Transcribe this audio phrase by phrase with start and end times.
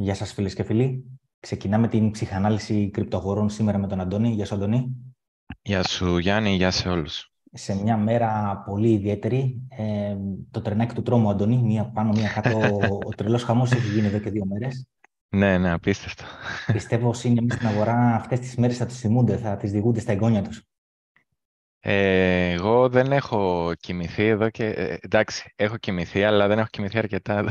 [0.00, 1.04] Γεια σας φίλες και φίλοι.
[1.40, 4.28] Ξεκινάμε την ψυχανάλυση κρυπτογορών σήμερα με τον Αντώνη.
[4.28, 4.96] Γεια σου Αντώνη.
[5.62, 7.32] Γεια σου Γιάννη, γεια σε όλους.
[7.52, 10.16] Σε μια μέρα πολύ ιδιαίτερη, ε,
[10.50, 12.58] το τρενάκι του τρόμου Αντώνη, μία πάνω, μία κάτω,
[13.08, 14.86] ο τρελός χαμός έχει γίνει εδώ και δύο μέρες.
[15.28, 16.24] Ναι, ναι, απίστευτο.
[16.72, 20.12] Πιστεύω όσοι είναι στην αγορά αυτές τις μέρες θα τις θυμούνται, θα τις διηγούνται στα
[20.12, 20.62] εγγόνια τους.
[21.80, 24.66] Ε, εγώ δεν έχω κοιμηθεί εδώ και...
[24.66, 27.44] Ε, εντάξει, έχω κοιμηθεί, αλλά δεν έχω κοιμηθεί αρκετά.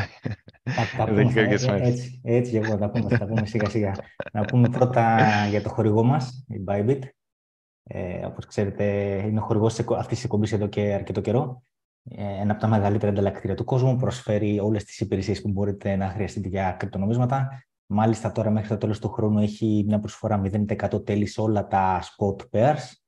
[0.98, 3.96] Τα, πούμε, έτσι, έτσι και εγώ, τα πούμε, τα πούμε σιγά σιγά.
[4.34, 7.00] Να πούμε πρώτα για το χορηγό μας, η Bybit.
[7.84, 8.84] Ε, όπως ξέρετε,
[9.28, 11.64] είναι ο χορηγός αυτής της εκπομπής εδώ και αρκετό καιρό.
[12.10, 13.96] Ε, ένα από τα μεγαλύτερα ανταλλακτήρια του κόσμου.
[13.96, 17.64] Προσφέρει όλες τις υπηρεσίες που μπορείτε να χρειαστείτε για κρυπτονομίσματα.
[17.86, 22.02] Μάλιστα τώρα μέχρι το τέλος του χρόνου έχει μια προσφορά 0% τέλη σε όλα τα
[22.02, 23.07] spot pairs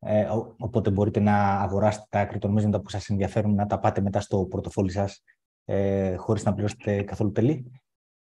[0.00, 0.26] ε,
[0.58, 4.90] οπότε μπορείτε να αγοράσετε τα κρυπτονομίσματα που σας ενδιαφέρουν, να τα πάτε μετά στο πορτοφόλι
[4.90, 5.22] σας
[5.64, 7.70] ε, χωρίς να πληρώσετε καθόλου τελή.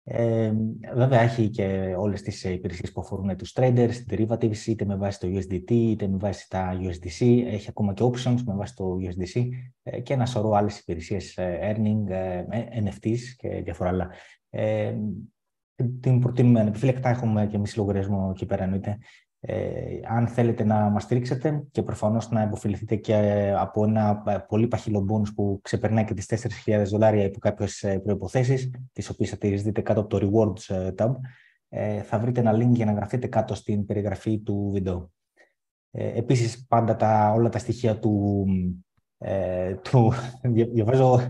[0.07, 0.53] Ε,
[0.95, 5.29] βέβαια, έχει και όλες τις υπηρεσίες που αφορούν τους traders, derivatives, είτε με βάση το
[5.29, 7.43] USDT, είτε με βάση τα USDC.
[7.47, 9.49] Έχει ακόμα και options με βάση το USDC
[9.83, 12.45] ε, και ένα σωρό άλλες υπηρεσίες ε, earning, ε,
[12.85, 14.11] NFTs και διάφορα άλλα.
[14.51, 14.95] Ε,
[16.01, 17.09] την προτείνουμε ανεπιφύλακτα.
[17.09, 18.99] Έχουμε και εμείς λογαριασμό εκεί πέρα, εννοείται.
[19.47, 23.15] Ε, αν θέλετε να μας στηρίξετε και προφανώς να υποφεληθείτε και
[23.57, 28.71] από ένα πολύ παχυλό bonus που ξεπερνάει και τις 4.000 δολάρια υπό κάποιες ε, προϋποθέσεις,
[28.93, 31.11] τις οποίες θα τις δείτε κάτω από το Rewards ε, tab,
[32.03, 35.11] θα βρείτε ένα link για να γραφείτε κάτω στην περιγραφή του βίντεο.
[35.91, 38.45] Επίσης, πάντα τα, όλα τα στοιχεία του...
[39.83, 40.13] του
[40.75, 41.21] διαβάζω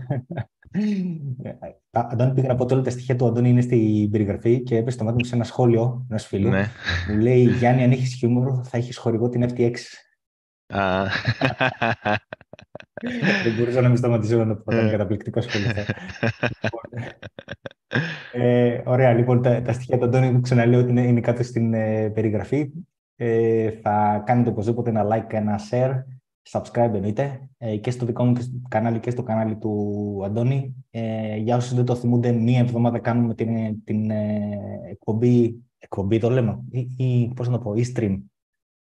[1.91, 5.03] Αντώνη, πήγα να πω όλα τα στοιχεία του Αντώνη είναι στην περιγραφή και έπεσε το
[5.03, 6.49] μάτι μου σε ένα σχόλιο ενό φίλου.
[6.49, 6.65] Ναι.
[7.09, 9.73] Μου λέει Γιάννη, αν έχεις χιούμορ, θα έχεις χορηγό την FTX.
[13.43, 14.75] Δεν μπορούσα να μην σταματήσω να το πω.
[14.75, 15.71] Ήταν καταπληκτικό σχόλιο.
[18.33, 22.09] ε, ωραία, λοιπόν, τα, τα στοιχεία του Αντώνη, ξαναλέω ότι είναι, είναι κάτω στην ε,
[22.09, 22.71] περιγραφή.
[23.15, 26.03] Ε, θα κάνετε οπωσδήποτε ένα like και ένα share
[26.49, 28.33] subscribe εννοείται, ε, και στο δικό μου
[28.69, 30.85] κανάλι και στο κανάλι του Αντώνη.
[30.89, 36.29] Ε, για όσους δεν το θυμούνται, μία εβδομάδα κάνουμε την, την ε, εκπομπή, εκπομπή το
[36.29, 38.21] λέμε, ή, ή πώς να το πω, ή stream.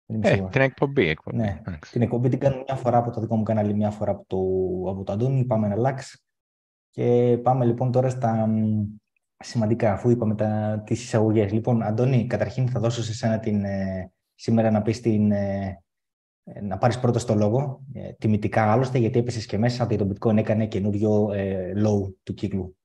[0.05, 1.07] Ε, την εκπομπή.
[1.07, 1.38] εκπομπή.
[1.38, 1.61] Ναι,
[1.91, 4.38] την εκπομπή την κάνω μια φορά από το δικό μου κανάλι, μια φορά από το,
[4.91, 5.45] από το Αντώνη.
[5.45, 5.99] Πάμε ένα lax.
[6.89, 8.49] Και πάμε λοιπόν τώρα στα
[9.38, 11.51] σημαντικά, αφού είπαμε τα, τις εισαγωγές.
[11.51, 13.63] Λοιπόν, Αντώνη, καταρχήν θα δώσω σε σένα την,
[14.35, 15.83] σήμερα να πεις την, ε,
[16.61, 20.38] να πάρεις πρώτο το λόγο, ε, τιμητικά άλλωστε, γιατί έπεσες και μέσα ότι το bitcoin
[20.38, 22.78] έκανε καινούριο ε, low του κύκλου.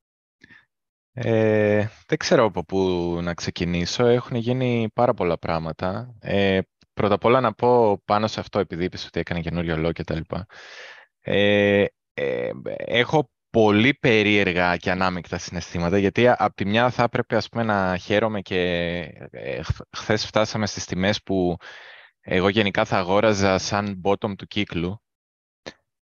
[1.12, 2.78] Ε, δεν ξέρω από πού
[3.22, 4.06] να ξεκινήσω.
[4.06, 6.14] Έχουν γίνει πάρα πολλά πράγματα.
[6.20, 6.58] Ε,
[6.94, 10.04] πρώτα απ' όλα να πω πάνω σε αυτό, επειδή είπες ότι έκανε καινούριο low και
[10.04, 10.46] τα λοιπά.
[11.20, 11.84] Ε,
[12.14, 17.62] ε, έχω πολύ περίεργα και ανάμεικτα συναισθήματα, γιατί από τη μια θα έπρεπε ας πούμε,
[17.62, 18.60] να χαίρομαι και
[19.30, 19.60] ε,
[19.96, 21.56] χθες φτάσαμε στις τιμές που
[22.20, 25.02] εγώ γενικά θα αγόραζα σαν bottom του κύκλου,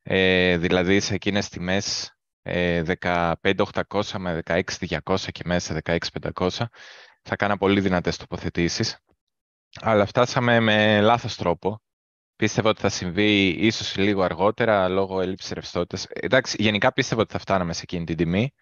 [0.03, 6.49] ε, δηλαδή σε εκείνες τιμές ε, 15.800 με 16.200 και μέσα 16.500
[7.23, 8.99] θα κάνα πολύ δυνατές τοποθετήσεις.
[9.81, 11.81] Αλλά φτάσαμε με λάθος τρόπο.
[12.37, 16.07] Πίστευα ότι θα συμβεί ίσως λίγο αργότερα λόγω έλλειψης ρευστότητας.
[16.11, 18.53] Εντάξει, γενικά πίστευα ότι θα φτάναμε σε εκείνη την τιμή.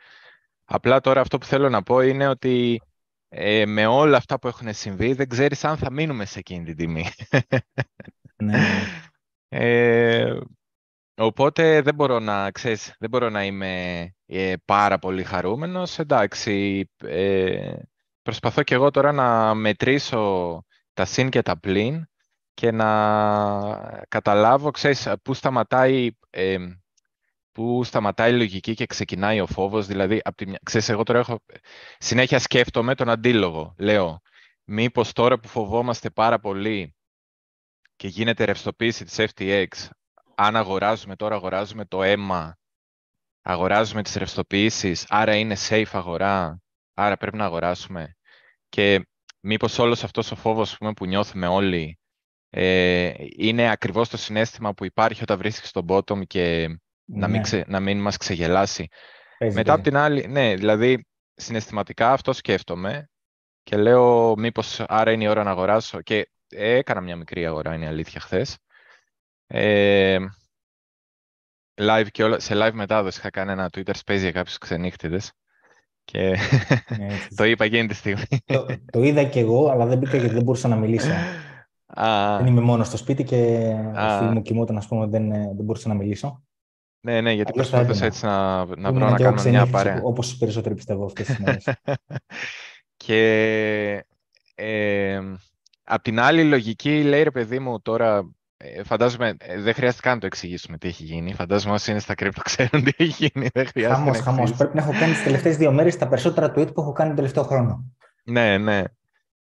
[0.65, 2.83] Απλά τώρα αυτό που θέλω να πω είναι ότι
[3.35, 6.77] ε, με όλα αυτά που έχουν συμβεί, δεν ξέρεις αν θα μείνουμε σε εκείνη την
[6.77, 7.07] τιμή.
[8.37, 8.59] Ναι.
[9.49, 10.39] ε,
[11.15, 15.99] οπότε δεν μπορώ να, ξέρεις, δεν μπορώ να είμαι ε, πάρα πολύ χαρούμενος.
[15.99, 17.73] Εντάξει, ε,
[18.23, 22.07] προσπαθώ και εγώ τώρα να μετρήσω τα συν και τα πλήν
[22.55, 22.87] και να
[24.09, 26.57] καταλάβω, ξέρεις, πού σταματάει ε,
[27.53, 29.87] που σταματάει η λογική και ξεκινάει ο φόβος.
[29.87, 30.59] Δηλαδή, από τη μια...
[30.63, 31.43] ξέρεις, εγώ τώρα έχω...
[31.99, 33.75] συνέχεια σκέφτομαι τον αντίλογο.
[33.79, 34.21] Λέω,
[34.65, 36.95] μήπως τώρα που φοβόμαστε πάρα πολύ
[37.97, 39.67] και γίνεται ρευστοποίηση της FTX,
[40.35, 42.59] αν αγοράζουμε τώρα, αγοράζουμε το αίμα,
[43.43, 46.63] αγοράζουμε τις ρευστοποιήσεις, άρα είναι safe αγορά,
[46.95, 48.17] άρα πρέπει να αγοράσουμε.
[48.69, 49.09] Και
[49.41, 51.99] μήπως όλος αυτός ο φόβος πούμε, που νιώθουμε όλοι
[52.51, 56.69] ε, είναι ακριβώς το συνέστημα που υπάρχει όταν βρίσκεις τον bottom και
[57.05, 57.43] να, μην ναι.
[57.43, 58.89] ξε, να μην μας ξεγελάσει.
[59.53, 63.09] Μετά από την άλλη, ναι, δηλαδή συναισθηματικά αυτό σκέφτομαι
[63.63, 67.85] και λέω μήπως άρα είναι η ώρα να αγοράσω και έκανα μια μικρή αγορά, είναι
[67.85, 68.59] η αλήθεια, χθες.
[69.47, 70.19] Ε,
[71.81, 75.33] live και όλα, σε live μετάδοση είχα κάνει ένα Twitter Space για κάποιους ξενύχτιδες
[76.05, 76.37] και
[76.99, 78.25] ναι, το είπα εκείνη τη στιγμή.
[78.45, 81.13] Το, το είδα και εγώ, αλλά δεν μπήκα γιατί δεν μπορούσα να μιλήσω.
[82.39, 83.37] δεν είμαι μόνος στο σπίτι και
[83.97, 86.43] ο φίλος μου κοιμόταν, ας πούμε, δεν, δεν μπορούσα να μιλήσω.
[87.05, 90.01] Ναι, ναι, γιατί προσπαθούσα έτσι να, να βρω να κάνω μια παρέα.
[90.03, 91.69] Όπως περισσότεροι πιστεύω αυτές τις μέρες.
[93.05, 94.05] Και
[94.55, 95.21] ε,
[95.85, 100.15] απ' την άλλη λογική λέει ρε παιδί μου τώρα ε, φαντάζομαι, ε, δεν χρειάζεται καν
[100.15, 101.35] να το εξηγήσουμε τι έχει γίνει.
[101.35, 103.49] Φαντάζομαι όσοι είναι στα κρύπτο ξέρουν τι έχει γίνει.
[103.53, 104.53] Δεν χρειάζεται χαμός, να χαμός.
[104.53, 107.17] Πρέπει να έχω κάνει τις τελευταίες δύο μέρες τα περισσότερα tweet που έχω κάνει τον
[107.17, 107.93] τελευταίο χρόνο.
[108.25, 108.83] Ναι, ναι.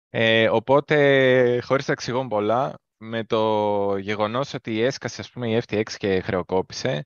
[0.10, 5.92] Ε, οπότε, χωρίς να εξηγώ πολλά, με το γεγονός ότι έσκασε ας πούμε, η FTX
[5.98, 7.04] και χρεοκόπησε,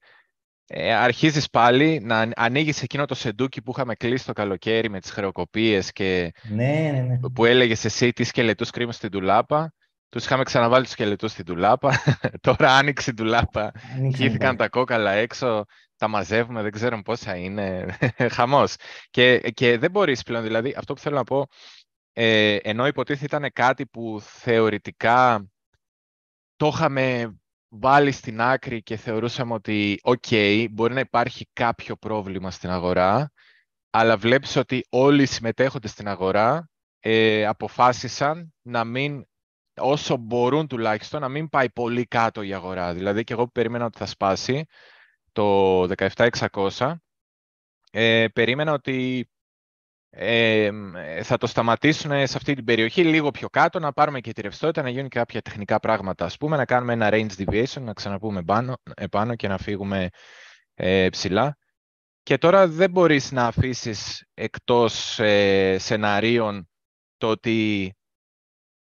[0.67, 5.11] ε, αρχίζεις πάλι να ανοίγεις εκείνο το σεντούκι που είχαμε κλείσει το καλοκαίρι με τις
[5.11, 7.29] χρεοκοπίες και ναι, ναι, ναι.
[7.29, 9.73] που έλεγες εσύ τι σκελετούς κρύβουν στην τουλάπα.
[10.09, 12.01] Τους είχαμε ξαναβάλει τους σκελετούς στην τουλάπα.
[12.41, 13.71] Τώρα άνοιξε η τουλάπα.
[14.15, 14.55] Χύθηκαν ναι.
[14.55, 15.65] τα κόκαλα έξω.
[15.97, 17.97] Τα μαζεύουμε, δεν ξέρουμε πόσα είναι.
[18.35, 18.75] Χαμός.
[19.09, 20.43] Και, και δεν μπορείς πλέον.
[20.43, 21.47] Δηλαδή, αυτό που θέλω να πω,
[22.13, 25.47] ε, ενώ υποτίθεται ήταν κάτι που θεωρητικά
[26.55, 27.35] το είχαμε
[27.79, 30.23] βάλει στην άκρη και θεωρούσαμε ότι «ΟΚ,
[30.71, 33.31] μπορεί να υπάρχει κάποιο πρόβλημα στην αγορά»,
[33.89, 36.69] αλλά βλέπεις ότι όλοι οι συμμετέχοντες στην αγορά
[36.99, 39.25] ε, αποφάσισαν να μην,
[39.75, 42.93] όσο μπορούν τουλάχιστον, να μην πάει πολύ κάτω η αγορά.
[42.93, 44.65] Δηλαδή και εγώ που περίμενα ότι θα σπάσει
[45.31, 46.93] το 17.600,
[47.91, 49.29] ε, περίμενα ότι
[50.17, 50.71] ε,
[51.23, 54.81] θα το σταματήσουν σε αυτή την περιοχή λίγο πιο κάτω, να πάρουμε και τη ρευστότητα,
[54.81, 58.43] να γίνουν και κάποια τεχνικά πράγματα, ας πούμε, να κάνουμε ένα range deviation, να ξαναπούμε
[58.43, 60.09] πάνω, επάνω και να φύγουμε
[60.73, 61.57] ε, ψηλά.
[62.23, 66.69] Και τώρα δεν μπορείς να αφήσεις εκτός ε, σεναρίων
[67.17, 67.91] το ότι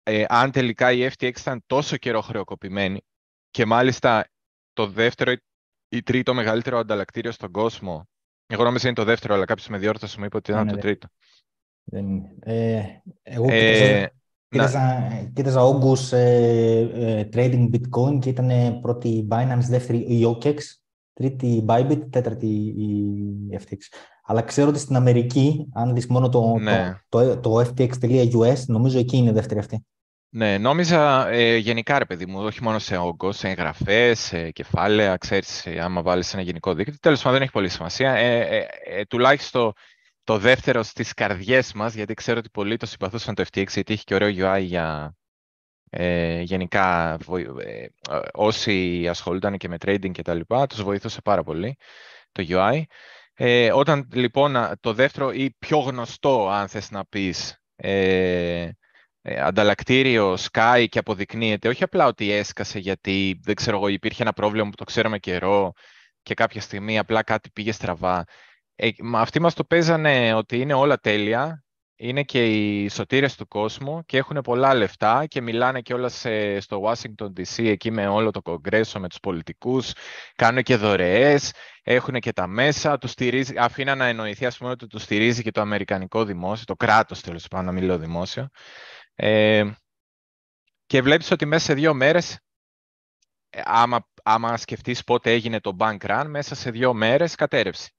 [0.03, 3.05] ε, αν τελικά η FTX ήταν τόσο καιρό χρεοκοπημένη
[3.51, 4.29] και μάλιστα
[4.73, 5.35] το δεύτερο
[5.89, 8.09] ή τρίτο μεγαλύτερο ανταλλακτήριο στον κόσμο
[8.47, 10.77] εγώ νόμιζα είναι το δεύτερο, αλλά κάποιος με διόρθωσε μου είπε ότι ήταν ναι, το
[10.77, 10.83] ναι.
[10.83, 11.09] τρίτο.
[11.85, 12.35] Δεν είναι.
[12.41, 12.83] Ε,
[13.23, 14.07] εγώ ε,
[14.49, 20.57] κοίταζα, κοίταζα όγκους ε, ε, trading bitcoin και ήταν πρώτη Binance, δεύτερη η OKEX,
[21.13, 23.79] τρίτη Bybit, τέταρτη η FTX.
[24.27, 27.01] Αλλά ξέρω ότι στην Αμερική, αν δεις μόνο το, ναι.
[27.09, 29.85] το, το, το ftx.us, νομίζω εκεί είναι δεύτερη αυτή.
[30.37, 35.17] Ναι, νόμιζα ε, γενικά ρε παιδί μου, όχι μόνο σε όγκο, σε εγγραφές, σε κεφάλαια,
[35.17, 36.99] ξέρεις, ε, άμα βάλεις ένα γενικό δίκτυο.
[37.01, 38.13] Τέλος πάντων δεν έχει πολύ σημασία.
[38.13, 39.73] Ε, ε, ε, τουλάχιστον
[40.25, 44.05] το δεύτερο στις καρδιές μας, γιατί ξέρω ότι πολλοί το συμπαθούσαν το FTX, γιατί έχει
[44.05, 45.17] και ωραίο UI για
[45.91, 47.19] ε, γενικά
[47.59, 47.87] ε,
[48.33, 51.77] όσοι ασχολούνταν και με trading και τα λοιπά, τους βοηθούσε πάρα πολύ
[52.33, 52.83] το UI.
[53.35, 58.77] Ε, όταν λοιπόν το δεύτερο ή πιο γνωστό, αν θες να πεις, ε, ε,
[59.25, 64.69] ανταλλακτήριο Sky και αποδεικνύεται όχι απλά ότι έσκασε γιατί δεν ξέρω εγώ υπήρχε ένα πρόβλημα
[64.69, 65.73] που το ξέραμε καιρό
[66.23, 68.25] και κάποια στιγμή απλά κάτι πήγε στραβά.
[68.75, 71.65] Ε, αυτοί μας το παίζανε ότι είναι όλα τέλεια,
[71.97, 76.09] είναι και οι σωτήρες του κόσμου και έχουν πολλά λεφτά και μιλάνε και όλα
[76.59, 79.93] στο Washington DC εκεί με όλο το κογκρέσο, με τους πολιτικούς,
[80.37, 84.87] κάνουν και δωρεές, έχουν και τα μέσα, τους στηρίζει, αφήνα να εννοηθεί ας πούμε ότι
[84.87, 88.49] τους στηρίζει και το αμερικανικό δημόσιο, το κράτος τέλος πάντων, να μιλώ δημόσιο.
[89.15, 89.71] Ε,
[90.87, 92.39] και βλέπεις ότι μέσα σε δύο μέρες,
[93.51, 97.91] ε, άμα, άμα σκεφτείς πότε έγινε το bank run, μέσα σε δύο μέρες κατέρευσε.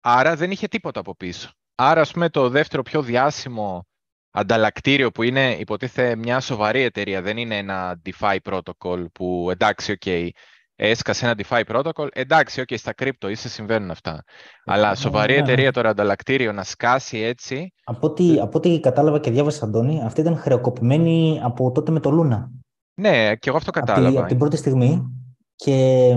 [0.00, 1.50] Άρα δεν είχε τίποτα από πίσω.
[1.74, 3.86] Άρα, ας πούμε, το δεύτερο πιο διάσημο
[4.30, 10.28] ανταλλακτήριο που είναι υποτίθεται μια σοβαρή εταιρεία, δεν είναι ένα DeFi protocol που εντάξει, ok,
[10.76, 14.22] έσκασε ένα DeFi protocol, εντάξει, ok, στα κρύπτο είσαι συμβαίνουν αυτά.
[14.64, 15.38] Αλλά σοβαρή ναι.
[15.38, 17.72] εταιρεία τώρα ανταλλακτήριο να σκάσει έτσι.
[17.84, 22.10] Από ό,τι, από ό,τι κατάλαβα και διάβασα, Αντώνη, αυτή ήταν χρεοκοπημένη από τότε με το
[22.10, 22.50] Λούνα.
[22.94, 24.08] Ναι, και εγώ αυτό κατάλαβα.
[24.08, 25.02] Από, από την πρώτη στιγμή
[25.56, 26.16] και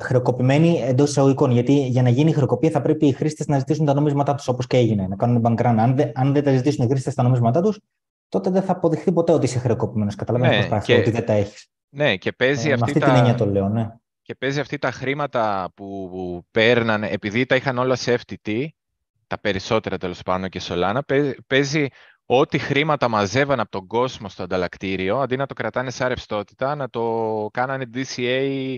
[0.00, 1.50] χρεοκοπημένη εντός εισαγωγικών.
[1.50, 4.66] Γιατί για να γίνει χρεοκοπία θα πρέπει οι χρήστες να ζητήσουν τα νομίσματά τους όπως
[4.66, 5.74] και έγινε, να κάνουν bank run.
[5.78, 7.80] Αν, δεν, αν δεν τα ζητήσουν οι χρήστες τα νομίσματά τους,
[8.28, 10.14] τότε δεν θα αποδειχθεί ποτέ ότι είσαι χρεοκοπημένος.
[10.14, 10.94] Καταλαβαίνετε ναι, και...
[10.94, 11.68] ότι δεν τα έχεις.
[11.88, 13.06] Ναι, και παίζει ε, αυτή, αυτή τα...
[13.06, 13.88] την έννοια το λέω, ναι.
[14.22, 18.66] Και παίζει αυτή τα χρήματα που, που παίρνανε, επειδή τα είχαν όλα σε FTT,
[19.26, 20.98] τα περισσότερα τέλος πάντων και Solana,
[21.46, 21.86] παίζει
[22.26, 26.88] ό,τι χρήματα μαζεύαν από τον κόσμο στο ανταλλακτήριο, αντί να το κρατάνε σαν ρευστότητα, να
[26.88, 28.76] το κάνανε DCA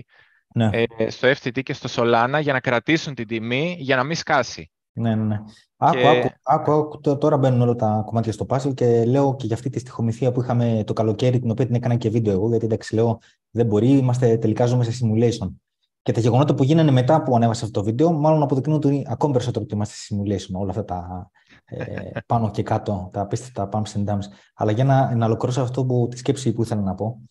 [0.53, 0.69] ναι.
[0.97, 4.71] ε, στο FTT και στο Solana για να κρατήσουν την τιμή για να μην σκάσει.
[4.93, 5.23] Ναι, ναι.
[5.23, 5.39] ναι.
[5.77, 6.35] Άκου, και...
[6.43, 9.79] άκου, άκου, τώρα μπαίνουν όλα τα κομμάτια στο puzzle και λέω και για αυτή τη
[9.79, 13.19] στοιχομηθεία που είχαμε το καλοκαίρι, την οποία την έκανα και βίντεο εγώ, γιατί εντάξει λέω
[13.51, 15.53] δεν μπορεί, είμαστε τελικά ζούμε σε simulation.
[16.01, 19.33] Και τα γεγονότα που γίνανε μετά που ανέβασα αυτό το βίντεο, μάλλον αποδεικνύουν ότι ακόμη
[19.33, 21.29] περισσότερο ότι είμαστε σε simulation, όλα αυτά τα
[21.65, 24.25] ε, πάνω και κάτω, τα απίστευτα pumps and dumps.
[24.55, 27.21] Αλλά για να, να ολοκληρώσω αυτό που, τη σκέψη που ήθελα να πω,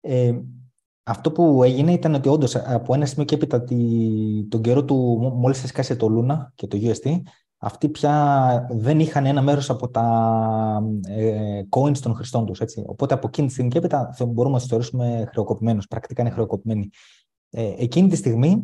[0.00, 0.32] ε,
[1.04, 3.64] αυτό που έγινε ήταν ότι όντως από ένα σημείο και έπειτα
[4.48, 4.94] τον καιρό του,
[5.34, 7.22] μόλις έσκασε το Luna και το UST,
[7.58, 12.60] αυτοί πια δεν είχαν ένα μέρος από τα ε, coins των χρηστών τους.
[12.60, 12.84] Έτσι.
[12.86, 16.88] Οπότε από εκείνη τη στιγμή και έπειτα μπορούμε να τους θεωρήσουμε χρεοκοπημένους, πρακτικά είναι χρεοκοπημένοι.
[17.50, 18.62] Ε, εκείνη τη στιγμή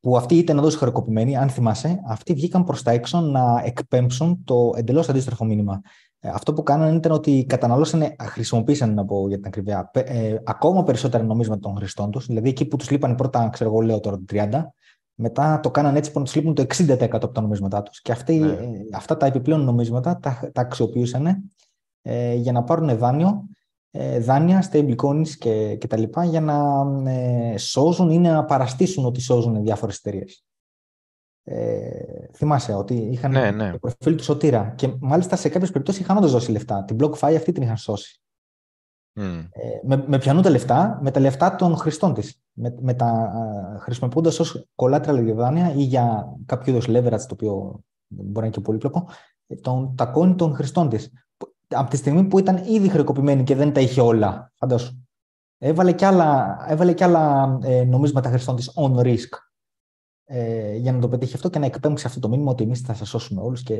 [0.00, 4.72] που αυτοί ήταν εδώ χρεοκοπημένοι, αν θυμάσαι, αυτοί βγήκαν προς τα έξω να εκπέμψουν το
[4.76, 5.80] εντελώς αντίστροφο μήνυμα.
[6.24, 10.82] Ε, αυτό που κάνανε ήταν ότι καταναλώσανε, χρησιμοποίησαν, να πω για την ακρίβεια, ε, ακόμα
[10.82, 12.26] περισσότερα νομίσματα των χρηστών τους.
[12.26, 14.74] Δηλαδή, εκεί που τους λείπαν πρώτα, ξέρω εγώ, λέω τώρα το 30,
[15.14, 18.00] μετά το κάνανε έτσι που να τους λείπουν το 60% από τα νομίσματά τους.
[18.00, 18.52] Και αυτοί, ναι.
[18.52, 21.50] ε, αυτά τα επιπλέον νομίσματα τα, τα αξιοποιούσαν
[22.02, 23.48] ε, για να πάρουν δάνειο
[23.90, 29.04] ε, δάνεια, stable coins και, και τα λοιπά για να ε, σώζουν ή να παραστήσουν
[29.04, 30.44] ότι σώζουν διάφορες εταιρείες.
[31.46, 31.90] Ε,
[32.32, 33.70] θυμάσαι ότι είχαν ναι, ναι.
[33.70, 36.84] το προφίλ του σωτήρα και μάλιστα σε κάποιες περιπτώσεις είχαν όντως δώσει λεφτά.
[36.84, 38.22] Την BlockFi αυτή την είχαν σώσει.
[39.20, 39.48] Mm.
[39.50, 42.42] Ε, με, με πιανού τα λεφτά, με τα λεφτά των χρηστών της.
[42.52, 43.32] Με, με τα,
[43.78, 48.60] χρησιμοποιώντας ως collateral δάνεια ή για κάποιο είδος leverage το οποίο μπορεί να είναι και
[48.60, 49.08] πολύπλοκο,
[49.60, 51.12] τον, τα coin των χρηστών της
[51.68, 55.02] από τη στιγμή που ήταν ήδη χρεοκοπημένη και δεν τα είχε όλα, φαντάσου.
[55.58, 59.28] Έβαλε κι άλλα, έβαλε κι άλλα ε, νομίσματα χρηστών της on risk
[60.26, 62.94] ε, για να το πετύχει αυτό και να εκπέμψει αυτό το μήνυμα ότι εμείς θα
[62.94, 63.76] σας σώσουμε όλους και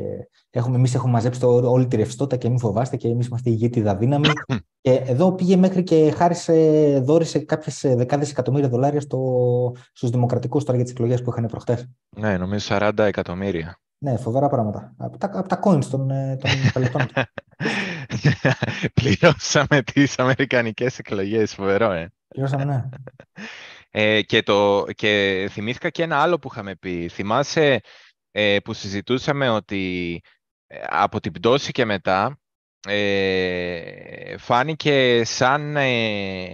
[0.49, 3.53] έχουμε, εμείς έχουμε μαζέψει το, όλη τη ρευστότητα και μην φοβάστε και εμείς είμαστε η
[3.55, 4.27] ηγέτιδα δύναμη.
[4.81, 6.53] και εδώ πήγε μέχρι και χάρισε,
[7.03, 9.19] δόρισε κάποιες δεκάδες εκατομμύρια δολάρια στο,
[9.93, 11.89] στους δημοκρατικούς τώρα για τις εκλογές που είχαν προχτές.
[12.17, 13.79] Ναι, νομίζω 40 εκατομμύρια.
[13.97, 14.93] Ναι, φοβερά πράγματα.
[14.97, 17.07] Από τα, από τα coins των, ε, των πελετών.
[18.93, 22.11] Πληρώσαμε τις αμερικανικές εκλογές, φοβερό, ε.
[22.27, 22.83] Πληρώσαμε, ναι.
[23.97, 27.09] Ε, και, το, και θυμήθηκα και ένα άλλο που είχαμε πει.
[27.09, 27.79] Θυμάσαι
[28.31, 30.21] ε, που συζητούσαμε ότι
[30.67, 32.39] ε, από την πτώση και μετά
[32.87, 35.75] ε, φάνηκε σαν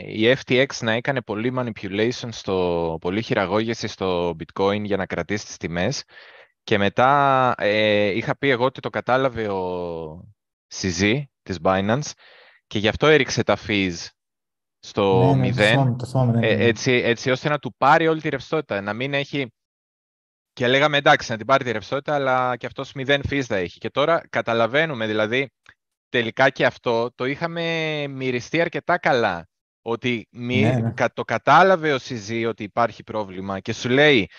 [0.08, 5.58] η FTX να έκανε πολύ manipulation, στο, πολύ χειραγώγηση στο bitcoin για να κρατήσει τις
[5.58, 6.04] τιμές
[6.64, 10.34] και μετά ε, είχα πει εγώ ότι το κατάλαβε ο
[10.74, 12.12] CZ της Binance
[12.68, 13.96] και γι' αυτό έριξε τα fees
[14.84, 18.82] στο ναι, 0, ναι, ναι, ε, έτσι, έτσι ώστε να του πάρει όλη τη ρευστότητα,
[18.82, 19.52] να μην έχει...
[20.54, 23.80] Και λέγαμε εντάξει να την πάρει τη ρευστότητα, αλλά και αυτός 0 fees θα έχει.
[23.80, 25.50] Και τώρα καταλαβαίνουμε, δηλαδή,
[26.10, 29.46] τελικά και αυτό το είχαμε μυριστεί αρκετά καλά.
[29.82, 34.30] Ότι μη, το κατάλαβε ο CZ ότι υπάρχει πρόβλημα και σου λέει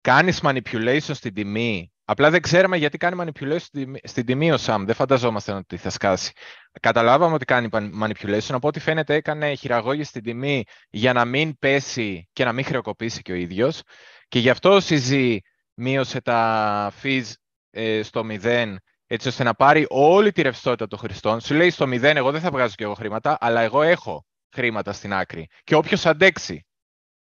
[0.00, 1.91] κάνεις manipulation στην τιμή.
[2.12, 4.84] Απλά δεν ξέραμε γιατί κάνει manipulation στην τιμή ο Σαμ.
[4.84, 6.32] Δεν φανταζόμαστε ότι θα σκάσει.
[6.80, 12.28] Καταλάβαμε ότι κάνει manipulation, από ό,τι φαίνεται έκανε χειραγώγηση στην τιμή για να μην πέσει
[12.32, 13.82] και να μην χρεοκοπήσει και ο ίδιος.
[14.28, 15.36] Και γι' αυτό ο CZ
[15.74, 17.32] μείωσε τα fees
[17.70, 18.74] ε, στο 0
[19.06, 21.40] έτσι ώστε να πάρει όλη τη ρευστότητα των χρηστών.
[21.40, 24.92] Σου λέει στο 0 εγώ δεν θα βγάζω και εγώ χρήματα, αλλά εγώ έχω χρήματα
[24.92, 25.48] στην άκρη.
[25.64, 26.66] Και όποιος αντέξει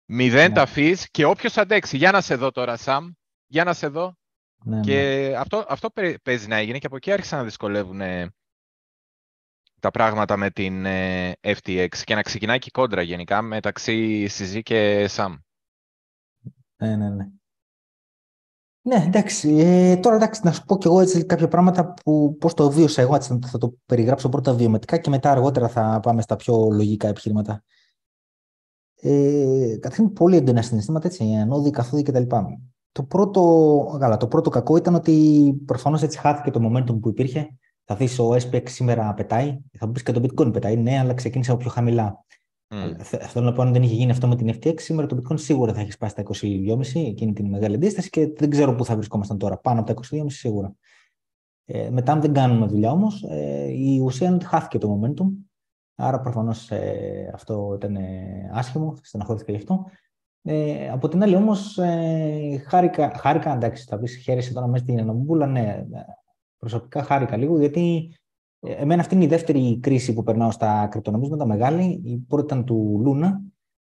[0.06, 0.54] Μηδέν ναι.
[0.54, 1.96] τα φύς και όποιος αντέξει.
[1.96, 3.10] Για να σε δω τώρα, Σαμ.
[3.46, 4.16] Για να σε δω.
[4.66, 5.36] Ναι, και ναι.
[5.36, 5.88] αυτό, αυτό
[6.22, 8.34] παίζει να έγινε και από εκεί άρχισαν να δυσκολεύουν ε,
[9.80, 14.62] τα πράγματα με την ε, FTX και να ξεκινάει και η κόντρα γενικά μεταξύ Σιζή
[14.62, 15.34] και Σαμ.
[16.76, 17.28] Ναι, ναι, ναι.
[18.86, 19.56] Ναι, εντάξει.
[19.58, 23.02] Ε, τώρα εντάξει, να σου πω κι εγώ έτσι κάποια πράγματα που πώς το βίωσα
[23.02, 27.08] εγώ, έτσι, θα το περιγράψω πρώτα βιωματικά και μετά αργότερα θα πάμε στα πιο λογικά
[27.08, 27.64] επιχειρήματα.
[29.00, 32.36] Ε, καταρχήν πολύ έντονα συναισθήματα, έτσι, ανώδη, καθόδη κτλ.
[32.94, 37.56] Το πρώτο, καλά, το πρώτο κακό ήταν ότι προφανώς έτσι χάθηκε το momentum που υπήρχε.
[37.84, 41.50] Θα δεις ο SPX σήμερα πετάει, θα πει και το Bitcoin πετάει, ναι, αλλά ξεκίνησε
[41.50, 42.24] από πιο χαμηλά.
[42.68, 42.94] Mm.
[43.00, 45.74] Θέλω να πω, αν δεν είχε γίνει αυτό με την FTX, σήμερα το Bitcoin σίγουρα
[45.74, 49.38] θα έχεις σπάσει τα 22,5, εκείνη την μεγάλη αντίσταση και δεν ξέρω πού θα βρισκόμασταν
[49.38, 49.58] τώρα.
[49.58, 50.74] Πάνω από τα 22,5 σίγουρα.
[51.64, 55.26] Ε, μετά, αν δεν κάνουμε δουλειά όμως, ε, η ουσία είναι ότι χάθηκε το momentum
[55.96, 59.84] Άρα προφανώς ε, αυτό ήταν ε, άσχημο, στεναχώρηθηκα γι' αυτό.
[60.46, 65.00] Ε, από την άλλη όμως, ε, χάρηκα, χάρηκα, εντάξει, θα πεις χαίρεσαι τώρα μέσα στην
[65.00, 66.02] αναμπούλα, ναι, ε,
[66.58, 68.14] προσωπικά χάρηκα λίγο, γιατί
[68.60, 72.00] ε, εμένα αυτή είναι η δεύτερη κρίση που περνάω στα κρυπτονομίσματα, μεγάλη.
[72.04, 73.42] Η πρώτη ήταν του Λούνα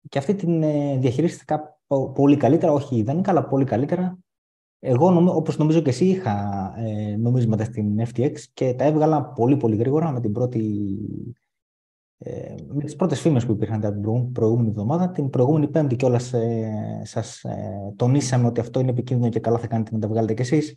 [0.09, 1.81] και αυτή την ε, διαχειρίστηκα
[2.15, 4.19] πολύ καλύτερα, όχι ιδανικά, αλλά πολύ καλύτερα.
[4.79, 9.77] Εγώ, όπως νομίζω και εσύ, είχα ε, νομίσματα στην FTX και τα έβγαλα πολύ πολύ
[9.77, 10.85] γρήγορα με την πρώτη
[12.25, 15.11] ε, με τις πρώτες φήμες που υπήρχαν την προηγούμενη εβδομάδα.
[15.11, 19.67] Την προηγούμενη Πέμπτη κιόλας ε, σας ε, τονίσαμε ότι αυτό είναι επικίνδυνο και καλά θα
[19.67, 20.75] κάνετε να τα βγάλετε κι εσείς.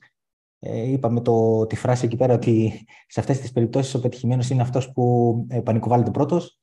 [0.59, 4.61] Ε, είπαμε το, τη φράση εκεί πέρα ότι σε αυτές τις περιπτώσεις ο πετυχημένος είναι
[4.61, 6.59] αυτός που ε, πανικοβάλλεται πρώτος.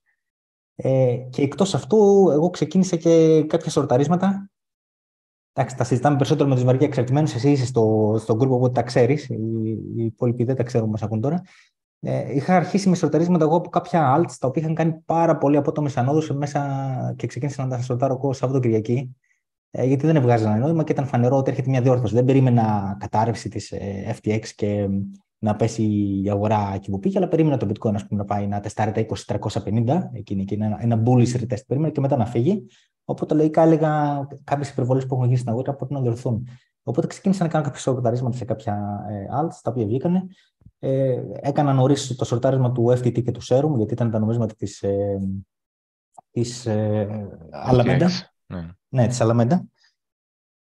[0.75, 4.51] Ε, και εκτός αυτού, εγώ ξεκίνησα και κάποια σορταρίσματα.
[5.53, 7.35] Εντάξει, τα συζητάμε περισσότερο με τους βαριά εξαρτημένους.
[7.35, 9.29] Εσύ είσαι στο, στο γκρουπ, οπότε τα ξέρεις.
[9.29, 9.35] Οι,
[9.97, 11.43] οι υπόλοιποι δεν τα ξέρουν, μας ακούν τώρα.
[12.05, 15.57] Ε, είχα αρχίσει με σορταρίσματα εγώ από κάποια alts τα οποία είχαν κάνει πάρα πολύ
[15.57, 19.17] απότομε ανόδου μέσα και ξεκίνησα να τα σορτάρω εγώ Σαββατοκυριακή.
[19.71, 22.15] Ε, γιατί δεν έβγαζαν νόημα και ήταν φανερό ότι έρχεται μια διόρθωση.
[22.15, 24.89] Δεν περίμενα κατάρρευση της ε, FTX και
[25.39, 25.83] να πέσει
[26.25, 29.07] η αγορά εκεί που πήγε, αλλά περίμενα το bitcoin πούμε, να πάει να τεστάρει τα
[29.41, 32.67] 20-350, εκείνη και ένα, ένα bullish retest περίμενα και μετά να φύγει.
[33.05, 36.49] Οπότε λογικά έλεγα κάποιες υπερβολές που έχουν γίνει στην αγορά πρέπει να διορθωθούν.
[36.83, 40.27] Οπότε ξεκίνησα να κάνω κάποια σορταρίσματα σε κάποια ε, alts, τα οποία βγήκανε.
[40.85, 44.83] Ε, έκανα νωρί το σορτάρισμα του FTT και του Serum, γιατί ήταν τα νομίσματα της
[44.83, 45.19] ε,
[46.31, 47.29] της, ε,
[47.71, 48.09] Alameda.
[48.47, 49.61] Ναι, ναι της Alameda.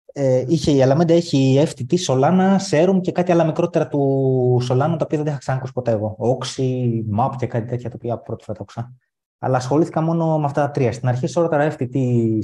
[0.06, 5.04] Ε, είχε, η Alameda έχει FTT, Solana, Serum και κάτι άλλα μικρότερα του Solana, τα
[5.04, 6.18] οποία δεν είχα ξανακούσει ποτέ εγώ.
[6.20, 8.94] Oxy, Map και κάτι τέτοια, τα οποία πρώτη φορά το άκουσα.
[9.40, 10.92] Αλλά ασχολήθηκα μόνο με αυτά τα τρία.
[10.92, 11.98] Στην αρχή σώραταρα FTT,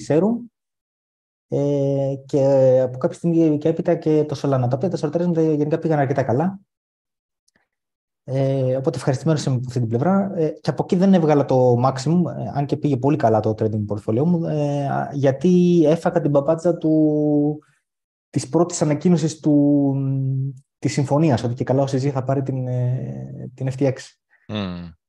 [0.08, 0.36] Serum
[1.48, 4.68] ε, και από κάποια στιγμή και έπειτα και το Solana.
[4.70, 6.60] Τα οποία τα σωρταρίσματα γενικά πήγαν αρκετά καλά.
[8.24, 10.32] Ε, οπότε ευχαριστημένος είμαι από αυτή την πλευρά.
[10.36, 13.56] Ε, και από εκεί δεν έβγαλα το maximum, ε, αν και πήγε πολύ καλά το
[13.58, 17.60] trading portfolio μου, ε, γιατί έφαγα την παπάτσα του,
[18.30, 19.96] της πρώτης ανακοίνωσης του,
[20.80, 23.94] της συμφωνίας, ότι και καλά ο CZ θα πάρει την, ε, την FTX.
[24.54, 25.01] Mm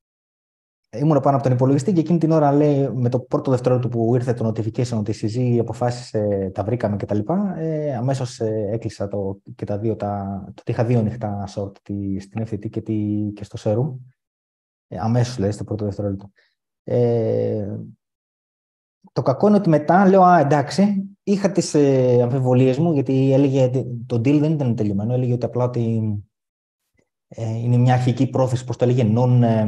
[0.99, 4.15] ήμουν πάνω από τον υπολογιστή και εκείνη την ώρα λέει, με το πρώτο δευτερόλεπτο που
[4.15, 7.19] ήρθε το notification ότι η συζή αποφάσισε, τα βρήκαμε κτλ.
[7.57, 11.73] Ε, Αμέσως ε, έκλεισα το, και τα δύο, τα, το ότι είχα δύο ανοιχτά short
[11.83, 13.99] τη, στην FTT και, τη, και στο Serum.
[14.89, 16.31] Ε, Αμέσως λέει στο πρώτο δευτερόλεπτο.
[16.85, 17.77] Ε,
[19.13, 23.71] το κακό είναι ότι μετά λέω, α, εντάξει, είχα τις ε, αμφιβολίες μου, γιατί έλεγε,
[24.07, 26.03] το deal δεν ήταν τελειωμένο, έλεγε ότι απλά ότι
[27.29, 29.67] ε, είναι μια αρχική πρόθεση, πώ το έλεγε, non, ε, ε,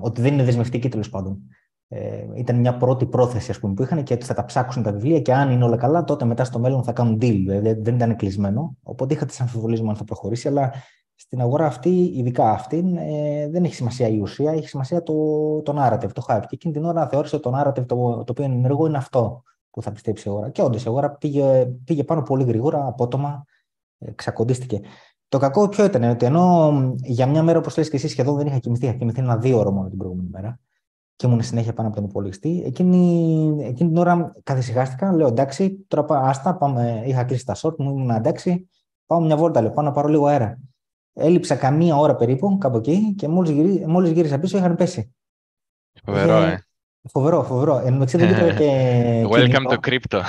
[0.00, 1.42] ότι δεν είναι δεσμευτική τέλος πάντων.
[1.88, 4.92] Ε, ήταν μια πρώτη πρόθεση ας πούμε, που είχαν και ότι θα τα ψάξουν τα
[4.92, 7.42] βιβλία και αν είναι όλα καλά, τότε μετά στο μέλλον θα κάνουν deal.
[7.46, 8.76] Δηλαδή, δεν ήταν κλεισμένο.
[8.82, 10.72] Οπότε είχα τις αμφιβολίες μου αν θα προχωρήσει, αλλά
[11.14, 15.14] στην αγορά αυτή, ειδικά αυτή, ε, δεν έχει σημασία η ουσία, έχει σημασία το,
[15.62, 16.40] το narrative, το hype.
[16.40, 19.82] Και εκείνη την ώρα θεώρησε το narrative το, το οποίο είναι ενεργό είναι αυτό που
[19.82, 20.50] θα πιστέψει η αγορά.
[20.50, 23.44] Και όντως η αγορά πήγε, πήγε πάνω πολύ γρήγορα, απότομα,
[23.98, 24.80] ε, ξακοντίστηκε.
[25.32, 26.72] Το κακό ποιο ήταν, ότι ενώ
[27.02, 29.58] για μια μέρα, όπως λες και εσύ, σχεδόν δεν είχα κοιμηθεί, είχα κοιμηθεί ένα δύο
[29.58, 30.58] ώρο μόνο την προηγούμενη μέρα
[31.16, 32.62] και ήμουν συνέχεια πάνω από τον υπολογιστή.
[32.66, 37.90] Εκείνη, εκείνη την ώρα καθησυχάστηκα, λέω εντάξει, τώρα άστα, πάμε, είχα κλείσει τα short μου,
[37.90, 38.68] ήμουν εντάξει,
[39.06, 40.58] πάω μια βόλτα, λέω, πάω να πάρω λίγο αέρα.
[41.12, 45.14] Έλειψα καμία ώρα περίπου, κάπου εκεί, και μόλις γυρί, μόλις γύρισα πίσω είχαν πέσει.
[46.04, 46.64] Φοβερό, ε.
[47.10, 47.82] Φοβερό, φοβερό.
[47.84, 49.26] Εν μεταξύ δεν και.
[49.30, 50.20] Welcome to crypto.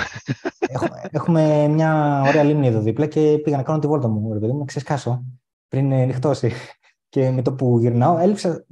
[1.10, 4.52] Έχουμε μια ωραία λίμνη εδώ δίπλα και πήγα να κάνω τη βόλτα μου, ρε παιδί
[4.52, 5.24] μου, να ξεσκάσω
[5.68, 6.52] πριν νυχτώσει.
[7.08, 8.64] Και με το που γυρνάω, έλειψα.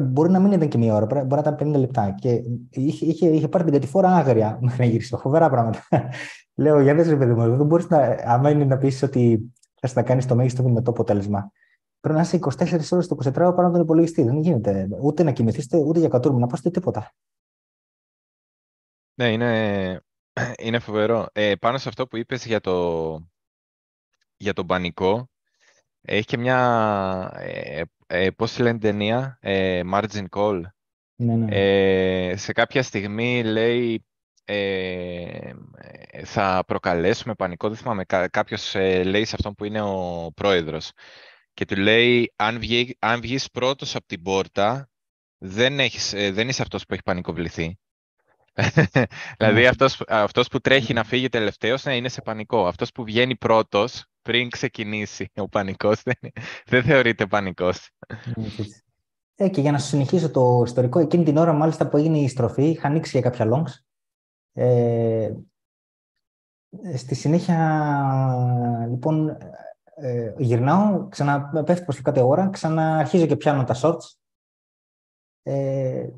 [0.00, 2.14] Μπορεί να μην ήταν και μία ώρα, μπορεί να ήταν 50 λεπτά.
[2.20, 5.18] Και είχε, είχε, είχε πάρει την κατηφόρα άγρια μέχρι να γυρίσω.
[5.18, 5.88] Φοβερά πράγματα.
[6.54, 8.16] Λέω, για δε ρε παιδί μου, δεν μπορείς να.
[8.24, 11.52] Άμα είναι να πεις ότι θα να κάνεις το μέγιστο δυνατό αποτέλεσμα.
[12.00, 14.22] Πρέπει να είσαι 24 ώρες το 24 πάνω από τον υπολογιστή.
[14.22, 14.88] Δεν γίνεται.
[15.02, 17.12] Ούτε να κοιμηθείτε, ούτε για κατούρμου να πάστε τίποτα.
[19.14, 20.00] Ναι, είναι,
[20.58, 21.26] είναι φοβερό.
[21.32, 23.28] Ε, πάνω σε αυτό που είπες για το,
[24.36, 25.30] για το πανικό,
[26.00, 30.60] έχει και μια, ε, ε, πώς λένε ταινία, ε, Margin Call.
[31.14, 31.56] Ναι, ναι.
[31.56, 34.04] Ε, σε κάποια στιγμή λέει
[34.44, 35.52] ε,
[36.24, 40.92] θα προκαλέσουμε πανικό, δεν θυμάμαι, κάποιος λέει σε αυτόν που είναι ο πρόεδρος
[41.54, 44.90] και του λέει αν, βγει, αν βγεις πρώτος από την πόρτα
[45.38, 47.78] δεν, έχεις, δεν είσαι αυτός που έχει πανικοβληθεί
[49.38, 52.66] δηλαδή αυτός, αυτός που τρέχει να φύγει τελευταίος ναι, είναι σε πανικό.
[52.66, 56.32] Αυτός που βγαίνει πρώτος πριν ξεκινήσει ο πανικός δεν,
[56.66, 57.90] δεν θεωρείται πανικός.
[59.34, 62.28] Ε, και για να σου συνεχίσω το ιστορικό, εκείνη την ώρα μάλιστα που έγινε η
[62.28, 63.84] στροφή, είχα ανοίξει για κάποια longs.
[64.52, 65.32] Ε,
[66.96, 69.28] στη συνέχεια, λοιπόν,
[69.94, 74.14] ε, γυρνάω, ξαναπέφτει προς την κάτω ώρα, ξαναρχίζω και πιάνω τα shorts.
[75.42, 76.08] Ε,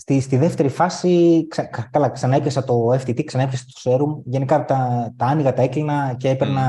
[0.00, 4.22] Στη, στη δεύτερη φάση, ξα, καλά, ξαναέπιασα το FTT, ξαναέπιασα το Serum.
[4.24, 6.62] Γενικά τα, τα άνοιγα, τα έκλεινα και έπαιρνα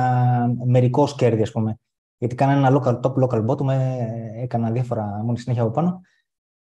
[0.46, 0.56] mm.
[0.66, 1.80] μερικό κέρδη, ας πούμε.
[2.18, 6.02] Γιατί κάνα ένα local top, local bottom, ε, έκανα διάφορα μόνο συνέχεια από πάνω.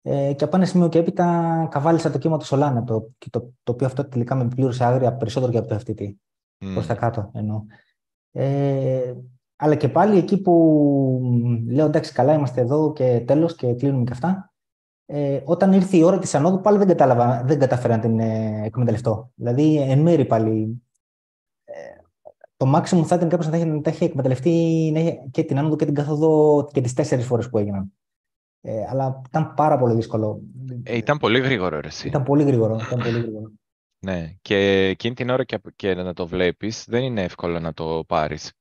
[0.01, 3.71] Ε, και από ένα σημείο και έπειτα καβάλισα το κύμα του Solana, το, το, το
[3.71, 6.01] οποίο αυτό τελικά με πλήρωσε άγρια περισσότερο και από το FTT.
[6.01, 6.71] Mm.
[6.73, 7.63] Προς τα κάτω εννοώ.
[8.31, 9.13] Ε,
[9.55, 11.21] αλλά και πάλι εκεί που
[11.69, 14.50] λέω εντάξει καλά είμαστε εδώ και τέλος και κλείνουμε και αυτά
[15.05, 18.61] ε, όταν ήρθε η ώρα της ανόδου, πάλι δεν κατάλαβα, δεν κατάφερα να την ε,
[18.65, 19.31] εκμεταλλευτώ.
[19.35, 20.83] Δηλαδή, εν μέρη πάλι.
[21.63, 21.73] Ε,
[22.57, 24.93] το maximum θα ήταν κάποιος να, να τα έχει εκμεταλλευτεί
[25.31, 27.93] και την άνοδο και την καθόδο και τις τέσσερις φορές που έγιναν.
[28.61, 30.41] Ε, αλλά ήταν πάρα πολύ δύσκολο.
[30.83, 32.07] Ε, ήταν πολύ γρήγορο, ρε, εσύ.
[32.07, 32.75] Ήταν πολύ γρήγορο.
[32.75, 33.51] Ήταν πολύ γρήγορο.
[33.99, 38.03] ναι, και εκείνη την ώρα και, και να το βλέπεις, δεν είναι εύκολο να το
[38.07, 38.51] πάρεις.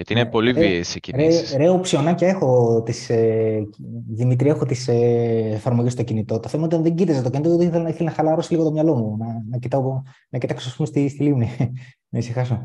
[0.00, 1.52] Γιατί είναι ναι, πολύ βίαιες οι κινήσεις.
[1.52, 3.68] Ρε, ρε οψιονάκια έχω τις, ε,
[4.08, 6.40] Δημήτρη, έχω τις ε, εφαρμογές στο κινητό.
[6.40, 8.70] Το θέμα είναι ότι δεν κοίταζα το κινητό, δεν ήθελα, ήθελα να χαλαρώσει λίγο το
[8.70, 11.56] μυαλό μου, να, να, κοιτάω, να κοιτάξω πούμε, στη, στη λίμνη,
[12.12, 12.64] να ησυχάσω.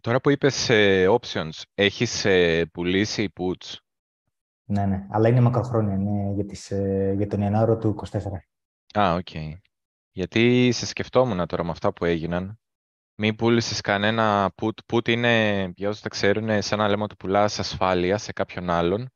[0.00, 3.76] Τώρα που είπες ε, options, έχεις ε, πουλήσει puts;
[4.64, 8.16] Ναι, ναι, αλλά είναι μακροχρόνια, είναι για, τις, ε, για τον Ιανουάριο του 24.
[8.98, 9.26] Α, OK.
[9.32, 9.52] Okay.
[10.10, 12.61] Γιατί σε σκεφτόμουν τώρα με αυτά που έγιναν.
[13.14, 14.92] Μην πούλησες κανένα put.
[14.92, 19.10] Put είναι, για όσους δεν ξέρουν, σαν να λέμε ότι πουλάς ασφάλεια σε κάποιον άλλον.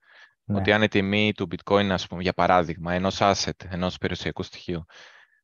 [0.44, 0.58] Ναι.
[0.58, 4.84] Ότι αν η τιμή του bitcoin, ας πούμε, για παράδειγμα, ενός asset, ενός περιουσιακού στοιχείου,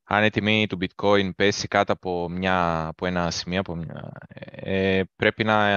[0.04, 4.12] αν η τιμή του bitcoin πέσει κάτω από, μια, από ένα σημείο, από μια,
[4.48, 5.68] ε, πρέπει να,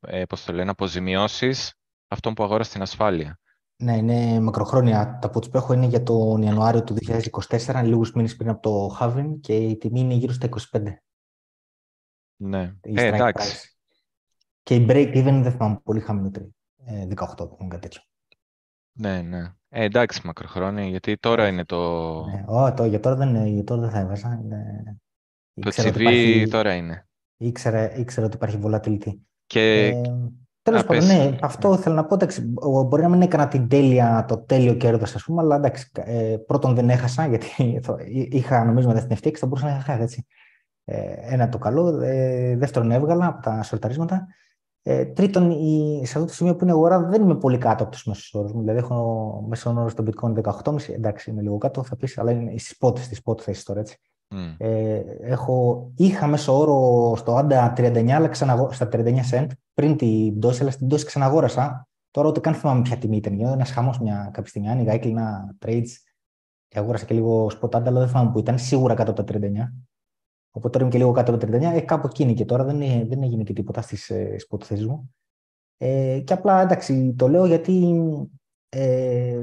[0.00, 1.74] ε, πώς το λένε, αποζημιώσεις
[2.08, 3.38] αυτόν που αγόρασε την ασφάλεια.
[3.82, 5.18] Ναι, είναι μακροχρόνια.
[5.20, 8.96] Τα puts που έχω είναι για τον Ιανουάριο του 2024, λίγους μήνες πριν από το
[9.00, 10.98] halving και η τιμή είναι γύρω στα 25.
[12.40, 13.76] Ναι, ε, εντάξει.
[14.62, 16.54] Και η break even δεν θυμάμαι πολύ χαμηλότερη.
[16.86, 18.02] 18, ε, κάτι τέτοιο.
[18.92, 19.52] Ναι, ναι.
[19.68, 21.76] Ε, εντάξει, μακροχρόνια, γιατί τώρα είναι το...
[22.24, 24.40] Ναι, ό, το για, τώρα δεν, για τώρα δεν θα έβαζα.
[25.60, 26.48] Το CV υπάρχει...
[26.50, 27.08] τώρα είναι.
[27.36, 29.18] Ήξερα, ήξερα ότι υπάρχει volatility.
[29.46, 29.86] Και...
[29.86, 30.02] Ε,
[30.62, 32.14] Τέλος πάντων, ναι, αυτό θέλω να πω.
[32.14, 32.42] Εντάξει,
[32.86, 36.74] μπορεί να μην έκανα την τέλεια, το τέλειο κέρδος, ας πούμε, αλλά εντάξει, ε, πρώτον
[36.74, 37.46] δεν έχασα, γιατί
[38.38, 40.26] είχα νομίζω με την ευτυχία και θα μπορούσα να είχα χάσει.
[40.88, 41.20] Έτσι.
[41.24, 42.00] Ε, ένα το καλό.
[42.00, 44.26] Ε, δεύτερον, έβγαλα από τα σορταρίσματα.
[44.82, 47.92] Ε, τρίτον, η, σε αυτό το σημείο που είναι αγορά δεν είμαι πολύ κάτω από
[47.92, 48.60] τους μέσους όρους μου.
[48.60, 50.92] Δηλαδή, έχω μέσο όρο στο bitcoin 18,5.
[50.92, 53.98] Εντάξει, είμαι λίγο κάτω, θα πεις, αλλά είναι στις πότες, στις πότες θέσει τώρα έτσι.
[54.34, 54.54] Mm.
[54.58, 60.38] Ε, έχω, είχα μέσο όρο στο άντα 39, αλλά ξαναγώ, στα 39 cent πριν την
[60.38, 61.88] πτώση, αλλά στην πτώση ξαναγόρασα.
[62.10, 63.40] Τώρα ούτε καν θυμάμαι ποια τιμή ήταν.
[63.40, 64.70] Ένας χαμός μια κάποια στιγμή.
[64.70, 65.88] Άνοιγα, έκλεινα trades
[66.68, 68.58] και αγόρασα και λίγο spot άντα, αλλά δεν θυμάμαι που ήταν.
[68.58, 69.72] Σίγουρα κάτω από τα 39.
[70.50, 71.76] Οπότε τώρα είμαι και λίγο κάτω από τα 39.
[71.76, 75.14] Ε, κάπου εκείνη και τώρα δεν, δεν έγινε και τίποτα στις ε, spot θέσει μου.
[75.76, 77.96] Ε, και απλά εντάξει, το λέω γιατί
[78.68, 79.38] ε,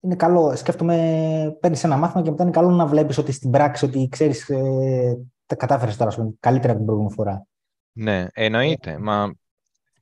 [0.00, 0.56] είναι καλό.
[0.56, 4.48] Σκέφτομαι, παίρνεις ένα μάθημα και μετά είναι καλό να βλέπεις ότι στην πράξη ότι ξέρεις,
[4.48, 7.46] ε, τα κατάφερες τώρα πούμε, καλύτερα από την προηγούμενη φορά.
[7.92, 8.90] Ναι, εννοείται.
[8.90, 9.34] Ε, μα...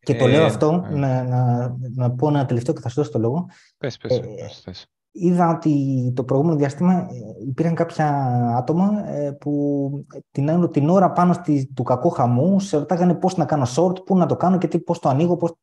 [0.01, 0.95] Και το λέω ε, αυτό, ε.
[0.95, 3.49] να, να, να, πω ένα τελευταίο και θα σου δώσω το λόγο.
[3.79, 4.25] Πες, πες, ε,
[4.65, 7.07] πες, Είδα ότι το προηγούμενο διάστημα
[7.49, 8.09] υπήρχαν κάποια
[8.57, 9.05] άτομα
[9.41, 9.91] που
[10.31, 14.17] την, την ώρα πάνω στη, του κακού χαμού σε ρωτάγανε πώς να κάνω short, πού
[14.17, 15.55] να το κάνω και τι, πώς το ανοίγω, πώς,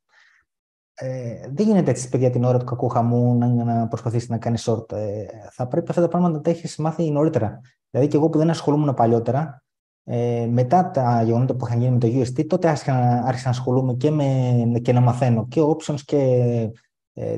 [0.99, 4.69] ε, δεν γίνεται έτσι, παιδιά, την ώρα του κακού χαμού να, να προσπαθήσεις να κάνεις
[4.69, 4.91] short.
[4.91, 7.60] Ε, θα πρέπει αυτά τα πράγματα να τα έχεις μάθει νωρίτερα.
[7.89, 9.63] Δηλαδή, και εγώ που δεν ασχολούμουν παλιότερα,
[10.03, 13.93] ε, μετά τα γεγονότα που είχαν γίνει με το UST, τότε άρχισα, άρχισα να ασχολούμαι
[13.93, 16.71] και, με, και να μαθαίνω και options και ε,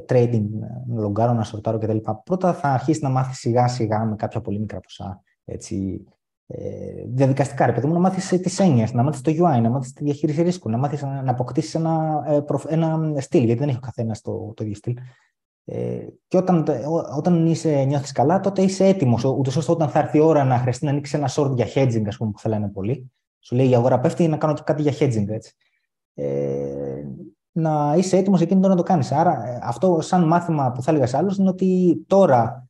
[0.07, 1.97] trading, να λογκάρω, να σορτάρω κτλ.
[2.23, 6.03] Πρώτα θα αρχίσει να μάθεις σιγά σιγά με κάποια πολύ μικρά ποσά έτσι,
[6.47, 9.93] ε, διαδικαστικά, ρε παιδί μου, να μάθεις τις έννοιες, να μάθεις το UI, να μάθεις
[9.93, 13.81] τη διαχείριση ρίσκου, να μάθεις να αποκτήσεις ένα, ε, ένα στυλ, γιατί δεν έχει ο
[13.81, 14.97] καθένας το, το ίδιο στυλ.
[15.65, 16.65] Ε, και όταν,
[17.17, 19.23] όταν είσαι, νιώθεις καλά, τότε είσαι έτοιμος.
[19.23, 22.03] Ούτως ώστε όταν θα έρθει η ώρα να χρειαστεί να ανοίξεις ένα short για hedging,
[22.07, 24.93] ας πούμε, που θέλανε πολύ, σου λέει η αγορά πέφτει να κάνω και κάτι για
[24.99, 25.27] hedging.
[25.27, 25.55] Έτσι.
[26.13, 27.03] Ε,
[27.59, 29.11] να είσαι έτοιμος εκείνη τώρα να το κάνεις.
[29.11, 32.69] Άρα, ε, αυτό σαν μάθημα που θα έλεγα σε άλλου είναι ότι τώρα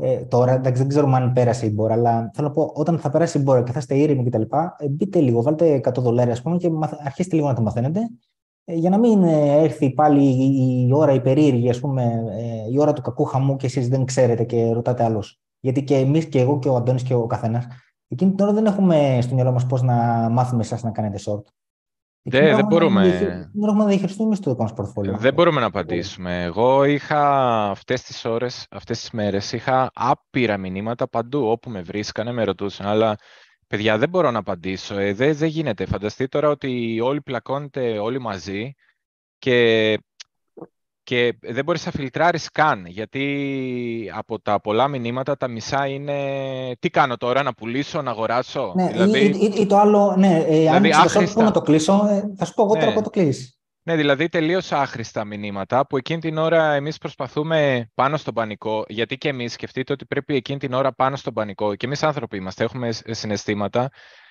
[0.00, 3.10] ε, τώρα εντάξει, δεν ξέρουμε αν πέρασε η μπόρα, αλλά θέλω να πω, όταν θα
[3.10, 4.42] περάσει η μπόρα και θα είστε ήρεμοι κτλ.,
[4.78, 6.70] ε, μπείτε λίγο, βάλτε 100 δολάρια ας πούμε, και
[7.04, 8.00] αρχίστε λίγο να το μαθαίνετε.
[8.64, 10.22] Ε, για να μην ε, έρθει πάλι
[10.86, 14.04] η ώρα η περίεργη, ας πούμε, ε, η ώρα του κακού χαμού και εσείς δεν
[14.04, 15.40] ξέρετε και ρωτάτε άλλους.
[15.60, 17.66] Γιατί και εμείς και εγώ και ο Αντώνης και ο καθένας,
[18.08, 19.94] εκείνη την ώρα δεν έχουμε στο μυαλό μας πώς να
[20.28, 21.42] μάθουμε εσάς να κάνετε short.
[22.30, 23.02] Δεν, δεν μπορούμε.
[23.52, 25.16] Δεν έχουμε να διαχειριστούμε στο δικό πορτφόλιο.
[25.18, 26.42] Δεν μπορούμε να απαντήσουμε.
[26.42, 27.22] Εγώ είχα
[27.70, 31.46] αυτές τις ώρες, αυτές τις μέρες, είχα άπειρα μηνύματα παντού.
[31.46, 32.86] Όπου με βρίσκανε, με ρωτούσαν.
[32.86, 33.16] Αλλά
[33.66, 34.98] παιδιά, δεν μπορώ να απαντήσω.
[34.98, 35.86] Ε, δεν, δεν γίνεται.
[35.86, 38.74] Φανταστείτε τώρα ότι όλοι πλακώνετε όλοι μαζί
[39.38, 39.98] και
[41.08, 46.16] και δεν μπορείς να φιλτράρεις καν, γιατί από τα πολλά μηνύματα τα μισά είναι
[46.78, 49.18] τι κάνω τώρα, να πουλήσω, να αγοράσω; Ναι, δηλαδή...
[49.18, 51.34] ή, ή, ή, το άλλο, ναι, ε, δηλαδή, αν άχρηστα...
[51.34, 52.80] πού να το κλείσω, ε, θα σου πω εγώ ναι.
[52.80, 53.58] τώρα πού το κλείσεις.
[53.82, 59.16] Ναι, δηλαδή τελείως άχρηστα μηνύματα που εκείνη την ώρα εμείς προσπαθούμε πάνω στον πανικό, γιατί
[59.18, 62.64] και εμείς σκεφτείτε ότι πρέπει εκείνη την ώρα πάνω στον πανικό και εμείς άνθρωποι είμαστε,
[62.64, 63.90] έχουμε συναισθήματα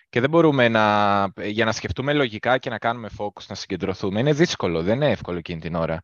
[0.10, 0.84] και δεν μπορούμε να,
[1.44, 4.20] για να σκεφτούμε λογικά και να κάνουμε focus, να συγκεντρωθούμε.
[4.20, 6.02] Είναι δύσκολο, δεν είναι εύκολο εκείνη την ώρα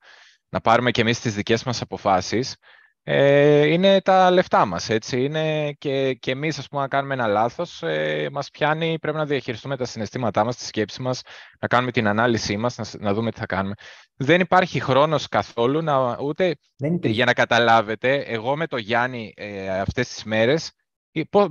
[0.53, 2.55] να πάρουμε και εμείς τις δικές μας αποφάσεις,
[3.03, 5.23] ε, είναι τα λεφτά μας, έτσι.
[5.23, 9.25] Είναι και, και εμείς, ας πούμε, να κάνουμε ένα λάθος, ε, μας πιάνει, πρέπει να
[9.25, 11.21] διαχειριστούμε τα συναισθήματά μας, τη σκέψη μας,
[11.59, 13.73] να κάνουμε την ανάλυση μας, να, να δούμε τι θα κάνουμε.
[14.15, 16.55] Δεν υπάρχει χρόνος καθόλου, να, ούτε
[17.03, 20.71] για να καταλάβετε, εγώ με το Γιάννη ε, αυτές τις μέρες,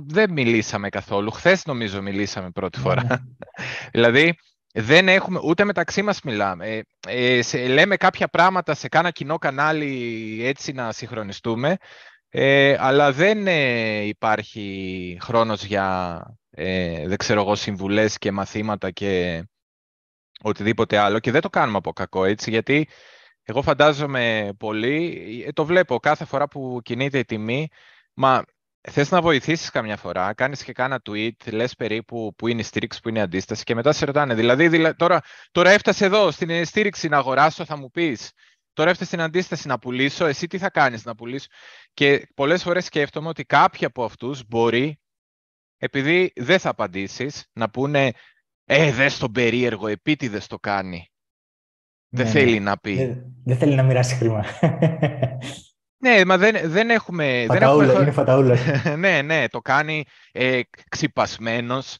[0.05, 1.31] δεν μιλήσαμε καθόλου.
[1.31, 3.03] Χθες νομίζω μιλήσαμε πρώτη ναι, φορά.
[3.03, 3.15] Ναι.
[3.93, 4.35] δηλαδή,
[4.75, 6.83] δεν έχουμε, ούτε μεταξύ μας μιλάμε.
[7.07, 11.77] Ε, ε λέμε κάποια πράγματα σε κάνα κοινό κανάλι έτσι να συγχρονιστούμε,
[12.29, 19.43] ε, αλλά δεν ε, υπάρχει χρόνος για, ε, δεν ξέρω εγώ, συμβουλές και μαθήματα και
[20.41, 21.19] οτιδήποτε άλλο.
[21.19, 22.87] Και δεν το κάνουμε από κακό, έτσι, γιατί
[23.43, 27.67] εγώ φαντάζομαι πολύ, το βλέπω κάθε φορά που κινείται η τιμή,
[28.13, 28.43] μα
[28.89, 32.99] θες να βοηθήσεις καμιά φορά, κάνεις και κάνα tweet, λες περίπου που είναι η στήριξη,
[32.99, 34.33] που είναι η αντίσταση και μετά σε ρωτάνε.
[34.33, 38.31] Δηλαδή, τώρα, τώρα έφτασε εδώ στην στήριξη να αγοράσω, θα μου πεις.
[38.73, 41.47] Τώρα έφτασε στην αντίσταση να πουλήσω, εσύ τι θα κάνεις να πουλήσω.
[41.93, 44.99] Και πολλές φορές σκέφτομαι ότι κάποιοι από αυτούς μπορεί,
[45.77, 48.11] επειδή δεν θα απαντήσεις, να πούνε
[48.65, 51.11] «Ε, δες τον περίεργο, επίτηδες το κάνει».
[52.09, 52.95] δεν ναι, θέλει να πει.
[52.95, 54.45] Δεν, δεν θέλει να μοιράσει χρήμα.
[56.03, 57.45] Ναι, μα δεν, δεν έχουμε...
[57.47, 58.01] Φαταούλα, δεν έχουμε...
[58.01, 58.55] είναι φαταούλα.
[58.97, 61.97] ναι, ναι, το κάνει ε, ξυπασμένος,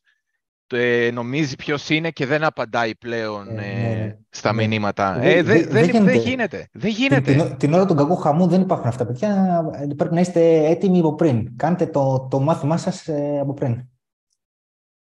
[0.68, 4.68] ε, νομίζει ποιος είναι και δεν απαντάει πλέον ε, ναι, ε ναι, στα ναι.
[4.68, 5.22] μηνύματα.
[5.22, 6.18] Ε, ε, δεν, δεν, γίνεται.
[6.18, 6.70] γίνεται.
[6.72, 7.34] Δεν γίνεται.
[7.34, 9.62] Την, την, ώρα του κακού χαμού δεν υπάρχουν αυτά, παιδιά.
[9.98, 11.56] Πρέπει να είστε έτοιμοι από πριν.
[11.56, 13.88] Κάντε το, το μάθημά σας ε, από πριν.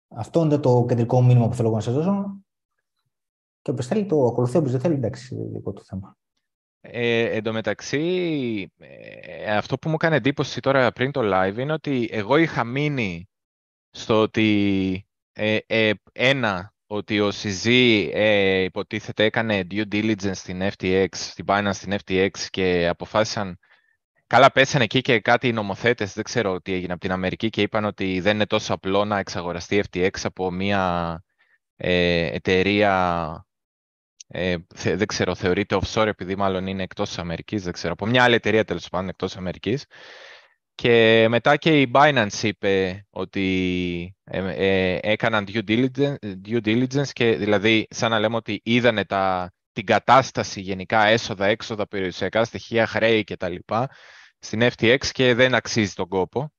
[0.07, 2.39] Αυτό είναι το κεντρικό μήνυμα που θέλω να σας δώσω.
[3.61, 6.17] Και όποιος θέλει το ακολουθεί, όποιος δεν θέλει, εντάξει, δικό του θέμα.
[6.91, 11.73] Ε, εν τω μεταξύ, ε, αυτό που μου έκανε εντύπωση τώρα πριν το live είναι
[11.73, 13.29] ότι εγώ είχα μείνει
[13.89, 17.69] στο ότι ε, ε ένα, ότι ο CZ
[18.13, 23.59] ε, υποτίθεται έκανε due diligence στην FTX, στην Binance στην FTX και αποφάσισαν
[24.27, 27.61] Καλά, πέσανε εκεί και κάτι οι νομοθέτες, δεν ξέρω τι έγινε από την Αμερική και
[27.61, 31.23] είπαν ότι δεν είναι τόσο απλό να εξαγοραστεί FTX από μια
[31.75, 33.45] ε, εταιρεία
[34.27, 38.23] ε, δεν ξέρω, θεωρείται offshore επειδή μάλλον είναι εκτός της Αμερικής, δεν ξέρω, από μια
[38.23, 39.85] άλλη εταιρεία τέλος πάντων εκτός της Αμερικής.
[40.75, 46.15] Και μετά και η Binance είπε ότι ε, ε, έκαναν due diligence,
[46.47, 51.87] due diligence και δηλαδή σαν να λέμε ότι είδανε τα, την κατάσταση γενικά, έσοδα, έξοδα,
[51.87, 53.55] περιουσιακά στοιχεία, χρέη κτλ.
[54.39, 56.53] στην FTX και δεν αξίζει τον κόπο.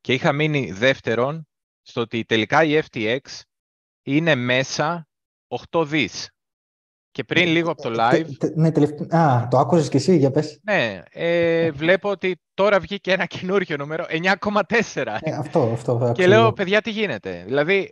[0.00, 1.48] Και είχα μείνει δεύτερον
[1.82, 3.18] στο ότι τελικά η FTX
[4.02, 5.08] είναι μέσα
[5.70, 6.30] 8 δις.
[7.16, 8.24] Και πριν λίγο από το live...
[8.54, 8.68] Ναι,
[9.18, 10.60] Α, το άκουσες και εσύ, για πες.
[10.62, 15.16] Ναι, ε, βλέπω ότι τώρα βγήκε ένα καινούργιο νούμερο, 9,4.
[15.20, 16.12] Ε, αυτό, αυτό.
[16.14, 17.90] Και λέω, παιδιά, τι γίνεται; Δηλαδή,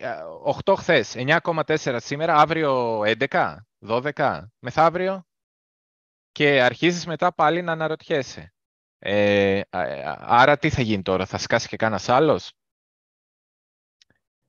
[0.65, 3.57] 8 χθες, 9,4 σήμερα, αύριο 11,
[3.87, 5.25] 12, μεθαύριο.
[6.33, 8.53] Και αρχίζεις μετά πάλι να αναρωτιέσαι.
[8.99, 9.61] Ε,
[10.19, 12.53] άρα τι θα γίνει τώρα, θα σκάσει και κανένας άλλος;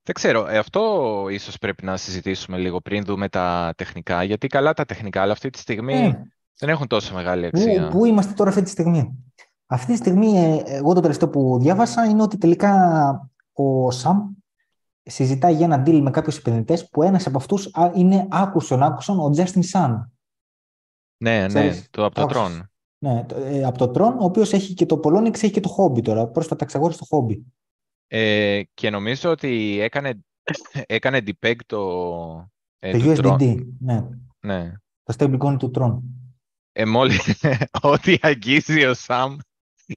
[0.06, 4.74] Δεν ξέρω, ε, αυτό ίσως πρέπει να συζητήσουμε λίγο πριν δούμε τα τεχνικά, γιατί καλά
[4.74, 6.22] τα τεχνικά, αλλά αυτή τη στιγμή ε.
[6.60, 7.88] δεν έχουν τόσο μεγάλη αξία.
[7.88, 9.24] Πού, είμαστε τώρα αυτή τη στιγμή;
[9.65, 14.20] Αυτή τη στιγμή, ε, εγώ το τελευταίο που διάβασα είναι ότι τελικά ο Σαμ
[15.04, 19.32] συζητάει για ένα deal με κάποιους επενδυτές που ένας από αυτούς είναι άκουσον άκουσον ο
[19.36, 20.06] Justin Sun.
[21.18, 22.62] Ναι, ναι, το, από το Tron.
[22.98, 23.26] Ναι,
[23.65, 26.28] από το Tron, ο οποίος έχει και το Polonix, έχει και το Hobby τώρα.
[26.28, 27.38] Πρόσφατα εξαγόρισε το Hobby.
[28.08, 30.20] Ε, και νομίζω ότι έκανε,
[30.86, 31.80] έκανε depeg το,
[32.80, 34.08] ε, το USDD, ναι.
[34.39, 34.72] ναι.
[35.04, 36.00] Το stablecoin του Tron.
[36.72, 37.44] Ε, μόλις,
[37.82, 39.38] ό,τι αγγίζει ο Σαμ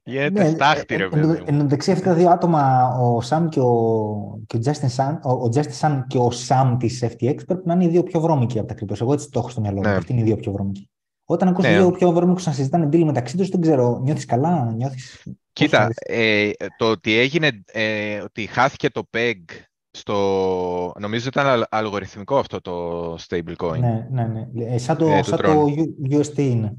[0.03, 4.39] γίνεται ναι, στάχτη, ρε παιδί Εν δεξί αυτά τα δύο άτομα, ο Σαμ και ο,
[4.47, 7.73] και ο Justin Sun, ο, ο Justin Sun και ο Σαμ της FTX πρέπει να
[7.73, 9.01] είναι οι δύο πιο βρώμικοι από τα κρυπτος.
[9.01, 9.89] Εγώ έτσι το έχω στο μυαλό μου.
[9.89, 9.95] Ναι.
[9.95, 10.88] Αυτοί είναι οι δύο πιο βρώμικοι.
[11.31, 11.77] Όταν ακούς ναι.
[11.77, 15.23] δύο πιο βρώμικους να συζητάνε deal μεταξύ τους, δεν ξέρω, νιώθεις καλά, νιώθεις...
[15.53, 19.35] Κοίτα, ε, το ότι έγινε, ε, ότι χάθηκε το PEG
[19.91, 20.93] στο...
[20.99, 23.79] Νομίζω ήταν αλγοριθμικό αυτό το stablecoin.
[23.79, 24.65] Ναι, ναι, ναι.
[24.65, 25.65] Ε, σαν το, ε, σαν το
[26.09, 26.75] UST είναι.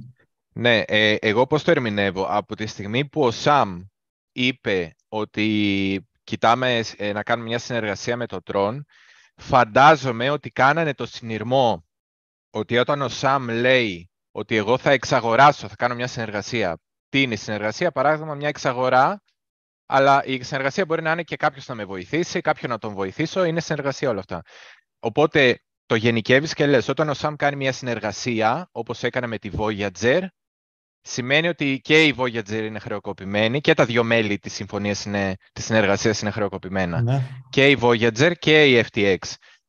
[0.53, 2.27] Ναι, ε, εγώ πώς το ερμηνεύω.
[2.29, 3.85] Από τη στιγμή που ο Sam
[4.33, 8.79] είπε ότι κοιτάμε ε, να κάνουμε μια συνεργασία με το Tron,
[9.37, 11.85] φαντάζομαι ότι κάνανε το συνειρμό
[12.51, 16.77] ότι όταν ο Sam λέει ότι εγώ θα εξαγοράσω, θα κάνω μια συνεργασία
[17.11, 19.23] τι είναι η συνεργασία, παράδειγμα μια εξαγορά,
[19.87, 23.45] αλλά η συνεργασία μπορεί να είναι και κάποιος να με βοηθήσει, κάποιον να τον βοηθήσω,
[23.45, 24.43] είναι συνεργασία όλα αυτά.
[24.99, 29.51] Οπότε το γενικεύεις και λες, όταν ο Σαμ κάνει μια συνεργασία, όπως έκανε με τη
[29.57, 30.23] Voyager,
[31.01, 35.65] σημαίνει ότι και η Voyager είναι χρεοκοπημένη και τα δύο μέλη της συμφωνίας είναι, της
[35.65, 37.03] συνεργασίας είναι χρεοκοπημένα.
[37.03, 37.23] Ναι.
[37.51, 39.19] Και η Voyager και η FTX.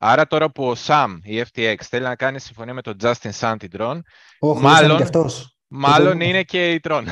[0.03, 3.99] Άρα τώρα που ο Sam, η FTX, θέλει να κάνει συμφωνία με τον Justin Santidron,
[4.39, 5.07] μάλλον,
[5.73, 7.05] Μάλλον είναι και η Τρόν.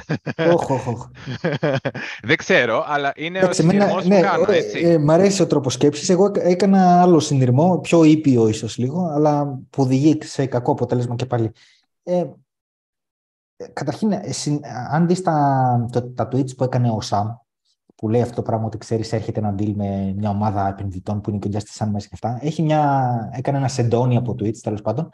[2.29, 4.79] Δεν ξέρω, αλλά είναι ο συνειρμός που ναι, κάνω, έτσι.
[4.79, 6.09] Ε, μ' αρέσει ο τρόπος σκέψης.
[6.09, 11.25] Εγώ έκανα άλλο συνειρμό, πιο ήπιο ίσως λίγο, αλλά που οδηγεί σε κακό αποτέλεσμα και
[11.25, 11.51] πάλι.
[12.03, 12.25] Ε,
[13.73, 14.21] καταρχήν, ε,
[14.91, 17.27] αν δεις τα, τα tweets που έκανε ο Σαμ,
[17.99, 21.29] που λέει αυτό το πράγμα ότι ξέρεις έρχεται ένα deal με μια ομάδα επενδυτών που
[21.29, 24.57] είναι και ο Justice Sun μέσα και αυτά, έχει μια, έκανε ένα σεντόνι από tweets
[24.57, 25.09] τέλος πάντων,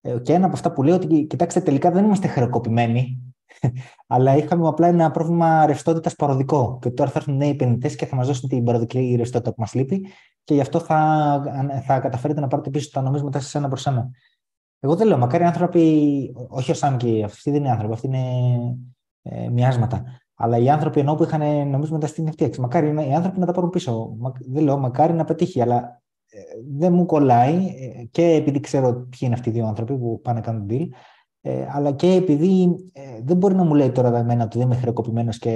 [0.00, 3.34] ε, και ένα από αυτά που λέει ότι κοιτάξτε, τελικά δεν είμαστε χρεοκοπημένοι,
[4.06, 6.78] αλλά είχαμε απλά ένα πρόβλημα ρευστότητας παροδικό.
[6.80, 9.74] Και τώρα θα έρθουν νέοι επενδυτές και θα μας δώσουν την παροδική ρευστότητα που μας
[9.74, 10.06] λείπει,
[10.44, 11.42] και γι' αυτό θα,
[11.86, 14.10] θα καταφέρετε να πάρετε πίσω τα νομίσματα σας ένα προς ένα.
[14.80, 18.22] Εγώ δεν λέω, μακάρι άνθρωποι, όχι ο Σάμ και αυτοί δεν είναι άνθρωποι, αυτοί είναι
[19.22, 20.04] ε, μοιάσματα.
[20.40, 23.52] Αλλά οι άνθρωποι ενώ που είχαν νομίζω μετά στην FTX, μακάρι οι άνθρωποι να τα
[23.52, 24.16] πάρουν πίσω.
[24.38, 26.40] Δεν λέω μακάρι να πετύχει, αλλά ε,
[26.78, 30.38] δεν μου κολλάει ε, και επειδή ξέρω ποιοι είναι αυτοί οι δύο άνθρωποι που πάνε
[30.38, 30.88] να κάνουν deal,
[31.40, 34.76] ε, αλλά και επειδή ε, δεν μπορεί να μου λέει τώρα εμένα ότι δεν είμαι
[34.76, 35.50] χρεοκοπημένος και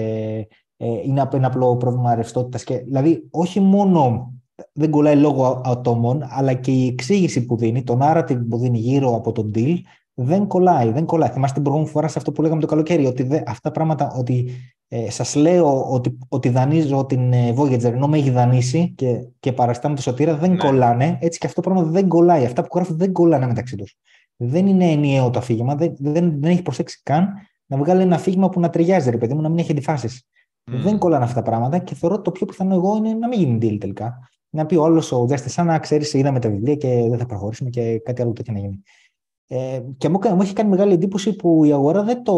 [0.76, 2.64] ε, είναι ένα απλό πρόβλημα ρευστότητας.
[2.64, 4.32] Δηλαδή, όχι μόνο
[4.72, 9.14] δεν κολλάει λόγω ατόμων, αλλά και η εξήγηση που δίνει, το narrative που δίνει γύρω
[9.14, 9.76] από τον deal,
[10.14, 10.92] δεν κολλάει.
[10.92, 11.28] Δεν κολλάει.
[11.28, 14.12] Θυμάστε την προηγούμενη φορά σε αυτό που λέγαμε το καλοκαίρι, ότι δε, αυτά τα πράγματα,
[14.16, 14.50] ότι
[14.88, 19.52] ε, σας λέω ότι, ότι δανείζω την ε, Voyager ενώ με έχει δανείσει και, και
[19.52, 20.56] παραστάμε τη σωτήρα, δεν ναι.
[20.56, 21.18] κολλάνε.
[21.20, 22.44] Έτσι και αυτό το πράγμα δεν κολλάει.
[22.44, 23.96] Αυτά που γράφουν δεν κολλάνε μεταξύ τους.
[24.36, 27.28] Δεν είναι ενιαίο το αφήγημα, δεν, δεν, δεν έχει προσέξει καν
[27.66, 30.26] να βγάλει ένα αφήγημα που να ταιριάζει, ρε παιδί μου, να μην έχει αντιφάσεις.
[30.70, 30.74] Mm.
[30.82, 33.38] Δεν κολλάνε αυτά τα πράγματα και θεωρώ ότι το πιο πιθανό εγώ είναι να μην
[33.38, 34.28] γίνει deal τελικά.
[34.50, 37.70] Να πει όλο ο Τζέστη, σαν να ξέρεις, είδαμε τα βιβλία και δεν θα προχωρήσουμε
[37.70, 38.82] και κάτι άλλο τέτοιο να γίνει.
[39.46, 42.36] Ε, και μου, μου έχει κάνει μεγάλη εντύπωση που η αγορά δεν το.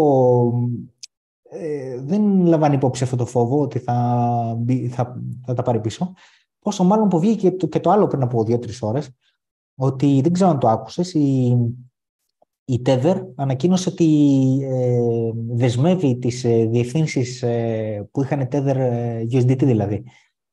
[1.51, 3.95] Ε, δεν λαμβάνει υπόψη αυτό το φόβο ότι θα,
[4.91, 6.13] θα, θα τα πάρει πίσω.
[6.59, 9.11] Πόσο μάλλον που βγήκε και το, και το άλλο πριν από δύο-τρεις ώρες,
[9.75, 11.57] ότι δεν ξέρω αν το άκουσες, η,
[12.65, 14.07] η Tether ανακοίνωσε ότι
[14.63, 15.01] ε,
[15.49, 20.05] δεσμεύει τις ε, διευθύνσεις ε, που είχαν Tether ε, USDT δηλαδή,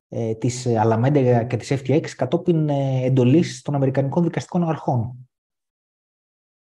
[0.10, 5.30] ε, της Alameda και της FTX κατόπιν ε, εντολής των Αμερικανικών δικαστικών αρχών.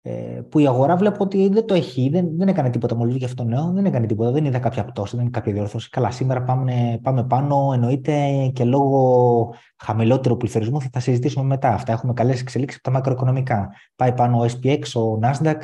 [0.05, 3.27] Ε, που η αγορά βλέπω ότι δεν το έχει, δεν, δεν έκανε τίποτα μόλις για
[3.27, 5.89] αυτό το νέο, δεν έκανε τίποτα, δεν είδα κάποια πτώση, δεν είναι κάποια διόρθωση.
[5.89, 11.69] Καλά, σήμερα πάμε, πάμε πάνω, εννοείται και λόγω χαμηλότερου πληθωρισμού θα τα συζητήσουμε μετά.
[11.69, 13.71] Αυτά έχουμε καλές εξελίξεις από τα μακροοικονομικά.
[13.97, 15.59] Πάει πάνω ο SPX, ο Nasdaq,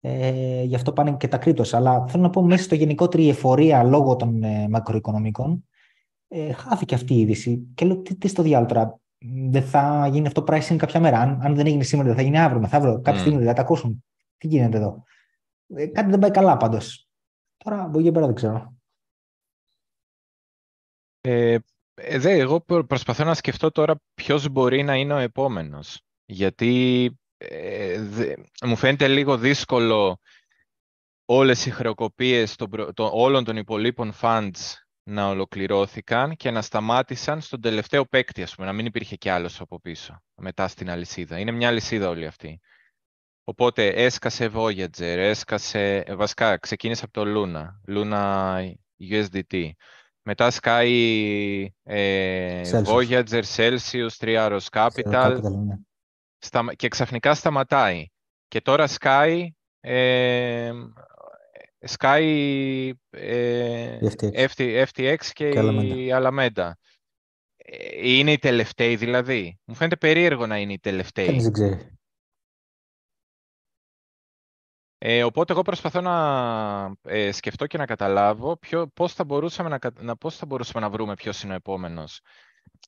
[0.00, 1.64] ε, γι' αυτό πάνε και τα κρίτο.
[1.72, 5.64] Αλλά θέλω να πω μέσα στο γενικότερη εφορία λόγω των ε, μακροοικονομικών,
[6.28, 7.66] ε, χάθηκε αυτή η είδηση.
[7.74, 9.00] Και λέω, τι, τι στο διάλογο
[9.50, 11.18] δεν θα γίνει αυτό pricing κάποια μέρα.
[11.18, 13.20] Αν, αν δεν έγινε σήμερα, δεν θα γίνει αύριο, μεθαύριο, κάποια mm.
[13.20, 14.04] στιγμή δεν θα τα ακούσουν.
[14.36, 15.04] Τι γίνεται εδώ;
[15.74, 17.08] Ε, κάτι δεν πάει καλά πάντως.
[17.56, 18.76] Τώρα από εκεί πέρα δεν ξέρω.
[21.20, 21.58] Ε,
[21.94, 26.02] ε δε, εγώ προσπαθώ να σκεφτώ τώρα ποιος μπορεί να είναι ο επόμενος.
[26.24, 28.04] Γιατί ε,
[28.64, 30.18] μου φαίνεται λίγο δύσκολο
[31.24, 34.74] όλες οι χρεοκοπίες των, όλων των υπολείπων funds
[35.08, 39.60] να ολοκληρώθηκαν και να σταμάτησαν στον τελευταίο παίκτη, ας πούμε, να μην υπήρχε κι άλλος
[39.60, 41.38] από πίσω, μετά στην αλυσίδα.
[41.38, 42.60] Είναι μια αλυσίδα όλη αυτή.
[43.44, 48.72] Οπότε έσκασε Voyager, έσκασε, ε, βασικά ξεκίνησε από το Luna, Luna
[49.10, 49.70] USDT.
[50.22, 55.40] Μετά σκάει ε, Voyager, Celsius, Triaros Capital
[56.62, 56.74] ναι.
[56.74, 58.06] και ξαφνικά σταματάει.
[58.48, 60.72] Και τώρα σκάει ε,
[61.86, 64.84] Sky, ε, FTX.
[64.84, 66.70] FTX και, και η Alameda.
[67.56, 69.58] Ε, είναι οι τελευταίοι δηλαδή.
[69.64, 71.26] Μου φαίνεται περίεργο να είναι οι τελευταίοι.
[71.26, 71.98] Κανείς δεν ξέρει.
[75.00, 79.78] Ε, οπότε εγώ προσπαθώ να ε, σκεφτώ και να καταλάβω ποιο, πώς, θα μπορούσαμε να,
[80.00, 82.20] να, πώς θα μπορούσαμε να βρούμε ποιος είναι ο επόμενος.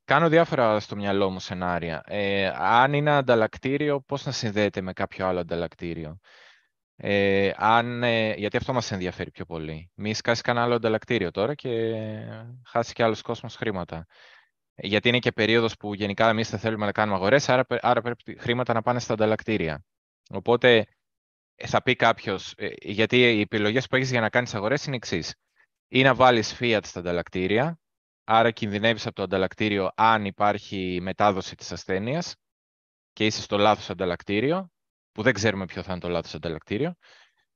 [0.05, 2.03] Κάνω διάφορα στο μυαλό μου σενάρια.
[2.07, 6.18] Ε, αν είναι ανταλλακτήριο, πώς να συνδέεται με κάποιο άλλο ανταλλακτήριο.
[7.02, 9.90] Ε, αν, ε, γιατί αυτό μας ενδιαφέρει πιο πολύ.
[9.94, 11.94] Μη σκάσεις κανένα άλλο ανταλλακτήριο τώρα και
[12.66, 14.06] χάσεις και άλλος κόσμος χρήματα.
[14.74, 18.36] Γιατί είναι και περίοδος που γενικά εμείς δεν θέλουμε να κάνουμε αγορές, άρα, άρα πρέπει
[18.38, 19.84] χρήματα να πάνε στα ανταλλακτήρια.
[20.30, 20.86] Οπότε
[21.56, 25.34] θα πει κάποιος, ε, γιατί οι επιλογές που έχεις για να κάνεις αγορές είναι εξής.
[25.88, 27.78] Ή να βάλεις fiat στα ανταλλακτήρια,
[28.24, 32.36] άρα κινδυνεύεις από το ανταλλακτήριο αν υπάρχει μετάδοση της ασθένειας
[33.12, 34.70] και είσαι στο λάθος ανταλλακτήριο
[35.12, 36.94] που δεν ξέρουμε ποιο θα είναι το λάθος ανταλλακτήριο.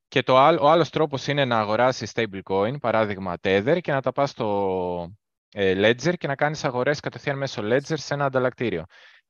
[0.08, 4.12] Και το άλλο, ο άλλος τρόπος είναι να αγοράσεις stablecoin, παράδειγμα Tether, και να τα
[4.12, 5.12] πας στο
[5.50, 8.84] ε, Ledger και να κάνεις αγορές κατευθείαν μέσω Ledger σε ένα ανταλλακτήριο.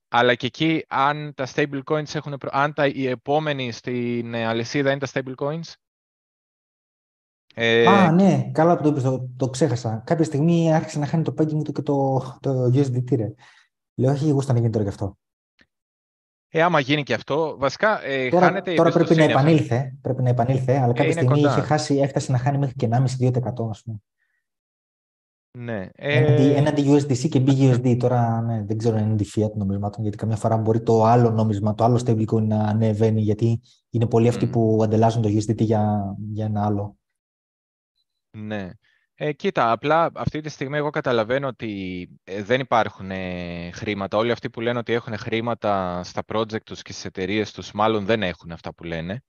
[0.08, 2.38] Αλλά και εκεί, αν τα stablecoins έχουν...
[2.50, 5.72] Αν τα, οι επόμενοι στην ε, αλυσίδα είναι τα stablecoins,
[7.54, 7.86] ε...
[7.86, 10.02] Α, ναι, καλά που το είπες, το, το, ξέχασα.
[10.06, 13.34] Κάποια στιγμή άρχισε να χάνει το pegging του και το, το USDT, ρε.
[13.94, 15.18] Λέω, όχι, εγώ να γίνει τώρα γι' αυτό.
[16.56, 20.28] Ε, άμα γίνει και αυτό, βασικά ε, τώρα, χάνεται Τώρα πρέπει να επανήλθε, πρέπει να
[20.28, 23.00] επανήλθε, αλλά κάποια ε, στιγμή είχε χάσει, έφτασε να χάνει μέχρι και 1,5-2%
[23.70, 23.98] ας πούμε.
[25.58, 25.88] Ναι.
[25.94, 26.56] Ε...
[26.56, 27.96] Έναντι, USDC και BUSD.
[27.98, 31.30] Τώρα ναι, δεν ξέρω αν είναι τη fiat νομισμάτων, γιατί καμιά φορά μπορεί το άλλο
[31.30, 36.14] νόμισμα, το άλλο stablecoin να ανεβαίνει, γιατί είναι πολλοί αυτοί που αντελάζουν το USDT για,
[36.32, 36.96] για ένα άλλο.
[38.30, 38.70] Ναι.
[39.16, 44.16] Ε, κοίτα, απλά αυτή τη στιγμή εγώ καταλαβαίνω ότι ε, δεν υπάρχουν ε, χρήματα.
[44.16, 48.04] Όλοι αυτοί που λένε ότι έχουν χρήματα στα project τους και στις εταιρείες τους, μάλλον
[48.04, 49.22] δεν έχουν αυτά που λένε.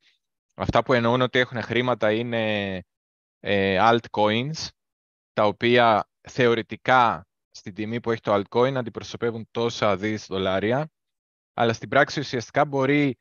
[0.54, 2.84] Αυτά που εννοούν ότι έχουν χρήματα είναι
[3.40, 4.68] ε, altcoins,
[5.34, 10.90] τα οποία θεωρητικά στην τιμή που έχει το altcoin αντιπροσωπεύουν τόσα δις δολάρια,
[11.54, 13.18] αλλά στην πράξη ουσιαστικά μπορεί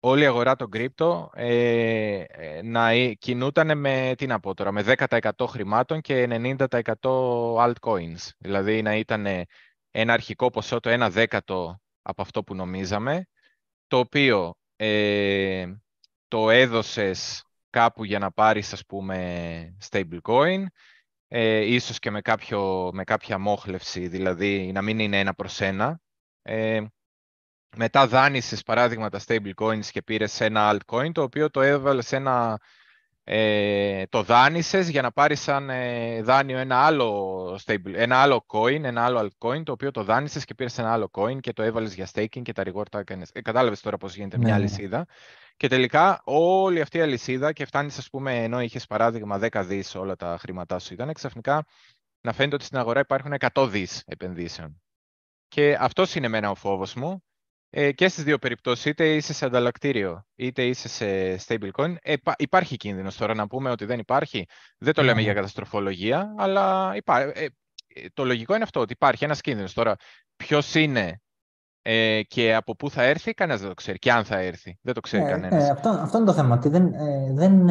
[0.00, 4.84] όλη η αγορά των κρύπτο ε, ε, να κινούταν με, τι να πω τώρα, με
[4.86, 6.94] 10% χρημάτων και 90%
[7.58, 8.28] altcoins.
[8.38, 9.26] Δηλαδή να ήταν
[9.90, 13.26] ένα αρχικό ποσό το 1 δέκατο από αυτό που νομίζαμε,
[13.86, 15.66] το οποίο ε,
[16.28, 20.64] το έδωσες κάπου για να πάρεις, ας πούμε, stablecoin,
[21.28, 26.00] ε, ίσως και με, κάποιο, με κάποια μόχλευση, δηλαδή να μην είναι ένα προς ένα.
[26.42, 26.82] Ε,
[27.76, 32.60] μετά δάνεισες παράδειγμα τα stablecoins και πήρες ένα altcoin, το οποίο το έβαλες σε ένα
[33.24, 38.82] ε, το δάνεισες για να πάρεις σαν ε, δάνειο ένα άλλο, stable, ένα άλλο coin,
[38.82, 41.94] ένα άλλο altcoin, το οποίο το δάνεισες και πήρες ένα άλλο coin και το έβαλες
[41.94, 43.22] για staking και τα reward tokens.
[43.32, 44.60] Ε, κατάλαβες τώρα πώς γίνεται μια ναι, ναι.
[44.60, 45.06] αλυσίδα.
[45.56, 49.94] Και τελικά όλη αυτή η αλυσίδα και φτάνεις, ας πούμε, ενώ είχες παράδειγμα 10 δις
[49.94, 51.64] όλα τα χρήματά σου ήταν, ξαφνικά
[52.20, 54.82] να φαίνεται ότι στην αγορά υπάρχουν 100 δις επενδύσεων.
[55.48, 57.24] Και αυτός είναι εμένα ο φόβος μου,
[57.70, 62.76] ε, και στις δύο περιπτώσεις, είτε είσαι σε ανταλλακτήριο, είτε είσαι σε stablecoin, ε, υπάρχει
[62.76, 64.46] κίνδυνος τώρα να πούμε ότι δεν υπάρχει.
[64.78, 65.36] Δεν το λέμε ναι, για ναι.
[65.38, 67.20] καταστροφολογία, αλλά υπά...
[67.20, 67.46] Ε,
[68.14, 69.72] το λογικό είναι αυτό, ότι υπάρχει ένας κίνδυνος.
[69.72, 69.96] Τώρα,
[70.36, 71.20] ποιος είναι
[71.82, 73.98] ε, και από πού θα έρθει, κανένας δεν το ξέρει.
[73.98, 75.70] Και αν θα έρθει, δεν το ξέρει ε, κανένας.
[75.70, 76.92] αυτό, αυτό είναι το θέμα, ότι δεν,
[77.34, 77.66] δεν,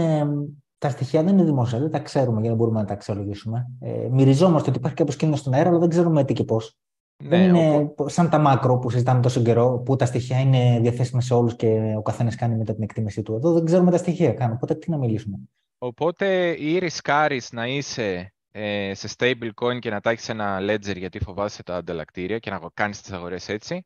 [0.78, 3.68] τα στοιχεία δεν είναι δημόσια, δεν τα ξέρουμε για να μπορούμε να τα αξιολογήσουμε.
[3.80, 6.78] Ε, μυριζόμαστε ότι υπάρχει κάποιος κίνδυνος στον αέρα, αλλά δεν ξέρουμε τι και πώς.
[7.24, 11.22] Ναι, δεν είναι σαν τα μάκρο που συζητάμε τόσο καιρό, που τα στοιχεία είναι διαθέσιμα
[11.22, 13.34] σε όλους και ο καθένας κάνει μετά την εκτίμησή του.
[13.34, 14.52] Εδώ δεν ξέρουμε τα στοιχεία καν.
[14.52, 15.38] Οπότε τι να μιλήσουμε.
[15.78, 21.20] Οπότε ή ρισκάρεις να είσαι ε, σε stablecoin και να τα έχεις ένα ledger γιατί
[21.20, 23.86] φοβάσαι τα ανταλλακτήρια και να κάνεις τις αγορές έτσι,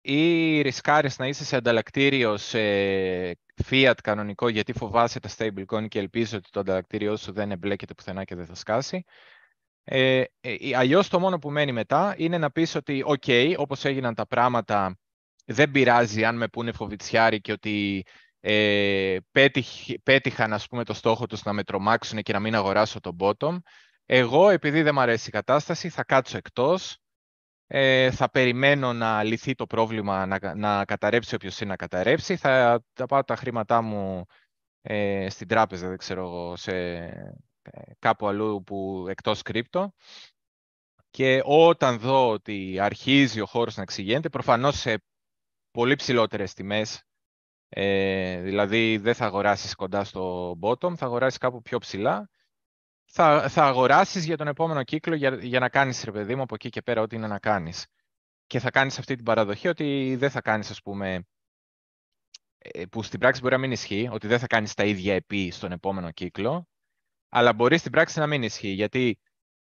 [0.00, 2.58] ή ρισκάρεις να είσαι σε ανταλλακτήριο σε
[3.70, 8.24] fiat κανονικό γιατί φοβάσαι τα stablecoin και ελπίζεις ότι το ανταλλακτήριό σου δεν εμπλέκεται πουθενά
[8.24, 9.04] και δεν θα σκάσει.
[9.84, 13.84] Ε, ε, αλλιώς το μόνο που μένει μετά είναι να πεις ότι «ΟΚ, okay, όπως
[13.84, 14.98] έγιναν τα πράγματα,
[15.44, 18.04] δεν πειράζει αν με πούνε φοβητσιάρι και ότι
[18.40, 19.16] ε,
[20.02, 23.56] πέτυχαν ας πούμε, το στόχο τους να με τρομάξουν και να μην αγοράσω το bottom.
[24.06, 26.98] Εγώ, επειδή δεν μου αρέσει η κατάσταση, θα κάτσω εκτός,
[27.66, 32.82] ε, θα περιμένω να λυθεί το πρόβλημα, να, να καταρρεύσει όποιος είναι να καταρρεύσει, θα,
[32.92, 34.24] θα πάω τα χρήματά μου
[34.82, 36.72] ε, στην τράπεζα, δεν ξέρω εγώ, σε
[37.98, 39.92] κάπου αλλού που εκτός κρύπτο.
[41.10, 45.04] Και όταν δω ότι αρχίζει ο χώρος να εξηγείται, προφανώς σε
[45.70, 47.02] πολύ ψηλότερες τιμές,
[47.68, 52.30] ε, δηλαδή δεν θα αγοράσεις κοντά στο bottom, θα αγοράσεις κάπου πιο ψηλά,
[53.04, 56.54] θα, θα αγοράσεις για τον επόμενο κύκλο για, για να κάνεις, ρε παιδί μου, από
[56.54, 57.86] εκεί και πέρα ό,τι είναι να κάνεις.
[58.46, 61.26] Και θα κάνεις αυτή την παραδοχή ότι δεν θα κάνεις, ας πούμε,
[62.58, 65.50] ε, που στην πράξη μπορεί να μην ισχύει, ότι δεν θα κάνεις τα ίδια επί
[65.50, 66.68] στον επόμενο κύκλο,
[67.30, 69.18] αλλά μπορεί στην πράξη να μην ισχύει, γιατί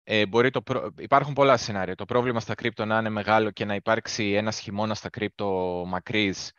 [0.03, 0.61] ε, μπορεί το
[0.97, 1.95] υπάρχουν πολλά σενάρια.
[1.95, 6.51] Το πρόβλημα στα κρύπτο να είναι μεγάλο και να υπάρξει ένας χειμώνας στα κρύπτο μακρύς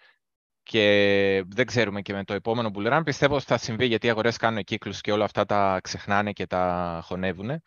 [0.62, 3.02] και δεν ξέρουμε και με το επόμενο bull run.
[3.04, 6.46] Πιστεύω ότι θα συμβεί γιατί οι αγορές κάνουν κύκλους και όλα αυτά τα ξεχνάνε και
[6.46, 7.62] τα χωνεύουν.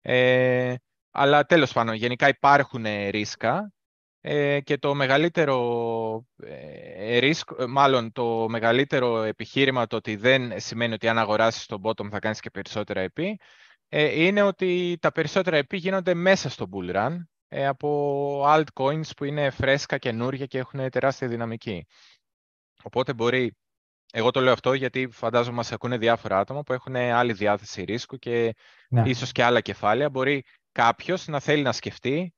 [0.00, 0.74] Ε,
[1.10, 3.72] αλλά τέλος πάντων, γενικά υπάρχουν ρίσκα ε,
[4.64, 11.18] και το μεγαλύτερο ε, risk, μάλλον το μεγαλύτερο επιχείρημα το ότι δεν σημαίνει ότι αν
[11.18, 13.40] αγοράσεις το bottom θα κάνεις και περισσότερα επί,
[13.88, 17.16] ε, είναι ότι τα περισσότερα επί γίνονται μέσα στο bull run
[17.48, 21.86] ε, από altcoins που είναι φρέσκα, καινούργια και έχουν τεράστια δυναμική.
[22.82, 23.56] Οπότε μπορεί,
[24.12, 28.16] εγώ το λέω αυτό γιατί φαντάζομαι μας ακούνε διάφορα άτομα που έχουν άλλη διάθεση ρίσκου
[28.16, 28.54] και
[28.88, 29.02] ναι.
[29.08, 30.10] ίσως και άλλα κεφάλαια.
[30.10, 30.42] Μπορεί
[30.72, 32.34] κάποιος να θέλει να σκεφτεί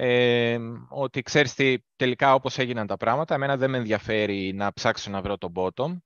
[0.00, 5.10] ε, ότι ξέρεις τι, τελικά όπως έγιναν τα πράγματα, εμένα δεν με ενδιαφέρει να ψάξω
[5.10, 5.96] να βρω το bottom.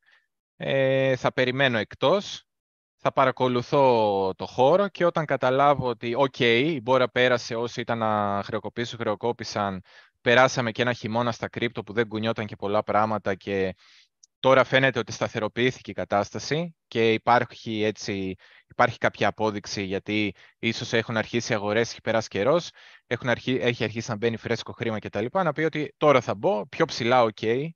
[0.57, 2.45] Ε, θα περιμένω εκτός,
[2.97, 8.43] θα παρακολουθώ το χώρο και όταν καταλάβω ότι «ΟΚ, η μπόρα πέρασε, όσοι ήταν να
[8.45, 9.83] χρεοκοπήσουν, χρεοκόπησαν,
[10.21, 13.75] περάσαμε και ένα χειμώνα στα κρύπτο που δεν κουνιόταν και πολλά πράγματα και
[14.43, 18.35] τώρα φαίνεται ότι σταθεροποιήθηκε η κατάσταση και υπάρχει έτσι
[18.69, 22.71] υπάρχει κάποια απόδειξη γιατί ίσως έχουν αρχίσει οι αγορές, έχει περάσει καιρός,
[23.21, 25.25] αρχί, έχει αρχίσει να μπαίνει φρέσκο χρήμα κτλ.
[25.31, 27.69] Να πει ότι τώρα θα μπω, πιο ψηλά, ok,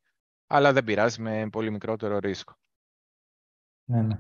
[0.47, 2.57] αλλά δεν πειράζει με πολύ μικρότερο ρίσκο.
[3.85, 4.19] Ναι, ναι.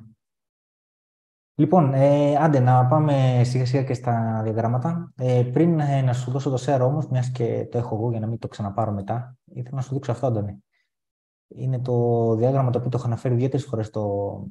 [1.55, 5.12] Λοιπόν, ε, άντε να πάμε σιγά σιγά και στα διαγράμματα.
[5.16, 8.20] Ε, πριν ε, να σου δώσω το share όμως, μιας και το έχω εγώ για
[8.20, 10.64] να μην το ξαναπάρω μετά, ήθελα να σου δείξω αυτό, Αντώνη.
[11.49, 14.47] Είναι το διάγραμμα το οποίο το έχω αναφέρει δύο-τρεις φορές στο,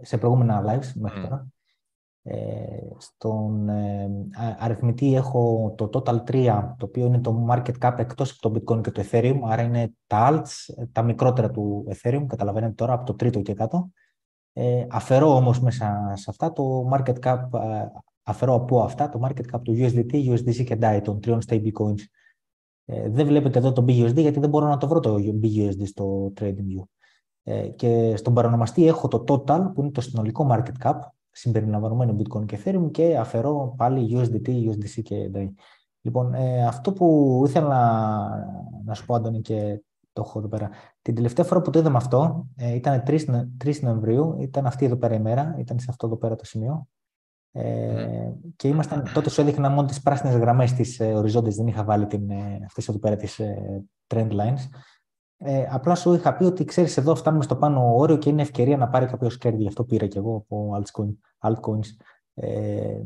[0.00, 1.48] σε προηγούμενα lives μέχρι τώρα.
[2.22, 4.08] Ε, στον ε,
[4.58, 8.82] αριθμητή έχω το Total 3, το οποίο είναι το market cap εκτός από το Bitcoin
[8.82, 13.14] και το Ethereum, άρα είναι τα alts, τα μικρότερα του Ethereum, καταλαβαίνετε τώρα, από το
[13.14, 13.90] τρίτο και κάτω.
[14.52, 17.86] Ε, αφαιρώ όμως μέσα σε αυτά το market cap, ε,
[18.22, 22.00] αφαιρώ από αυτά το market cap του USDT, USDC και DAI, των τριών stablecoins.
[22.90, 26.32] Ε, δεν βλέπετε εδώ το BUSD γιατί δεν μπορώ να το βρω το BUSD στο
[26.40, 26.84] TradingView.
[27.42, 30.98] Ε, και στον παρονομαστή έχω το total που είναι το συνολικό market cap
[31.30, 35.48] συμπεριλαμβανομένο bitcoin και ethereum και αφαιρώ πάλι USDT, USDC και DAI.
[36.00, 38.28] Λοιπόν, ε, αυτό που ήθελα να,
[38.84, 39.82] να σου πω, Αντώνη, και
[40.12, 40.70] το έχω εδώ πέρα.
[41.02, 43.20] Την τελευταία φορά που το είδαμε αυτό ε, ήταν 3,
[43.64, 46.88] 3 Νοεμβρίου, ήταν αυτή εδώ πέρα η μέρα, ήταν σε αυτό εδώ πέρα το σημείο.
[47.52, 51.84] Ε, και ήμασταν, τότε σου έδειχνα μόνο τις πράσινες γραμμές της ε, οριζόντες, δεν είχα
[51.84, 54.68] βάλει την, ε, αυτές εδώ πέρα τις ε, trend lines.
[55.40, 58.76] Ε, απλά σου είχα πει ότι ξέρεις εδώ φτάνουμε στο πάνω όριο και είναι ευκαιρία
[58.76, 59.66] να πάρει κάποιος κέρδη.
[59.66, 61.14] Αυτό πήρα και εγώ από altcoin,
[61.48, 61.86] altcoins.
[62.34, 63.00] Ε,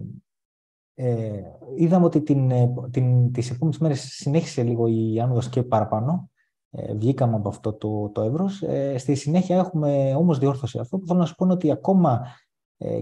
[0.94, 1.42] ε,
[1.76, 6.30] είδαμε ότι την, ε, την, τις επόμενες μέρες συνέχισε λίγο η άνοδος και παραπάνω.
[6.70, 8.62] Ε, βγήκαμε από αυτό το, το εύρος.
[8.62, 10.78] Ε, στη συνέχεια έχουμε όμως διόρθωση.
[10.78, 12.51] Αυτό που θέλω να σου πω είναι ότι ακόμα ε,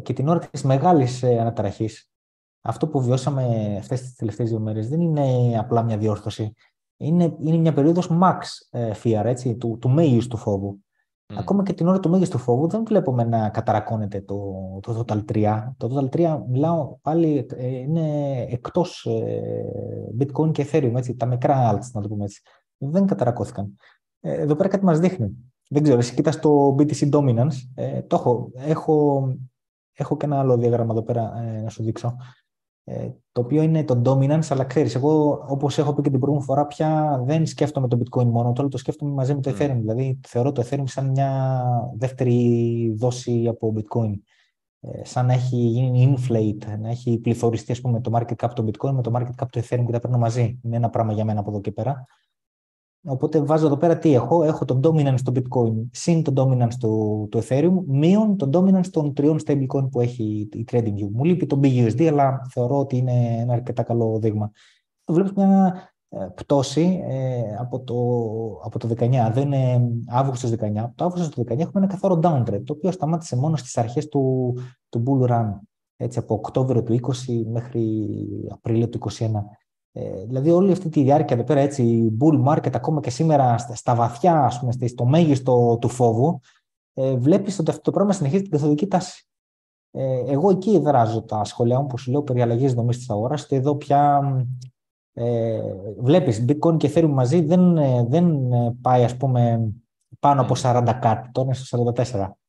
[0.03, 2.11] και την ώρα της μεγάλης ε, αναταραχής,
[2.61, 6.55] αυτό που βιώσαμε αυτές τις τελευταίες δύο μέρες δεν είναι απλά μια διόρθωση.
[6.97, 8.39] Είναι, είναι μια περίοδος max
[8.71, 10.81] ε, fear, έτσι, του, του μέγιστου φόβου.
[11.27, 11.35] Mm.
[11.39, 15.73] Ακόμα και την ώρα του μέγιστου φόβου δεν βλέπουμε να καταρακώνεται το, το Total 3.
[15.77, 19.09] Το Total 3, μιλάω πάλι, είναι εκτός
[20.21, 22.43] Bitcoin και Ethereum, έτσι, τα μικρά alts, να το πούμε έτσι.
[22.79, 23.77] Δεν καταρακώθηκαν.
[24.21, 25.53] Εδώ πέρα κάτι μας δείχνει.
[25.69, 27.55] Δεν ξέρω, εσύ κοίτας το BTC Dominance,
[28.07, 29.27] το έχω, έχω
[30.03, 32.17] έχω και ένα άλλο διάγραμμα εδώ πέρα ε, να σου δείξω.
[32.85, 36.47] Ε, το οποίο είναι το dominance, αλλά ξέρεις, εγώ όπως έχω πει και την προηγούμενη
[36.47, 39.77] φορά, πια δεν σκέφτομαι το bitcoin μόνο, τώρα το σκέφτομαι μαζί με το ethereum.
[39.77, 41.63] Δηλαδή, θεωρώ το ethereum σαν μια
[41.97, 44.13] δεύτερη δόση από bitcoin.
[44.81, 48.71] Ε, σαν να έχει γίνει inflate, να έχει πληθωριστεί ας πούμε, το market cap του
[48.71, 50.61] bitcoin με το market cap του ethereum και τα παίρνω μαζί.
[50.63, 52.07] Είναι ένα πράγμα για μένα από εδώ και πέρα.
[53.05, 54.43] Οπότε βάζω εδώ πέρα τι έχω.
[54.43, 59.15] Έχω το dominance στο bitcoin συν το dominance του, του ethereum μείον το dominance των
[59.15, 61.09] τριών stablecoin που έχει η TradingView.
[61.13, 64.51] Μου λείπει το BUSD, αλλά θεωρώ ότι είναι ένα αρκετά καλό δείγμα.
[65.05, 65.75] Βλέπεις μια
[66.09, 67.95] ε, πτώση ε, από, το,
[68.65, 70.77] από το 19, δεν είναι Αύγουστος 19.
[70.77, 74.09] Από το Αύγουστος του 19 έχουμε ένα καθαρό downtrend, το οποίο σταμάτησε μόνο στις αρχές
[74.09, 74.55] του,
[74.89, 75.47] του bull run,
[75.97, 78.09] έτσι, από Οκτώβριο του 20 μέχρι
[78.51, 79.29] Απρίλιο του 21.
[79.93, 83.95] Ε, δηλαδή όλη αυτή τη διάρκεια εδώ πέρα, έτσι, bull market, ακόμα και σήμερα στα,
[83.95, 86.41] βαθιά, ας πούμε, στο μέγιστο του φόβου,
[86.95, 89.25] ε, βλέπεις ότι αυτό το πράγμα συνεχίζει την καθοδική τάση.
[89.91, 93.45] Ε, εγώ εκεί δράζω τα σχολεία μου που σου λέω περί αλλαγής δομής της αγοράς,
[93.45, 94.21] ότι εδώ πια
[95.13, 95.61] ε,
[95.99, 99.73] βλέπεις bitcoin και ethereum μαζί δεν, ε, δεν ε, πάει ας πούμε
[100.19, 102.40] πάνω από 40 κάτι, τώρα είναι στο 44.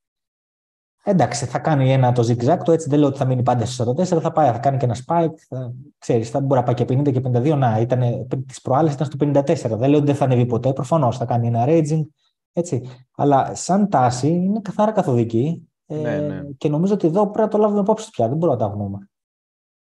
[1.03, 3.93] Εντάξει, θα κάνει ένα το zigzag το έτσι δεν λέω ότι θα μείνει πάντα στο
[3.97, 6.83] 44, θα πάει, θα κάνει και ένα spike, θα, ξέρεις, θα μπορεί να πάει και
[6.83, 10.25] 50 και 52, να, ήταν, τις προάλλες ήταν στο 54, δεν λέω ότι δεν θα
[10.25, 12.05] ανέβει ποτέ, προφανώς θα κάνει ένα raging,
[12.53, 12.89] έτσι.
[13.15, 16.41] Αλλά σαν τάση είναι καθαρά καθοδική ε, ναι, ναι.
[16.57, 19.09] και νομίζω ότι εδώ πρέπει να το λάβουμε υπόψη πια, δεν μπορούμε να τα αγνούμε.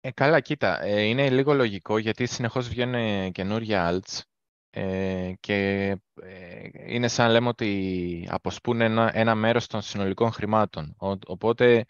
[0.01, 4.21] Ε, καλά, κοίτα, ε, είναι λίγο λογικό γιατί συνεχώς βγαίνουν καινούργια alts
[4.69, 5.89] ε, και
[6.21, 10.95] ε, είναι σαν λέμε ότι αποσπούν ένα, ένα μέρος των συνολικών χρημάτων.
[11.27, 11.85] οπότε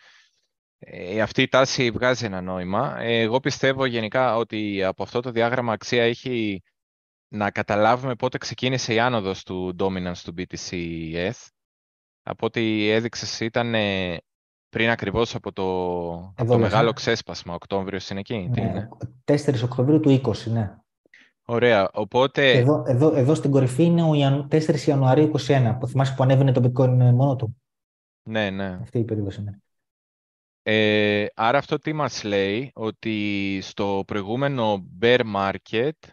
[0.80, 3.00] ε, αυτή η τάση βγάζει ένα νόημα.
[3.00, 6.62] εγώ πιστεύω γενικά ότι από αυτό το διάγραμμα αξία έχει
[7.28, 11.48] να καταλάβουμε πότε ξεκίνησε η άνοδος του dominance του BTC-ETH.
[12.24, 13.74] Από ό,τι έδειξες ήταν
[14.70, 18.50] πριν ακριβώς από το, το μεγάλο ξέσπασμα, Οκτώβριος είναι εκεί.
[18.54, 18.88] Ναι,
[19.26, 20.76] 4 Οκτωβρίου του 20, ναι.
[21.50, 21.90] Ωραία.
[21.94, 22.52] Οπότε...
[22.52, 24.48] Εδώ, εδώ, εδώ στην κορυφή είναι ο Ιαν...
[24.52, 27.62] 4 Ιανουαρίου 2021, που θυμάσαι που ανέβαινε το bitcoin μόνο του.
[28.24, 28.78] Ναι, ναι.
[28.82, 29.52] Αυτή η περίπτωση, ναι.
[30.62, 36.10] Ε, άρα αυτό τι μας λέει, ότι στο προηγούμενο bear market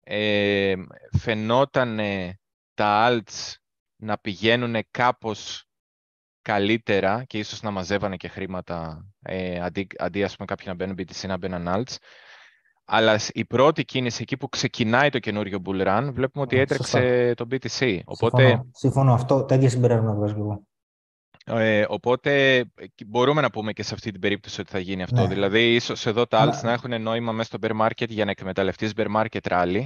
[0.00, 0.74] ε,
[1.18, 2.00] φαινόταν
[2.74, 3.54] τα alts
[3.96, 5.64] να πηγαίνουν κάπως
[6.42, 10.96] καλύτερα και ίσως να μαζεύανε και χρήματα ε, αντί, αντί ας πούμε κάποιοι να μπαίνουν
[10.98, 11.96] BTC να μπαίνουν alts.
[12.88, 17.46] Αλλά η πρώτη κίνηση εκεί που ξεκινάει το καινούριο bull run, βλέπουμε ότι έτρεξε το
[17.50, 17.98] BTC.
[18.04, 18.42] Οπότε...
[18.42, 18.70] Συμφωνώ.
[18.72, 19.12] Συμφωνώ.
[19.12, 20.62] Αυτό, τέτοια συμπεράσματα βγάζω εγώ.
[21.48, 22.64] Ε, οπότε
[23.06, 25.20] μπορούμε να πούμε και σε αυτή την περίπτωση ότι θα γίνει αυτό.
[25.20, 25.26] Ναι.
[25.26, 28.92] Δηλαδή, ίσως εδώ τα άλλα να έχουν νόημα μέσα στο bear market για να εκμεταλλευτείς
[28.96, 29.84] bear market rally.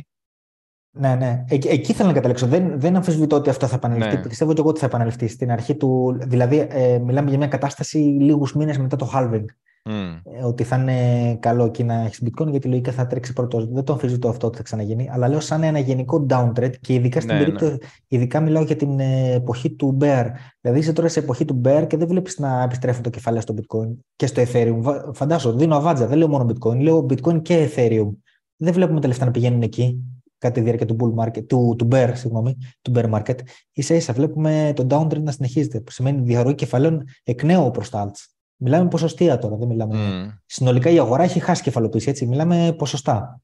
[0.92, 1.44] Ναι, ναι.
[1.48, 2.46] Εκεί, εκεί θέλω να καταλήξω.
[2.46, 4.16] Δεν, δεν αμφισβητώ ότι αυτό θα επαναληφθεί.
[4.16, 4.22] Ναι.
[4.28, 5.28] Πιστεύω και εγώ ότι θα επαναληφθεί.
[5.28, 6.18] Στην αρχή του.
[6.20, 9.44] Δηλαδή, ε, μιλάμε για μια κατάσταση λίγους μήνες μετά το halving.
[9.82, 10.20] Mm.
[10.44, 13.68] Ότι θα είναι καλό εκεί να έχεις bitcoin γιατί λογικά θα τρέξει πρώτος.
[13.68, 15.08] Δεν το αμφισβητώ αυτό ότι θα ξαναγίνει.
[15.10, 17.78] Αλλά λέω σαν ένα γενικό downtrend και ειδικά, στην ναι, περίπτωση, ναι.
[18.08, 20.26] ειδικά μιλάω για την ε, εποχή του bear.
[20.60, 23.54] Δηλαδή είσαι τώρα σε εποχή του bear και δεν βλέπεις να επιστρέφουν το κεφάλαιο στο
[23.56, 24.82] bitcoin και στο ethereum.
[25.12, 26.06] Φαντάσου, δίνω αβάτζα.
[26.06, 28.10] Δεν λέω μόνο bitcoin, λέω bitcoin και ethereum.
[28.56, 30.04] Δεν βλέπουμε τα λεφτά να πηγαίνουν εκεί
[30.38, 33.38] κατά τη διάρκεια του, bull market, του, του bear, συγγνώμη, του bear market.
[33.72, 38.10] Ίσα ίσα βλέπουμε το downtrend να συνεχίζεται, που σημαίνει διαρροή κεφαλαίων εκ νέου προς τα
[38.10, 38.39] alts.
[38.62, 39.94] Μιλάμε ποσοστία τώρα, δεν μιλάμε.
[39.98, 40.38] Mm.
[40.46, 42.26] Συνολικά η αγορά έχει χάσει κεφαλοποίηση, έτσι.
[42.26, 43.42] Μιλάμε ποσοστά.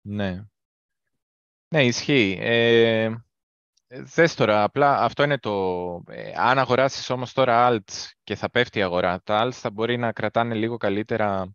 [0.00, 0.44] Ναι.
[1.68, 2.38] Ναι, ισχύει.
[2.40, 3.10] Ε,
[3.88, 5.52] δες τώρα, απλά αυτό είναι το...
[6.08, 9.96] Ε, αν αγοράσεις όμως τώρα alts και θα πέφτει η αγορά, τα alts θα μπορεί
[9.96, 11.54] να κρατάνε λίγο καλύτερα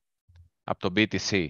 [0.64, 1.47] από το BTC.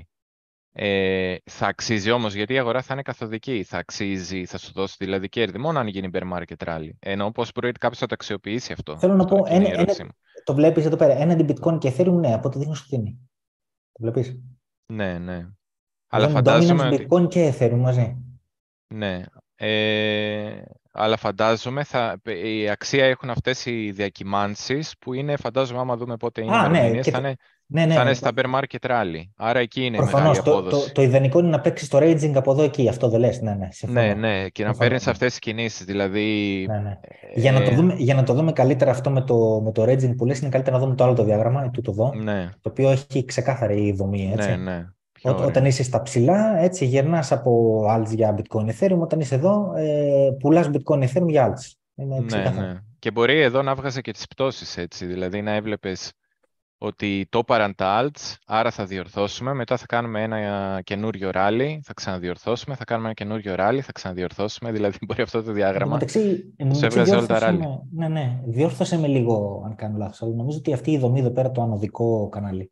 [0.74, 3.64] Ε, θα αξίζει όμως, γιατί η αγορά θα είναι καθοδική.
[3.64, 6.90] Θα αξίζει, θα σου δώσει δηλαδή κέρδη, μόνο αν γίνει bear market rally.
[7.00, 8.98] Ενώ πώς μπορεί κάποιος να το αξιοποιήσει αυτό.
[8.98, 9.94] Θέλω να πω, ένα, ένα,
[10.44, 13.30] το βλέπεις εδώ πέρα, έναντι bitcoin και ethereum, ναι, από ό,τι δείχνει σου δίνει.
[13.92, 14.40] Το βλέπεις;
[14.86, 15.48] Ναι, ναι.
[16.08, 17.08] Αλλά φαντάζομαι ότι...
[17.10, 18.18] bitcoin και ethereum μαζί.
[18.94, 19.24] Ναι.
[19.56, 20.62] Ε,
[20.92, 26.42] αλλά φαντάζομαι θα, η αξία έχουν αυτές οι διακυμάνσεις που είναι, φαντάζομαι, άμα δούμε πότε
[26.42, 27.36] είναι, Α, ναι, θα, είναι
[27.72, 28.16] ναι, ναι, θα είναι ναι.
[28.16, 29.22] στα bear market rally.
[29.36, 30.80] Άρα εκεί είναι Προφανώς, μεγάλη απόδοση.
[30.80, 32.90] Το, το, το, ιδανικό είναι να παίξεις το raging από εδώ εκεί.
[32.90, 33.42] Αυτό δεν λες.
[33.42, 35.86] Ναι, ναι, ναι, ναι, και να παίρνεις αυτές τις κινήσεις.
[35.86, 36.66] Δηλαδή.
[36.70, 37.00] Ναι, ναι.
[37.02, 37.40] Ε...
[37.40, 40.16] Για, να το δούμε, για να το δούμε καλύτερα αυτό με το, με το raging
[40.18, 42.14] που λες, είναι καλύτερα να δούμε το άλλο το διάγραμμα, του το δω.
[42.14, 42.50] Ναι.
[42.62, 44.32] Το οποίο έχει ξεκάθαρη δομή.
[44.34, 44.50] Έτσι.
[44.50, 44.86] Ναι, ναι.
[45.24, 49.00] Ό, όταν είσαι στα ψηλά, έτσι γερνάς από alts για bitcoin ethereum.
[49.00, 51.72] Όταν είσαι εδώ, ε, πουλάς bitcoin ethereum για alts.
[51.96, 52.74] Είναι ναι, ναι.
[53.00, 55.06] Και μπορεί εδώ να βγάζει και τις πτώσεις έτσι.
[55.06, 56.12] Δηλαδή να έβλεπες
[56.84, 61.94] ότι το πάραν τα alts, άρα θα διορθώσουμε, μετά θα κάνουμε ένα καινούριο rally, θα
[61.94, 66.00] ξαναδιορθώσουμε, θα κάνουμε ένα καινούριο rally, θα ξαναδιορθώσουμε, δηλαδή μπορεί αυτό το διάγραμμα
[66.58, 67.60] να σε έβγαζε όλα τα rally.
[67.92, 71.32] Ναι, ναι, διόρθωσε με λίγο αν κάνω λάθος, αλλά νομίζω ότι αυτή η δομή εδώ
[71.32, 72.72] πέρα, το ανωδικό κανάλι,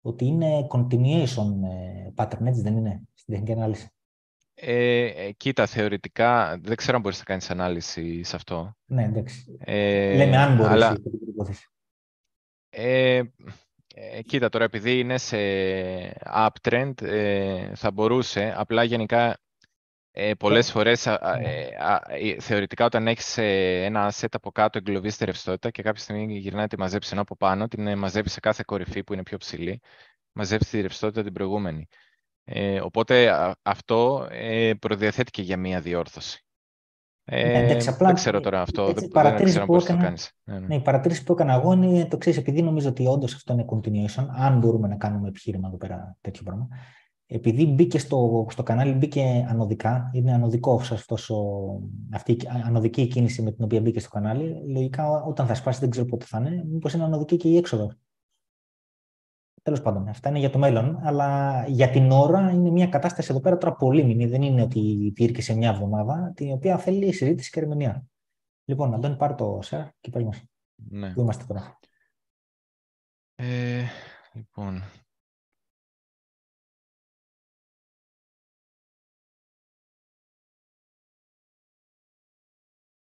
[0.00, 3.88] ότι είναι continuation ε, pattern, έτσι δεν είναι, στην τεχνική ανάλυση.
[4.54, 8.76] Ε, ε, κοίτα, θεωρητικά δεν ξέρω αν μπορείς να κάνεις ανάλυση σε αυτό.
[8.84, 9.56] Ναι, εντάξει.
[9.58, 10.96] Ε, Λέμε αν μπορείς αλλά...
[12.76, 13.22] Ε,
[13.94, 15.36] ε, κοίτα τώρα, επειδή είναι σε
[16.34, 18.54] uptrend, ε, θα μπορούσε.
[18.56, 19.38] Απλά γενικά
[20.16, 21.18] ε, πολλές φορές ε,
[22.08, 26.62] ε, θεωρητικά όταν έχεις ένα asset από κάτω εγκλωβίσει τη ρευστότητα και κάποια στιγμή γυρνάει
[26.62, 29.80] να τη μαζέψει ενώ από πάνω, την μαζεύει σε κάθε κορυφή που είναι πιο ψηλή,
[30.32, 31.88] μαζεύει τη ρευστότητα την προηγούμενη.
[32.82, 34.28] οπότε αυτό
[34.78, 36.43] προδιαθέτει και για μία διόρθωση.
[37.26, 38.82] Ε, εντάξει, απλά, δεν ξέρω τώρα αυτό.
[38.82, 40.32] Έτσι, δεν, δεν ξέρω πώς το κάνεις.
[40.44, 40.66] Ναι, ναι.
[40.66, 43.64] ναι, η παρατήρηση που έκανα εγώ είναι το ξέρεις, επειδή νομίζω ότι όντως αυτό είναι
[43.68, 46.68] continuation, αν μπορούμε να κάνουμε επιχείρημα εδώ πέρα τέτοιο πράγμα.
[47.26, 51.44] Επειδή μπήκε στο, στο κανάλι, μπήκε ανωδικά, είναι ανωδικό αυτός ο,
[52.12, 54.62] αυτή η ανωδική κίνηση με την οποία μπήκε στο κανάλι.
[54.72, 57.92] Λογικά όταν θα σπάσει, δεν ξέρω πότε θα είναι, μήπως είναι ανωδική και η έξοδο.
[59.64, 60.98] Τέλος πάντων, αυτά είναι για το μέλλον.
[61.02, 64.26] Αλλά για την ώρα είναι μια κατάσταση εδώ πέρα τώρα πολύ μηνύ.
[64.26, 68.06] Δεν είναι ότι υπήρχε σε μια εβδομάδα, την οποία θέλει συζήτηση και ερμηνεία.
[68.64, 70.42] Λοιπόν, Αντώνη, πάρει το ΣΕΡ και πες μας.
[70.74, 71.12] Ναι.
[71.12, 71.78] Πού είμαστε τώρα;
[73.34, 73.84] Ε,
[74.32, 74.82] λοιπόν.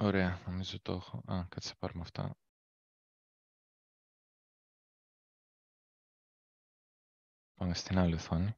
[0.04, 1.22] Ωραία, νομίζω το έχω.
[1.26, 2.36] Α, κάτσε πάρουμε αυτά.
[7.60, 8.56] Πάμε στην άλλη οθόνη.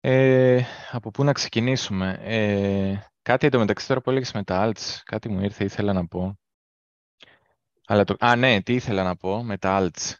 [0.00, 5.28] Ε, από πού να ξεκινήσουμε; Ε, κάτι εντωμεταξύ τώρα που έλεγες με τα alts, κάτι
[5.28, 6.38] μου ήρθε, ήθελα να πω.
[7.86, 8.14] Αλλά το...
[8.18, 10.12] Α, ναι, τι ήθελα να πω με τα alts.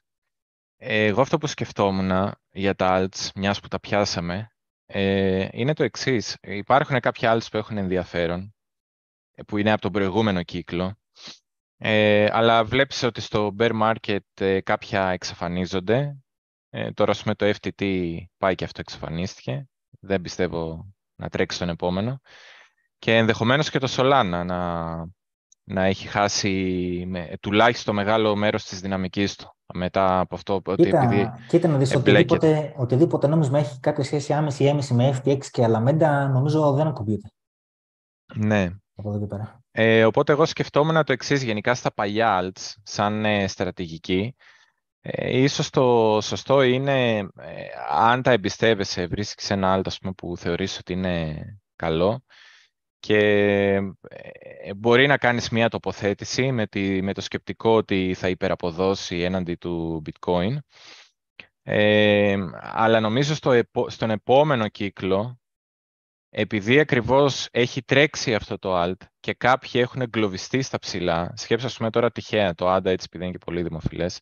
[0.76, 4.50] Ε, εγώ αυτό που σκεφτόμουν για τα alts, μιας που τα πιάσαμε,
[4.86, 6.36] ε, είναι το εξής.
[6.40, 8.54] Υπάρχουν κάποια alts που έχουν ενδιαφέρον,
[9.34, 10.98] ε, που είναι από τον προηγούμενο κύκλο,
[11.76, 16.23] ε, αλλά βλέπεις ότι στο bear market ε, κάποια εξαφανίζονται
[16.76, 19.68] ε, τώρα, ας πούμε, το FTT πάει και αυτό εξαφανίστηκε.
[20.00, 22.20] Δεν πιστεύω να τρέξει τον επόμενο.
[22.98, 24.94] Και ενδεχομένως και το Solana να,
[25.64, 29.56] να έχει χάσει με, τουλάχιστον μεγάλο μέρος της δυναμικής του.
[29.74, 34.32] Μετά από αυτό ότι κοίτα, επειδή κοίτα να δεις, οτιδήποτε, οτιδήποτε νόμισμα έχει κάποια σχέση
[34.32, 37.28] άμεση ή έμεση με FTX και Alameda, νομίζω δεν ακουμπιέται.
[38.34, 38.70] Ναι.
[38.94, 39.60] Από εδώ και πέρα.
[39.70, 44.34] Ε, οπότε εγώ σκεφτόμουν το εξής γενικά στα παλιά alts, σαν ε, στρατηγική,
[45.06, 50.78] ε, ίσως το σωστό είναι, ε, αν τα εμπιστεύεσαι, βρίσκεις ένα άλλο πούμε, που θεωρείς
[50.78, 51.44] ότι είναι
[51.76, 52.24] καλό
[52.98, 53.18] και
[54.08, 59.54] ε, μπορεί να κάνεις μια τοποθέτηση με, τη, με το σκεπτικό ότι θα υπεραποδώσει έναντι
[59.54, 60.56] του bitcoin.
[61.62, 65.40] Ε, αλλά νομίζω στο, στον επόμενο κύκλο,
[66.30, 71.76] επειδή ακριβώς έχει τρέξει αυτό το alt και κάποιοι έχουν εγκλωβιστεί στα ψηλά, σκέψτε ας
[71.76, 74.20] πούμε τώρα τυχαία το ADA έτσι επειδή είναι και πολύ δημοφιλές,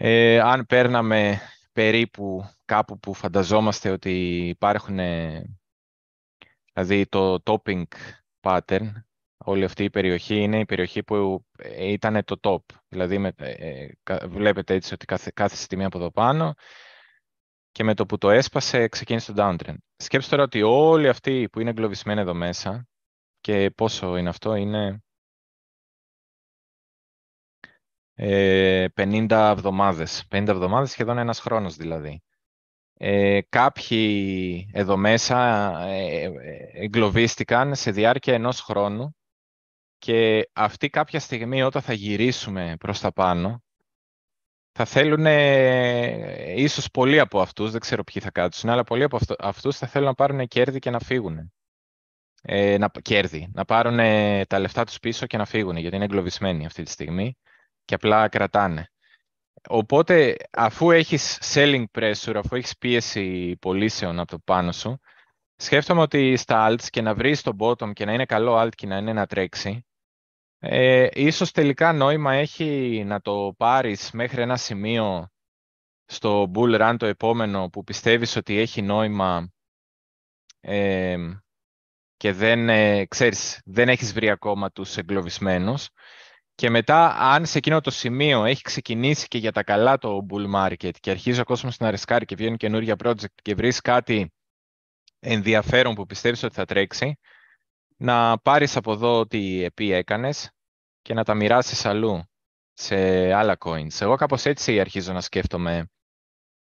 [0.00, 1.40] ε, αν παίρναμε
[1.72, 4.98] περίπου κάπου που φανταζόμαστε ότι υπάρχουν,
[6.72, 7.82] δηλαδή το topping
[8.40, 8.92] pattern,
[9.36, 12.76] όλη αυτή η περιοχή είναι η περιοχή που ε, ήταν το top.
[12.88, 13.88] Δηλαδή με, ε,
[14.26, 16.54] βλέπετε έτσι ότι κάθε, κάθε τιμή από εδώ πάνω
[17.72, 19.76] και με το που το έσπασε ξεκίνησε το downtrend.
[19.96, 22.88] Σκέψτε τώρα ότι όλοι αυτοί που είναι εγκλωβισμένοι εδώ μέσα
[23.40, 25.02] και πόσο είναι αυτό, είναι
[28.18, 30.26] 50 ε, εβδομάδες.
[30.30, 32.22] 50 εβδομάδες, σχεδόν ένας χρόνος δηλαδή.
[32.94, 35.38] ε, κάποιοι εδώ μέσα
[35.86, 36.30] ε,
[36.72, 39.16] εγκλωβίστηκαν σε διάρκεια ενός χρόνου
[39.98, 43.62] και αυτή κάποια στιγμή όταν θα γυρίσουμε προς τα πάνω
[44.72, 45.26] θα θέλουν,
[46.56, 50.06] ίσως πολλοί από αυτούς, δεν ξέρω ποιοι θα κάτσουν, αλλά πολλοί από αυτούς θα θέλουν
[50.06, 51.52] να πάρουν κέρδη και να φύγουν.
[52.42, 53.96] Ε, να, κέρδη, να πάρουν
[54.46, 57.36] τα λεφτά τους πίσω και να φύγουν, γιατί είναι εγκλωβισμένοι αυτή τη στιγμή
[57.88, 58.90] και απλά κρατάνε.
[59.68, 65.00] Οπότε, αφού έχεις selling pressure, αφού έχεις πίεση πωλήσεων από το πάνω σου,
[65.56, 68.86] σκέφτομαι ότι στα alts και να βρεις το bottom και να είναι καλό alt και
[68.86, 69.86] να είναι να τρέξει,
[70.58, 75.28] ε, ίσως τελικά νόημα έχει να το πάρεις μέχρι ένα σημείο
[76.04, 79.52] στο bull run το επόμενο που πιστεύεις ότι έχει νόημα
[80.60, 81.16] ε,
[82.16, 85.88] και δεν, ε, ξέρεις, δεν έχεις βρει ακόμα τους εγκλωβισμένους
[86.58, 90.54] και μετά, αν σε εκείνο το σημείο έχει ξεκινήσει και για τα καλά το bull
[90.54, 94.32] market και αρχίζει ο κόσμος να ρισκάρει και βγαίνουν καινούργια project και βρεις κάτι
[95.18, 97.18] ενδιαφέρον που πιστεύεις ότι θα τρέξει,
[97.96, 100.50] να πάρεις από εδώ ό,τι επί έκανες
[101.02, 102.22] και να τα μοιράσεις αλλού
[102.72, 102.96] σε
[103.32, 104.00] άλλα coins.
[104.00, 105.90] Εγώ κάπως έτσι αρχίζω να σκέφτομαι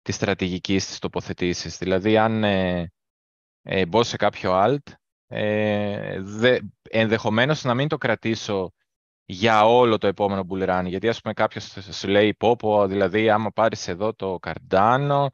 [0.03, 1.79] τη στρατηγική στις τοποθετήσεις.
[1.79, 2.93] Δηλαδή, αν ε,
[3.63, 4.93] ε, μπω σε κάποιο alt,
[5.27, 8.73] ε, δε, ενδεχομένως να μην το κρατήσω
[9.27, 10.85] για όλο το επόμενο bull run.
[10.87, 15.27] Γιατί ας πούμε κάποιος σου λέει πω, πω δηλαδή άμα πάρεις εδώ το Cardano,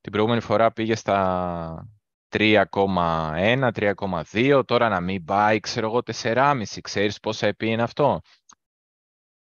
[0.00, 1.88] την προηγούμενη φορά πήγες στα
[2.28, 8.20] 3,1, 3,2, τώρα να μην πάει, ξέρω εγώ, 4,5, ξέρεις πόσα επί είναι αυτό;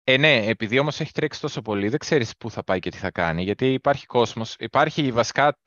[0.03, 2.97] Ε, ναι, επειδή όμως έχει τρέξει τόσο πολύ, δεν ξέρεις πού θα πάει και τι
[2.97, 5.57] θα κάνει, γιατί υπάρχει κόσμος, υπάρχει βασικά,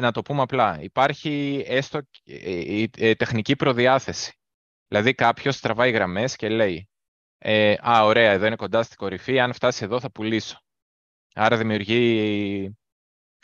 [0.00, 4.32] να το πούμε απλά, υπάρχει έστω ε, ε, ε τεχνική προδιάθεση.
[4.88, 6.88] Δηλαδή κάποιος τραβάει γραμμές και λέει
[7.38, 10.62] ε, «Α, ωραία, εδώ είναι κοντά στην κορυφή, αν φτάσει εδώ θα πουλήσω».
[11.34, 12.76] Άρα δημιουργεί,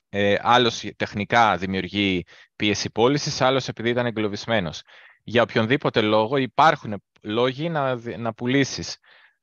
[0.08, 2.24] ε, άλλος τεχνικά δημιουργεί
[2.56, 4.82] πίεση πώλησης, άλλος επειδή ήταν εγκλωβισμένος.
[5.22, 8.98] Για οποιονδήποτε λόγο υπάρχουν λόγοι να, να πουλήσεις.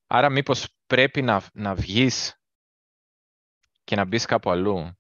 [0.08, 2.40] Άρα μήπως πρέπει να, να βγεις
[3.84, 4.98] και να μπεις κάπου αλλού.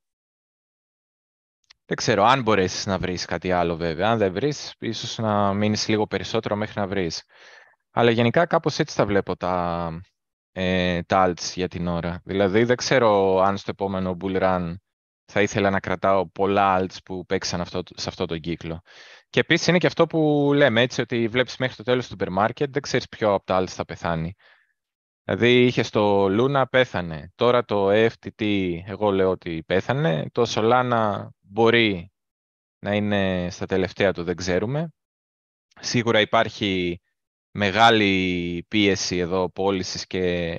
[1.85, 4.09] Δεν ξέρω, αν μπορέσεις να βρεις κάτι άλλο βέβαια.
[4.09, 7.23] Αν δεν βρεις, ίσως να μείνεις λίγο περισσότερο μέχρι να βρεις.
[7.97, 10.01] Αλλά γενικά κάπως έτσι τα βλέπω τα,
[10.51, 12.21] ε, τα alts για την ώρα.
[12.23, 14.75] Δηλαδή δεν ξέρω αν στο επόμενο bull run
[15.25, 18.81] θα ήθελα να κρατάω πολλά alts που παίξαν αυτό, σε αυτό τον κύκλο.
[19.29, 22.69] Και επίσης είναι και αυτό που λέμε έτσι, ότι βλέπεις μέχρι το τέλος του supermarket,
[22.69, 24.33] δεν ξέρεις ποιο από τα alts θα πεθάνει.
[25.23, 27.31] Δηλαδή είχε το Luna πέθανε.
[27.35, 30.29] Τώρα το FTT εγώ λέω ότι πέθανε.
[30.31, 32.11] Το Solana μπορεί
[32.79, 34.89] να είναι στα τελευταία του, δεν ξέρουμε.
[35.79, 37.01] Σίγουρα υπάρχει
[37.57, 40.57] μεγάλη πίεση εδώ πώλησης και,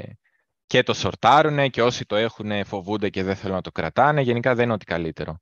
[0.67, 4.21] και το σορτάρουνε και όσοι το έχουν φοβούνται και δεν θέλουν να το κρατάνε.
[4.21, 5.39] Γενικά δεν είναι ότι καλύτερο.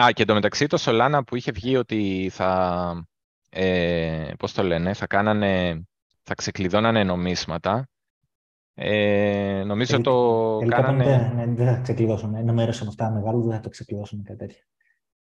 [0.00, 3.08] Α, και εντωμεταξύ το Solana που είχε βγει ότι θα,
[3.48, 5.82] ε, πώς το λένε, θα κάνανε,
[6.22, 7.88] θα ξεκλειδώνανε νομίσματα
[8.74, 11.32] ε, νομίζω Τελ, το τελικά κάνανε...
[11.34, 12.34] Ναι, δεν θα ξεκλειδώσουν.
[12.34, 14.62] Ένα μέρο από αυτά μεγάλο δεν θα το ξεκλειδώσουν κάτι τέτοιο.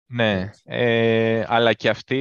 [0.09, 2.17] Ναι, ε, αλλά και αυτοί,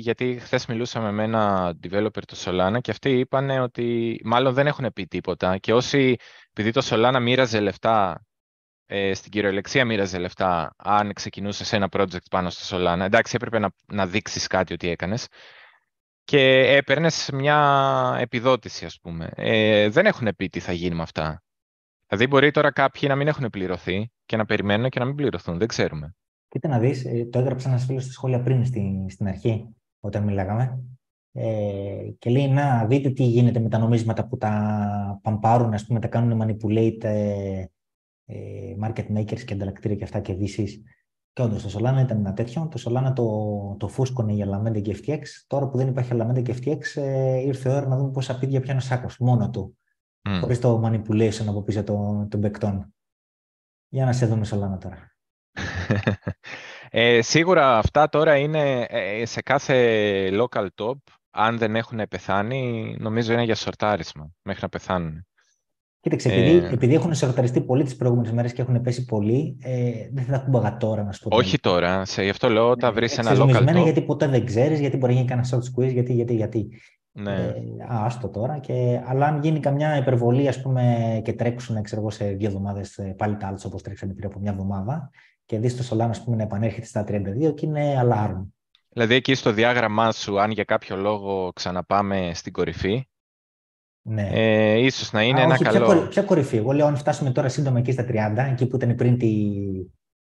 [0.00, 4.92] γιατί χθες μιλούσαμε με ένα developer του Solana και αυτοί είπαν ότι μάλλον δεν έχουν
[4.92, 6.16] πει τίποτα και όσοι,
[6.50, 8.26] επειδή το Solana μοίραζε λεφτά,
[8.86, 13.58] ε, στην κυριολεξία μοίραζε λεφτά αν ξεκινούσε σε ένα project πάνω στο Solana, εντάξει έπρεπε
[13.58, 15.28] να, να δείξεις κάτι ότι έκανες,
[16.24, 16.40] και
[16.76, 19.30] έπαιρνες μια επιδότηση, ας πούμε.
[19.34, 21.42] Ε, δεν έχουν πει τι θα γίνει με αυτά.
[22.08, 25.58] Δηλαδή, μπορεί τώρα κάποιοι να μην έχουν πληρωθεί και να περιμένουν και να μην πληρωθούν.
[25.58, 26.14] Δεν ξέρουμε.
[26.54, 30.24] Κοίτα να δεις, ε, το έγραψε ένας φίλος στη σχόλια πριν στην, στην αρχή, όταν
[30.24, 30.84] μιλάγαμε.
[31.32, 36.00] Ε, και λέει, να δείτε τι γίνεται με τα νομίσματα που τα παμπάρουν, ας πούμε,
[36.00, 37.64] τα κάνουν manipulate ε,
[38.24, 40.70] ε market makers και ανταλλακτήρια και αυτά και VCs.
[41.32, 42.68] Και όντως το Solana ήταν ένα τέτοιο.
[42.68, 45.22] Το Solana το, το φούσκωνε η Alameda και FTX.
[45.46, 48.60] Τώρα που δεν υπάρχει Alameda και FTX, ε, ήρθε η ώρα να δούμε πόσα πίδια
[48.60, 49.78] πιάνει ο Σάκος μόνο του.
[50.28, 50.38] Mm.
[50.40, 52.94] Χωρίς το manipulation από πίσω των, των παικτών.
[53.88, 55.13] Για να σε δούμε Solana τώρα.
[56.90, 60.98] ε, σίγουρα αυτά τώρα είναι ε, σε κάθε local top.
[61.30, 65.26] Αν δεν έχουν πεθάνει, νομίζω είναι για σορτάρισμα μέχρι να πεθάνουν.
[66.04, 66.72] Κοίταξε, επειδή, ε...
[66.72, 70.36] επειδή έχουν σερταριστεί πολύ τις προηγούμενες μέρες και έχουν πέσει πολύ, ε, δεν θα τα
[70.36, 71.36] ακούμπαγα τώρα, να σου πω.
[71.36, 72.04] Όχι τώρα.
[72.04, 73.82] Σε, γι' αυτό λέω όταν βρεις ένα local top.
[73.82, 76.68] γιατί ποτέ δεν ξέρεις, γιατί μπορεί να γίνει κανένα short squeeze, γιατί, γιατί, γιατί.
[77.12, 77.32] Ναι.
[77.32, 77.54] Ε,
[77.88, 78.58] άστο τώρα.
[78.58, 82.96] Και, αλλά αν γίνει καμιά υπερβολή ας πούμε, και τρέξουν ξέρω εγώ, σε δύο εβδομάδες
[82.96, 85.10] ε, πάλι τα άλλα όπως τρέξανε πριν από μια εβδομάδα
[85.46, 88.46] και δεις το Solana πούμε, να επανέρχεται στα 32 και είναι alarm.
[88.88, 93.06] Δηλαδή εκεί στο διάγραμμά σου, αν για κάποιο λόγο ξαναπάμε στην κορυφή,
[94.06, 94.28] ναι.
[94.32, 95.86] Ε, ίσως να είναι Α, ένα όχι, καλό...
[95.86, 96.56] Ποια, ποια κορυφή.
[96.56, 99.28] Εγώ λέω αν φτάσουμε τώρα σύντομα εκεί στα 30, εκεί που ήταν πριν τη,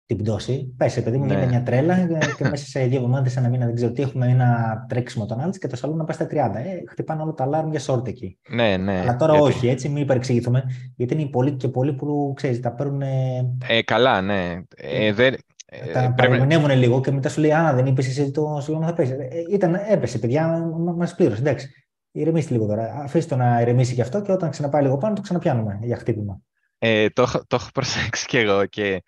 [0.07, 0.75] την πτώση.
[0.77, 1.33] Πες, παιδί μου, ναι.
[1.33, 1.97] γίνεται μια τρέλα
[2.37, 5.53] και μέσα σε δύο εβδομάδες, ένα μήνα, δεν ξέρω τι, έχουμε ένα τρέξιμο τον άλλο
[5.53, 6.57] και το σαλόν να πάει στα 30.
[6.57, 8.39] Ε, χτυπάνε όλα τα alarm για short εκεί.
[8.49, 9.01] Ναι, ναι.
[9.01, 9.49] Αλλά τώρα γιατί...
[9.49, 10.65] όχι, έτσι, μην υπερεξηγηθούμε.
[10.97, 13.03] Γιατί είναι πολλοί και πολλοί που ξέρεις, τα παίρνουν.
[13.03, 14.63] Ε, καλά, ναι.
[14.77, 15.35] Ε, δεν...
[15.93, 16.75] Τα ε, πρέπει...
[16.75, 19.13] λίγο και μετά σου λέει: Αν δεν είπες εσύ το σαλόν θα πέσει.
[19.13, 20.49] Ε, ήταν, έπεσε, παιδιά,
[20.97, 21.41] μα πλήρωσε.
[21.41, 21.69] Εντάξει.
[22.17, 22.95] Ηρεμήστε λίγο τώρα.
[23.05, 26.41] Αφήστε το να ηρεμήσει και αυτό και όταν ξαναπάει λίγο πάνω το ξαναπιάνουμε για χτύπημα.
[26.79, 29.03] Ε, το, το έχω προσέξει και εγώ και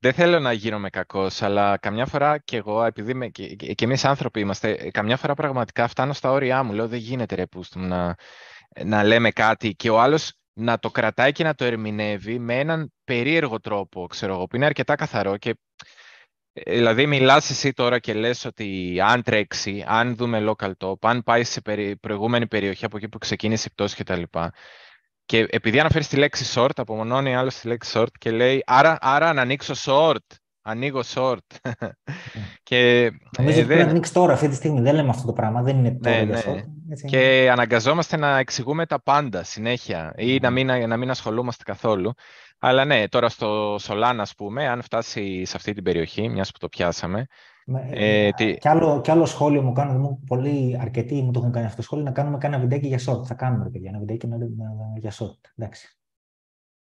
[0.00, 4.04] δεν θέλω να γίνομαι κακός, αλλά καμιά φορά και εγώ, επειδή με, και, και εμείς
[4.04, 6.72] άνθρωποι είμαστε, καμιά φορά πραγματικά φτάνω στα όρια μου.
[6.72, 8.14] Λέω δεν γίνεται ρε πούστου να,
[8.84, 12.92] να λέμε κάτι και ο άλλος να το κρατάει και να το ερμηνεύει με έναν
[13.04, 15.56] περίεργο τρόπο, ξέρω εγώ, που είναι αρκετά καθαρό και
[16.52, 21.22] ε, Δηλαδή, μιλάς εσύ τώρα και λες ότι αν τρέξει, αν δούμε local top, αν
[21.22, 21.60] πάει σε
[22.00, 24.22] προηγούμενη περιοχή από εκεί που ξεκίνησε η πτώση κτλ.
[25.28, 29.32] Και επειδή αναφέρεις τη λέξη short, απομονώνει άλλο τη λέξη short και λέει άρα, άρα
[29.32, 30.36] να ανοίξω short.
[30.62, 31.38] Ανοίγω short.
[32.62, 34.80] και, Νομίζω ε, ότι πρέπει να ανοίξεις τώρα, αυτή τη στιγμή.
[34.80, 35.62] Δεν λέμε αυτό το πράγμα.
[35.62, 36.42] Δεν είναι τώρα ναι, ναι.
[36.44, 36.64] short.
[36.90, 37.06] Έτσι.
[37.06, 42.12] Και αναγκαζόμαστε να εξηγούμε τα πάντα συνέχεια ή να, μην, να μην ασχολούμαστε καθόλου.
[42.58, 46.58] Αλλά ναι, τώρα στο Solana, ας πούμε, αν φτάσει σε αυτή την περιοχή, μιας που
[46.58, 47.26] το πιάσαμε,
[47.76, 48.56] ε, ε, τι...
[48.58, 51.76] κι, άλλο, κι άλλο σχόλιο μου κάνουν, μου, πολύ αρκετοί μου το έχουν κάνει αυτό
[51.76, 53.26] το σχόλιο, να κάνουμε κάνα βιντεάκι για short.
[53.26, 54.28] Θα κάνουμε, ρε παιδιά, ένα βιντεάκι
[54.98, 55.50] για short.
[55.56, 55.98] Εντάξει.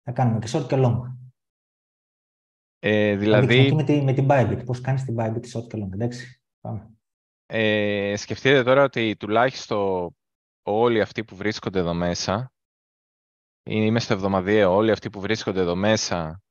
[0.04, 1.00] Θα κάνουμε και short και long.
[2.80, 3.74] Ε, δηλαδή...
[3.74, 4.62] Με, τη, με την Bybit.
[4.66, 5.94] Πώς κάνεις την Bybit short και long.
[5.94, 6.42] Εντάξει.
[6.62, 6.90] Πάμε.
[7.46, 10.16] Ε, σκεφτείτε τώρα ότι τουλάχιστον
[10.62, 12.52] όλοι αυτοί που βρίσκονται εδώ μέσα,
[13.64, 16.42] είμαι στο εβδομαδιαίο, όλοι αυτοί που βρίσκονται εδώ μέσα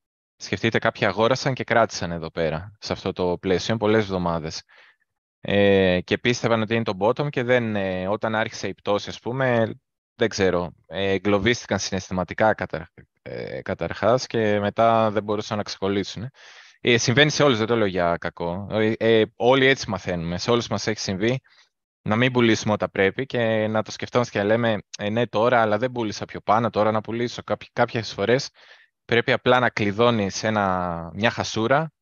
[0.41, 4.63] Σκεφτείτε κάποιοι αγόρασαν και κράτησαν εδώ πέρα, σε αυτό το πλαίσιο, είναι πολλές εβδομάδες.
[5.41, 9.21] Ε, και πίστευαν ότι είναι το bottom και δεν, ε, όταν άρχισε η πτώση, ας
[9.21, 9.75] πούμε,
[10.15, 12.91] δεν ξέρω, ε, εγκλωβίστηκαν συναισθηματικά κατα,
[13.23, 16.31] ε, καταρχάς και μετά δεν μπορούσαν να ξεκολλήσουν.
[16.81, 18.67] Ε, συμβαίνει σε όλους, δεν το λέω για κακό.
[18.71, 21.41] Ε, ε, όλοι έτσι μαθαίνουμε, σε όλους μας έχει συμβεί
[22.03, 25.61] να μην πουλήσουμε όταν πρέπει και να το σκεφτόμαστε και να λέμε ε, ναι τώρα,
[25.61, 27.43] αλλά δεν πούλησα πιο πάνω, τώρα να πουλήσω.
[27.73, 28.51] Κάποιες φορές
[29.09, 31.93] πρέπει απλά να κλειδώνεις ένα, μια χασούρα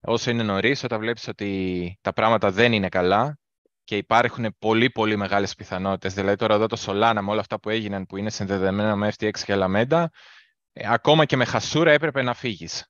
[0.00, 3.38] όσο είναι νωρίς, όταν βλέπεις ότι τα πράγματα δεν είναι καλά
[3.84, 6.14] και υπάρχουν πολύ πολύ μεγάλες πιθανότητες.
[6.14, 9.38] Δηλαδή τώρα εδώ το Solana με όλα αυτά που έγιναν που είναι συνδεδεμένα με FTX
[9.38, 10.04] και Alameda,
[10.72, 12.88] ε, ακόμα και με χασούρα έπρεπε να φύγεις.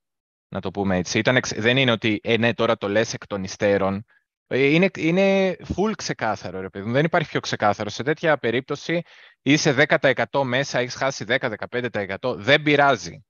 [0.49, 1.19] Να το πούμε έτσι.
[1.19, 4.05] Ήταν, δεν είναι ότι ε, ναι, τώρα το λες εκ των υστέρων.
[4.47, 6.91] Ε, είναι, είναι full ξεκάθαρο, ρε παιδί.
[6.91, 7.89] Δεν υπάρχει πιο ξεκάθαρο.
[7.89, 9.03] Σε τέτοια περίπτωση
[9.43, 12.17] είσαι 10% μέσα, έχεις χάσει 10-15%.
[12.37, 13.25] Δεν πειράζει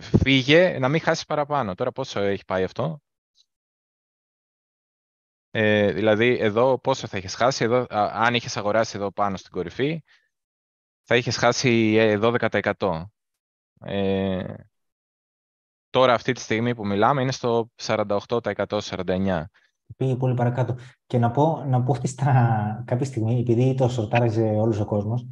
[0.00, 1.74] φύγε να μην χάσεις παραπάνω.
[1.74, 3.00] Τώρα πόσο έχει πάει αυτό;
[5.56, 10.02] Ε, δηλαδή εδώ πόσο θα έχεις χάσει, εδώ, αν είχες αγοράσει εδώ πάνω στην κορυφή,
[11.02, 13.08] θα είχες χάσει 12%.
[13.84, 14.54] Ε, ε,
[15.90, 18.18] τώρα αυτή τη στιγμή που μιλάμε είναι στο 48%,
[18.68, 19.44] 49%.
[19.96, 20.76] Πήγε πολύ παρακάτω.
[21.06, 25.26] Και να πω, να πω ότι στα, κάποια στιγμή, επειδή το σορτάραζε όλος ο κόσμος,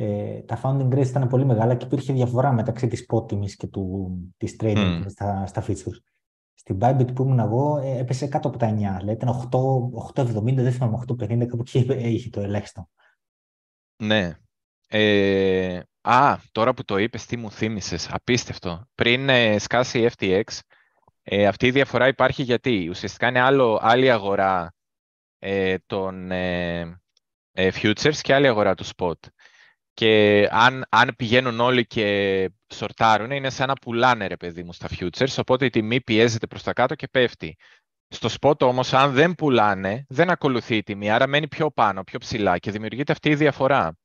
[0.00, 3.66] ε, τα founding rates ήταν πολύ μεγάλα και υπήρχε διαφορά μεταξύ της spot τιμής και
[3.66, 5.04] του, της trading mm.
[5.06, 6.00] στα, στα features.
[6.54, 9.48] Στην Bybit που ήμουν εγώ ε, έπεσε κάτω από τα 9, δηλαδή ήταν
[10.14, 11.78] 8,70, δεν θυμάμαι, 8,50, κάπου εκεί
[12.14, 12.88] είχε το ελάχιστο.
[13.96, 14.36] Ναι.
[14.88, 18.86] Ε, α, τώρα που το είπες, τι μου θύμισες, απίστευτο.
[18.94, 20.42] Πριν ε, σκάσει η FTX,
[21.22, 24.74] ε, αυτή η διαφορά υπάρχει γιατί ουσιαστικά είναι άλλο, άλλη αγορά
[25.38, 26.98] ε, των ε,
[27.54, 29.18] futures και άλλη αγορά του spot.
[29.98, 34.88] Και αν, αν πηγαίνουν όλοι και σορτάρουν, είναι σαν να πουλάνε ρε παιδί μου στα
[34.90, 37.56] futures, οπότε η τιμή πιέζεται προς τα κάτω και πέφτει.
[38.08, 42.18] Στο spot όμως, αν δεν πουλάνε, δεν ακολουθεί η τιμή, άρα μένει πιο πάνω, πιο
[42.18, 43.96] ψηλά και δημιουργείται αυτή η διαφορά.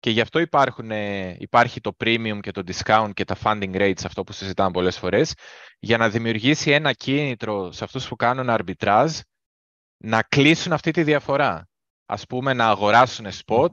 [0.00, 0.90] Και γι' αυτό υπάρχουν,
[1.38, 5.34] υπάρχει το premium και το discount και τα funding rates, αυτό που συζητάμε πολλές φορές,
[5.78, 9.20] για να δημιουργήσει ένα κίνητρο σε αυτούς που κάνουν arbitrage
[9.96, 11.68] να κλείσουν αυτή τη διαφορά.
[12.06, 13.72] Ας πούμε να αγοράσουν spot,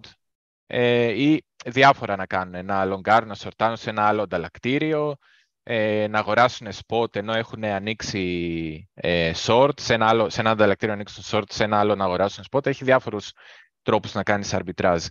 [0.67, 2.65] ε, ή διάφορα να κάνουν.
[2.65, 5.15] Να λογκάρουν, να σορτάνουν σε ένα άλλο ανταλλακτήριο,
[5.63, 10.95] ε, να αγοράσουν spot ενώ έχουν ανοίξει ε, short, σε ένα, άλλο, σε ένα ανταλλακτήριο
[10.95, 12.65] να ανοίξουν short, σε ένα άλλο να αγοράσουν spot.
[12.65, 13.31] Έχει διάφορους
[13.81, 15.05] τρόπους να κάνεις arbitrage.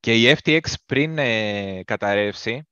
[0.00, 2.68] Και η FTX πριν ε, καταρρεύσει,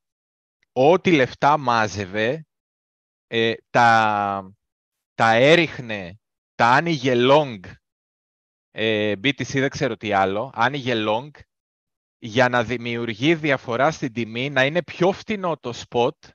[0.72, 2.46] ό,τι λεφτά μάζευε,
[3.26, 4.54] ε, τα,
[5.14, 6.20] τα έριχνε,
[6.54, 7.60] τα άνοιγε long,
[8.70, 11.30] ε, BTC δεν ξέρω τι άλλο, άνοιγε long
[12.24, 16.28] για να δημιουργεί διαφορά στην τιμή, να είναι πιο φτηνό το spot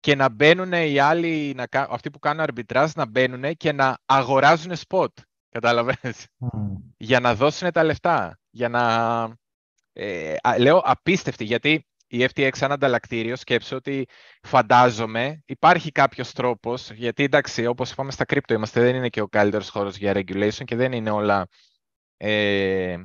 [0.00, 4.72] και να μπαίνουν οι άλλοι, να, αυτοί που κάνουν arbitrage, να μπαίνουν και να αγοράζουν
[4.86, 5.08] spot.
[5.48, 6.26] Κατάλαβες;
[6.96, 8.38] Για να δώσουν τα λεφτά.
[8.50, 8.82] Για να...
[9.92, 14.06] Ε, λέω απίστευτη, γιατί η FTX σαν ανταλλακτήριο, σκέψω ότι
[14.42, 19.28] φαντάζομαι υπάρχει κάποιος τρόπος, γιατί εντάξει, όπως είπαμε στα κρύπτο είμαστε, δεν είναι και ο
[19.28, 21.48] καλύτερος χώρος για regulation και δεν είναι όλα
[22.16, 22.96] ε,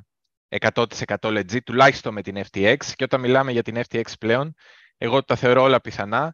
[0.59, 0.85] 100%
[1.21, 2.77] legit, τουλάχιστον με την FTX.
[2.95, 4.55] Και όταν μιλάμε για την FTX πλέον,
[4.97, 6.33] εγώ τα θεωρώ όλα πιθανά.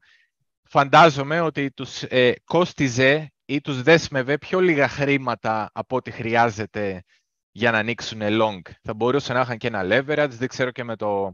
[0.63, 7.03] Φαντάζομαι ότι τους ε, κόστιζε ή τους δέσμευε πιο λίγα χρήματα από ό,τι χρειάζεται
[7.51, 8.61] για να ανοίξουν long.
[8.81, 11.33] Θα μπορούσαν να είχαν και ένα leverage, δεν ξέρω και με το,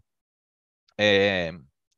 [0.96, 1.52] ε,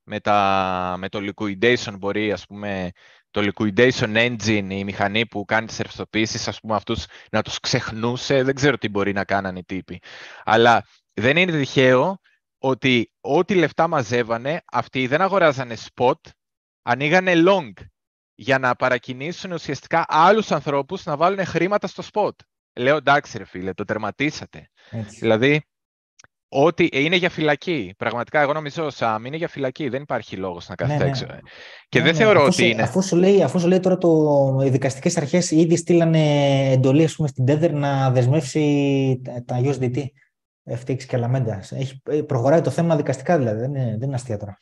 [0.03, 2.91] με, τα, με το liquidation μπορεί, ας πούμε,
[3.37, 8.43] το liquidation engine, η μηχανή που κάνει τις ρευστοποίησεις, ας πούμε, αυτούς να τους ξεχνούσε.
[8.43, 10.01] Δεν ξέρω τι μπορεί να κάνανε οι τύποι.
[10.43, 12.19] Αλλά δεν είναι τυχαίο
[12.57, 16.19] ότι ό,τι λεφτά μαζεύανε, αυτοί δεν αγοράζανε spot,
[16.81, 17.71] ανοίγανε long
[18.35, 22.35] για να παρακινήσουν ουσιαστικά άλλους ανθρώπους να βάλουν χρήματα στο spot.
[22.79, 24.69] Λέω εντάξει ρε φίλε, το τερματίσατε.
[24.89, 25.17] Έτσι.
[25.19, 25.61] Δηλαδή,
[26.49, 27.93] ότι είναι για φυλακή.
[27.97, 29.89] Πραγματικά, εγώ νομίζω ο Σαμ είναι για φυλακή.
[29.89, 31.25] Δεν υπάρχει λόγος να κάθεται ναι, έξω.
[31.25, 31.37] Ναι.
[31.89, 32.19] Και ναι, δεν ναι.
[32.19, 32.81] θεωρώ αφού ότι είναι...
[32.81, 34.09] Αφού σου λέει, αφού σου λέει τώρα το,
[34.65, 36.21] οι δικαστικές αρχές ήδη στείλανε
[36.71, 40.03] εντολή ας πούμε, στην Tether να δεσμεύσει τα USDT.
[40.69, 41.59] FTX και Alameda.
[41.69, 43.59] Έχει, προχωράει το θέμα δικαστικά δηλαδή.
[43.59, 44.57] Δεν είναι, δεν είναι αστεία τώρα.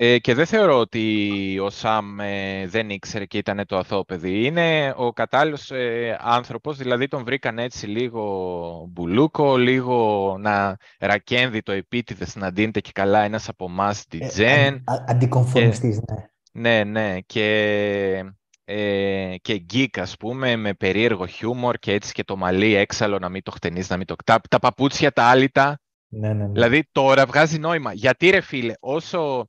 [0.00, 4.44] Ε, και δεν θεωρώ ότι ο Σαμ ε, δεν ήξερε και ήταν το αθώο παιδί.
[4.44, 11.72] Είναι ο κατάλληλος ε, άνθρωπος, δηλαδή τον βρήκαν έτσι λίγο μπουλούκο, λίγο να ρακένδει το
[11.72, 14.74] επίτηδες να δίνεται και καλά ένας από εμάς τη Τζεν.
[14.74, 16.16] Ε, αντικομφορμιστής, ναι.
[16.52, 17.20] Ναι, ναι.
[17.26, 18.24] Και,
[18.64, 23.28] ε, και geek, ας πούμε, με περίεργο χιούμορ και έτσι και το μαλλί έξαλλο να
[23.28, 24.14] μην το χτενίζει, να μην το...
[24.24, 25.80] Τα, τα παπούτσια, τα άλυτα.
[26.08, 26.52] Ναι, ναι, ναι.
[26.52, 27.92] Δηλαδή τώρα βγάζει νόημα.
[27.92, 29.48] Γιατί ρε φίλε, όσο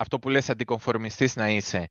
[0.00, 1.88] αυτό που λες αντικομφορμιστής να είσαι,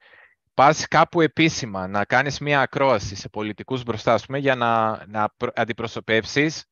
[0.54, 6.66] πας κάπου επίσημα να κάνεις μία ακρόαση σε πολιτικούς μπροστά, πούμε, για να, να αντιπροσωπεύσεις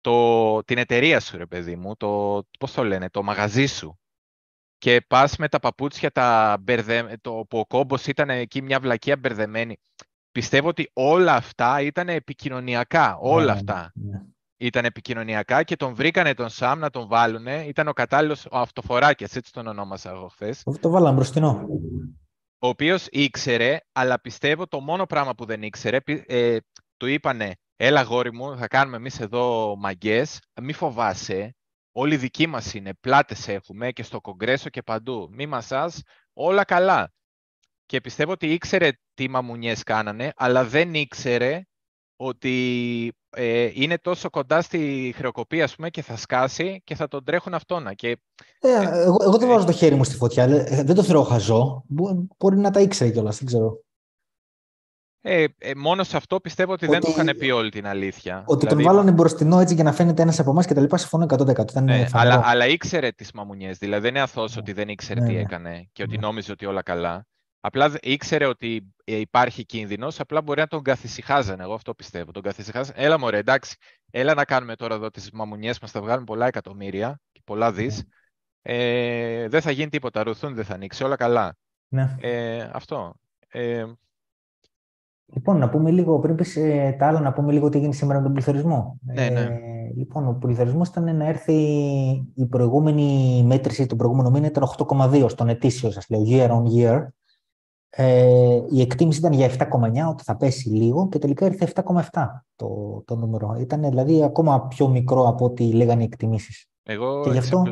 [0.00, 3.98] το, την εταιρεία σου, ρε παιδί μου, το, πώς το λένε, το μαγαζί σου.
[4.78, 7.16] Και πας με τα παπούτσια τα μπερδε...
[7.20, 9.80] το που ο κόμπος ήταν εκεί μια βλακεία μπερδεμένη.
[10.32, 13.92] Πιστεύω ότι όλα αυτά ήταν επικοινωνιακά, όλα ναι, αυτά.
[13.94, 14.20] Ναι
[14.56, 17.64] ήταν επικοινωνιακά και τον βρήκανε τον Σαμ να τον βάλουνε.
[17.64, 20.62] Ήταν ο κατάλληλος, ο αυτοφοράκιας, έτσι τον ονόμασα εγώ χθες.
[20.80, 21.66] Το βάλαμε μπροστινό.
[22.58, 26.56] Ο οποίος ήξερε, αλλά πιστεύω το μόνο πράγμα που δεν ήξερε, ε,
[26.96, 31.54] του είπανε, έλα γόρι μου, θα κάνουμε εμείς εδώ μαγκές, μη φοβάσαι,
[31.92, 36.02] όλοι δικοί μας είναι, πλάτες έχουμε και στο κογκρέσο και παντού, μη μασάς,
[36.32, 37.12] όλα καλά.
[37.86, 41.62] Και πιστεύω ότι ήξερε τι μαμουνιές κάνανε, αλλά δεν ήξερε
[42.16, 47.24] ότι ε, είναι τόσο κοντά στη χρεοκοπία ας πούμε, και θα σκάσει και θα τον
[47.24, 47.94] τρέχουν αυτόνα.
[47.94, 48.18] Και...
[48.60, 50.44] Ε, εγώ, εγώ δεν βάζω το χέρι μου στη φωτιά.
[50.44, 51.84] Ε, δεν το θεωρώ χαζό.
[52.38, 53.80] Μπορεί να τα ήξερε κιόλας, δεν ξέρω.
[55.20, 58.44] Ε, ε, μόνο σε αυτό πιστεύω ότι, δεν του είχαν πει όλη την αλήθεια.
[58.46, 58.82] Ότι δηλαδή...
[58.82, 61.82] τον βάλανε μπροστινό έτσι για να φαίνεται ένας από εμάς και τα λοιπά, συμφωνώ 100%.
[61.82, 63.78] ναι, αλλά, αλλά ήξερε τις μαμουνιές.
[63.78, 64.60] Δηλαδή δεν είναι αθώος ναι.
[64.60, 65.40] ότι δεν ήξερε ναι, τι ναι.
[65.40, 66.26] έκανε και ότι ναι.
[66.26, 67.26] νόμιζε ότι όλα καλά.
[67.66, 71.62] Απλά ήξερε ότι ε, υπάρχει κίνδυνος, απλά μπορεί να τον καθησυχάζανε.
[71.62, 72.30] Εγώ αυτό πιστεύω.
[72.30, 73.04] Τον καθησυχάζανε.
[73.04, 73.76] Έλα, μωρέ, εντάξει,
[74.10, 75.90] έλα να κάνουμε τώρα εδώ τις μαμουνιές μας.
[75.90, 78.04] Θα βγάλουμε πολλά εκατομμύρια και πολλά δις.
[78.62, 78.74] Ναι.
[78.74, 80.22] Ε, δεν θα γίνει τίποτα.
[80.22, 81.04] Ρουθούν δεν θα ανοίξει.
[81.04, 81.56] Όλα καλά.
[81.88, 82.16] Ναι.
[82.20, 83.14] Ε, αυτό.
[83.48, 83.84] Ε,
[85.26, 88.18] Λοιπόν, να πούμε λίγο, πριν πεις ε, τα άλλα, να πούμε λίγο τι έγινε σήμερα
[88.18, 88.98] με τον πληθωρισμό.
[89.02, 89.40] Ναι, ναι.
[89.40, 89.48] Ε,
[89.96, 91.54] λοιπόν, ο πληθωρισμός ήταν να έρθει
[92.34, 97.06] η προηγούμενη μέτρηση του προηγούμενου μήνα ήταν 8,2 στον ετήσιο, σας λέω, year on year.
[97.90, 102.26] Ε, η εκτίμηση ήταν για 7,9, ότι θα πέσει λίγο και τελικά ήρθε 7,7
[102.56, 103.56] το, το νούμερο.
[103.60, 106.66] Ήταν δηλαδή ακόμα πιο μικρό από ό,τι λέγανε οι εκτιμήσεις.
[106.88, 107.62] Εγώ και γι αυτό...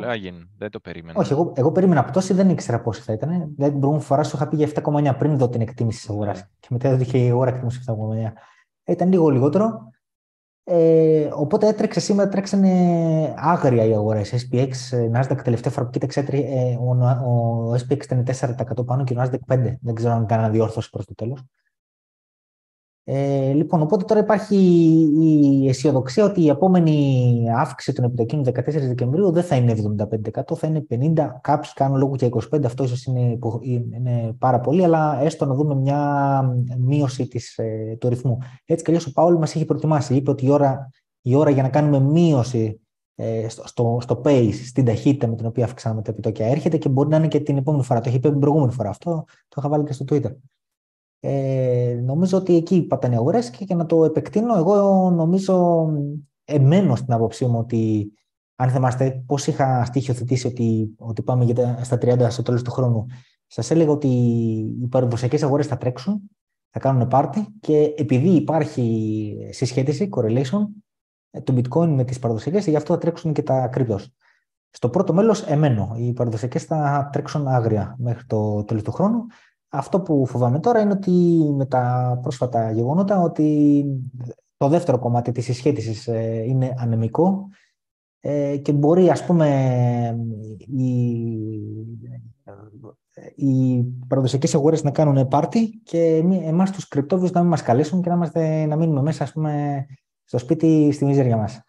[0.57, 1.19] δεν το περίμενα.
[1.19, 3.29] Όχι, εγώ, εγώ περίμενα πτώση, δεν ήξερα πόσο θα ήταν.
[3.29, 6.37] Δηλαδή την προηγούμενη φορά σου είχα πει για 7,9 πριν δω την εκτίμηση της αγοράς.
[6.37, 6.45] Ναι.
[6.59, 7.93] Και μετά έδωσε η αγορά εκτίμηση 7,9.
[8.85, 9.91] Ήταν λίγο λιγότερο.
[10.67, 12.69] Ε, οπότε έτρεξε σήμερα, τρέξανε
[13.37, 14.33] άγρια οι αγορές.
[14.33, 18.23] SPX, ε, Nasdaq τελευταία φορά που κοίταξε, ε, ο, ο, ο SPX ήταν
[18.79, 19.75] 4% πάνω και ο Nasdaq 5%.
[19.81, 21.43] Δεν ξέρω αν κανένα διόρθωση προς το τέλος.
[23.07, 24.55] Ε, λοιπόν, οπότε τώρα υπάρχει
[25.19, 29.75] η αισιοδοξία ότι η επόμενη αύξηση των επιτοκίων 14 Δεκεμβρίου δεν θα είναι
[30.33, 31.39] 75%, θα είναι 50%.
[31.41, 35.75] Κάποιοι κάνουν λόγο για 25%, αυτό ίσως είναι, είναι πάρα πολύ, αλλά έστω να δούμε
[35.75, 36.41] μια
[36.77, 38.37] μείωση της, ε, του ρυθμού.
[38.65, 40.15] Έτσι κι αλλιώς ο Πάολ μας έχει προετοιμάσει.
[40.15, 40.89] Είπε ότι η ώρα,
[41.21, 42.79] η ώρα για να κάνουμε μείωση
[43.15, 47.09] ε, στο, στο pace, στην ταχύτητα με την οποία αυξάνουμε τα επιτόκια έρχεται και μπορεί
[47.09, 48.01] να είναι και την επόμενη φορά.
[48.01, 50.31] Το έχει πει την προηγούμενη φορά αυτό, το είχα βάλει και στο Twitter.
[51.27, 55.87] Ε, νομίζω ότι εκεί πατάνε αγορές και για να το επεκτείνω, εγώ νομίζω,
[56.45, 58.11] εμένω στην άποψή μου ότι
[58.55, 63.05] αν θυμάστε πώς είχα στοιχειοθετήσει ότι, ότι πάμε για στα 30 στο τέλος του χρόνου,
[63.47, 64.07] σας έλεγα ότι
[64.81, 66.21] οι παραδοσιακές αγορές θα τρέξουν,
[66.69, 70.65] θα κάνουν πάρτι και επειδή υπάρχει συσχέτιση, correlation,
[71.43, 74.01] το bitcoin με τις παραδοσιακές, γι' αυτό θα τρέξουν και τα cryptos.
[74.69, 75.95] Στο πρώτο μέλος εμένω.
[75.97, 79.25] Οι παραδοσιακές θα τρέξουν άγρια μέχρι το τέλος του χρόνου.
[79.77, 81.11] Αυτό που φοβάμαι τώρα είναι ότι
[81.55, 83.85] με τα πρόσφατα γεγονότα ότι
[84.57, 87.49] το δεύτερο κομμάτι της συσχέτισης ε, είναι ανεμικό
[88.19, 89.47] ε, και μπορεί ας πούμε
[90.57, 90.85] οι,
[93.35, 98.09] οι παραδοσιακές αγορές να κάνουν πάρτι και εμάς τους κρυπτόβιους να μην μας καλέσουν και
[98.09, 99.85] να, είμαστε, να μείνουμε μέσα ας πούμε,
[100.23, 101.63] στο σπίτι στη μιζέρια μας.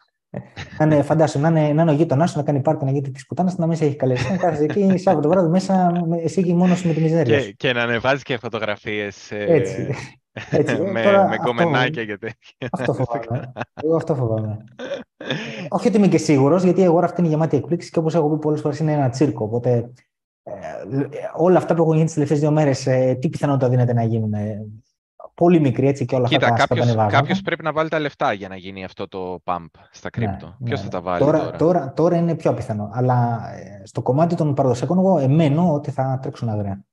[0.78, 3.10] Να είναι, φαντάσου, να είναι, να είναι ο γείτονάς σου να κάνει πάρτι να γίνει
[3.10, 4.30] της πουτάνα, να μην σε έχει καλέσει.
[4.30, 7.40] Να κάθεσαι εκεί Σάββατο βράδυ μέσα, εσύ και μόνος με τη μιζέρια.
[7.40, 9.30] Και, και να ανεβάζεις και φωτογραφίες.
[9.30, 9.94] Ε, Έτσι.
[10.50, 12.68] Έτσι, με, τώρα, με κομμενάκια και τέτοια.
[12.72, 13.52] Αυτό φοβάμαι.
[13.82, 14.64] Εγώ αυτό φοβάμαι.
[15.68, 18.30] Όχι ότι είμαι και σίγουρος, γιατί η αγορά αυτή είναι γεμάτη εκπλήξεις και όπως έχω
[18.30, 19.44] πει πολλές φορές είναι ένα τσίρκο.
[19.44, 19.90] Οπότε
[20.42, 20.52] ε,
[21.36, 24.34] όλα αυτά που έχουν γίνει τις τελευταίες δύο μέρες, ε, τι πιθανότητα δίνεται να γίνουν
[25.36, 28.32] πολύ μικρή έτσι και όλα Κοίτα, αυτά κάποιος, τα κάποιος πρέπει να βάλει τα λεφτά
[28.32, 30.46] για να γίνει αυτό το pump στα κρύπτο.
[30.58, 30.84] Ναι, Ποιος ναι.
[30.84, 32.90] θα τα βάλει τώρα, τώρα; Τώρα, τώρα είναι πιο πιθανό.
[32.92, 36.84] Αλλά ε, στο κομμάτι των παραδοσιακών εγώ εμένω ότι θα τρέξουν αγραία.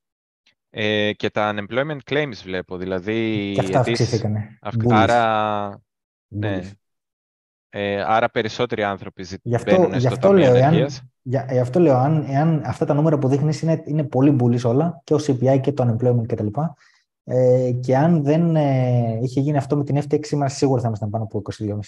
[0.70, 3.52] Ε, και τα unemployment claims βλέπω, δηλαδή...
[3.54, 4.58] Και αυτά αυξήθηκαν.
[4.90, 5.80] Άρα,
[6.28, 6.60] ναι.
[7.76, 10.88] Ε, άρα περισσότεροι άνθρωποι γι αυτό, γι αυτό λέω, εάν,
[11.22, 14.64] για, γι' αυτό λέω, αν, εάν αυτά τα νούμερα που δείχνεις είναι, είναι πολύ μπουλής
[14.64, 16.46] όλα, και ο CPI και το unemployment κτλ.
[17.24, 21.10] Ε, και αν δεν ε, είχε γίνει αυτό με την FTX σήμερα, σίγουρα θα ήμασταν
[21.10, 21.78] πάνω από 22,5.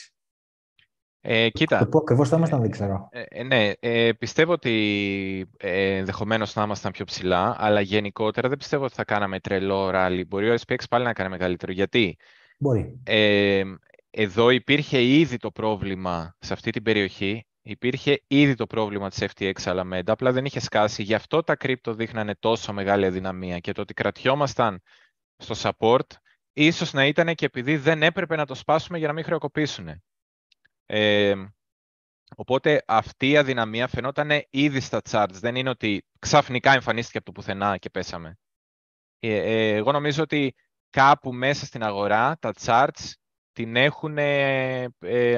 [1.28, 1.78] Ε, κοίτα.
[1.78, 3.08] Το πού ακριβώς θα ήμασταν, δεν ξέρω.
[3.10, 8.58] Ε, ε ναι, ε, πιστεύω ότι ε, ενδεχομένως θα ήμασταν πιο ψηλά, αλλά γενικότερα δεν
[8.58, 10.24] πιστεύω ότι θα κάναμε τρελό ράλι.
[10.24, 11.72] Μπορεί ο SPX πάλι να κάνει μεγαλύτερο.
[11.72, 12.16] Γιατί;
[12.58, 13.00] Μπορεί.
[13.04, 13.62] Ε,
[14.10, 17.46] εδώ υπήρχε ήδη το πρόβλημα σε αυτή την περιοχή.
[17.62, 21.02] Υπήρχε ήδη το πρόβλημα της FTX Alameda, απλά δεν είχε σκάσει.
[21.02, 24.80] Γι' αυτό τα κρύπτο δείχνανε τόσο μεγάλη αδυναμία και το ότι κρατιόμασταν
[25.36, 26.06] στο support,
[26.52, 30.02] ίσως να ήταν και επειδή δεν έπρεπε να το σπάσουμε για να μην χρεοκοπήσουν.
[30.86, 31.34] Ε,
[32.36, 35.32] οπότε αυτή η αδυναμία φαινόταν ήδη στα charts.
[35.32, 38.38] Δεν είναι ότι ξαφνικά εμφανίστηκε από το πουθενά και πέσαμε.
[39.18, 40.54] Ε, ε, εγώ νομίζω ότι
[40.90, 43.12] κάπου μέσα στην αγορά τα charts
[43.52, 44.88] την έχουν ε,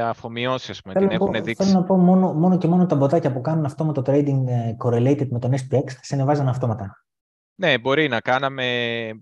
[0.02, 1.64] αφομοιώσει, ας πούμε, την έχουν δείξει.
[1.64, 4.46] Θέλω να πω μόνο, μόνο και μόνο τα μποτάκια που κάνουν αυτό με το trading
[4.46, 7.07] ε, correlated με τον SPX θα σε ανεβάζαν αυτόματα.
[7.60, 8.64] Ναι, μπορεί να, κάναμε,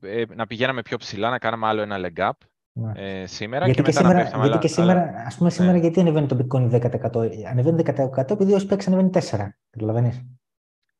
[0.00, 2.30] ε, να πηγαίναμε πιο ψηλά, να κάναμε άλλο ένα leg up
[2.72, 2.92] ναι.
[2.94, 5.78] ε, σήμερα γιατί και, και σήμερα, να γιατί και σήμερα, ας πούμε σήμερα ναι.
[5.78, 6.80] γιατί ανεβαίνει το bitcoin
[7.14, 7.28] 10%.
[7.50, 7.82] Ανεβαίνει
[8.16, 9.20] 10% επειδή ο SPX ανεβαίνει 4%.
[9.70, 10.24] Καταλαβαίνεις;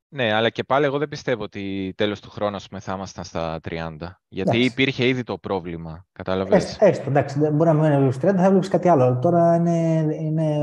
[0.09, 3.61] Ναι, αλλά και πάλι εγώ δεν πιστεύω ότι τέλος του χρόνου πούμε, θα ήμασταν στα
[3.68, 3.70] 30.
[4.28, 4.61] Γιατί εντάξει.
[4.61, 6.07] υπήρχε ήδη το πρόβλημα.
[6.12, 6.78] Κατάλαβες.
[6.80, 7.39] Έστω, εντάξει.
[7.39, 9.18] Μπορεί να μην 30, θα βλέπεις κάτι άλλο.
[9.18, 10.57] Τώρα είναι, είναι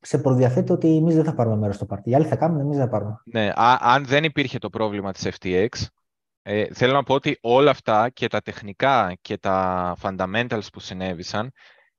[0.00, 2.10] σε προδιαθέτει ότι εμείς δεν θα πάρουμε μέρος στο πάρτι.
[2.10, 3.20] Οι άλλοι θα κάνουν, εμείς δεν θα πάρουμε.
[3.24, 5.68] Ναι, α, αν δεν υπήρχε το πρόβλημα της FTX,
[6.42, 11.52] ε, θέλω να πω ότι όλα αυτά και τα τεχνικά και τα fundamentals που συνέβησαν,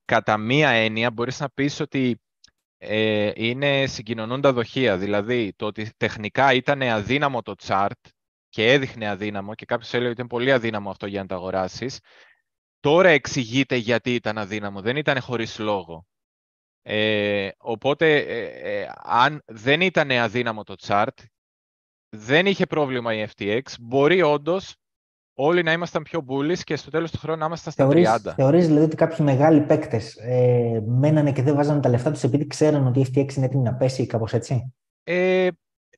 [0.06, 2.22] κατά μία έννοια μπορείς να πεις ότι
[2.78, 4.98] ε, είναι συγκοινωνούντα δοχεία.
[4.98, 7.88] Δηλαδή, το ότι τεχνικά ήταν αδύναμο το chart
[8.50, 12.00] και έδειχνε αδύναμο και κάποιος έλεγε ότι ήταν πολύ αδύναμο αυτό για να το αγοράσεις,
[12.80, 14.82] τώρα εξηγείται γιατί ήταν αδύναμο.
[14.82, 16.06] Δεν ήταν χωρίς λόγο.
[16.84, 21.26] Ε, οπότε, ε, ε, αν δεν ήταν αδύναμο το chart,
[22.10, 24.76] δεν είχε πρόβλημα η FTX, μπορεί όντως
[25.34, 28.34] όλοι να ήμασταν πιο bullish και στο τέλος του χρόνου να ήμασταν στα θεωρείς, 30.
[28.36, 32.48] Θεωρείς δηλαδή ότι κάποιοι μεγάλοι παίκτες ε, μένανε και δεν βάζανε τα λεφτά τους επειδή
[32.48, 34.74] ξέρουν ότι η FTX είναι έτοιμη να πέσει ή κάπως έτσι;
[35.04, 35.48] Ε,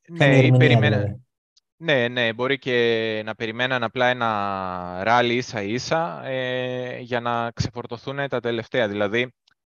[0.07, 0.97] ναι, περιμένα...
[0.97, 1.17] Δηλαδή.
[1.77, 8.39] Ναι, ναι, μπορεί και να περιμέναν απλά ένα ράλι ίσα-ίσα ε, για να ξεφορτωθούν τα
[8.39, 8.88] τελευταία.
[8.88, 9.34] Δηλαδή,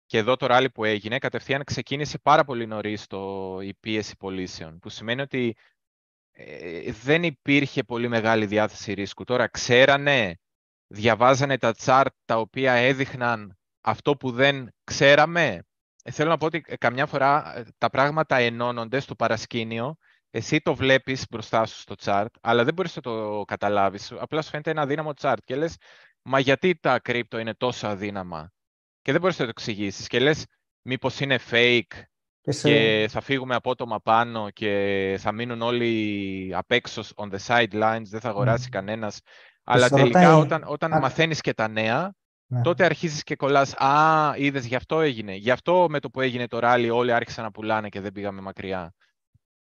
[0.08, 3.06] και εδώ το ράλι που έγινε, κατευθείαν ξεκίνησε πάρα πολύ νωρίς
[3.62, 5.56] η πίεση πωλήσεων, που σημαίνει ότι
[6.32, 9.24] ε, δεν υπήρχε πολύ μεγάλη διάθεση ρίσκου.
[9.24, 10.36] Τώρα ξέρανε,
[10.86, 15.62] διαβάζανε τα chart τα οποία έδειχναν αυτό που δεν ξέραμε.
[16.02, 19.96] Ε, θέλω να πω ότι καμιά φορά ε, τα πράγματα ενώνονται στο παρασκήνιο,
[20.30, 24.12] εσύ το βλέπεις μπροστά σου στο chart, αλλά δεν μπορείς να το καταλάβεις.
[24.12, 25.76] Απλά σου φαίνεται ένα αδύναμο chart και λες,
[26.22, 28.52] μα γιατί τα κρύπτο είναι τόσο αδύναμα;
[29.08, 30.06] Και δεν μπορείς να το εξηγήσεις.
[30.06, 30.44] Και λες,
[30.82, 32.02] μήπως είναι fake
[32.62, 38.20] και, θα φύγουμε απότομα πάνω και θα μείνουν όλοι απ' έξω on the sidelines, δεν
[38.20, 38.70] θα αγοράσει mm.
[38.70, 39.20] κανένας.
[39.64, 41.00] Αλλά τελικά όταν, όταν Α...
[41.00, 42.14] μαθαίνεις και τα νέα,
[42.46, 42.60] ναι.
[42.62, 43.74] τότε αρχίζεις και κολλάς.
[43.74, 45.34] Α, είδες, γι' αυτό έγινε.
[45.34, 48.40] Γι' αυτό με το που έγινε το ράλι όλοι άρχισαν να πουλάνε και δεν πήγαμε
[48.40, 48.94] μακριά.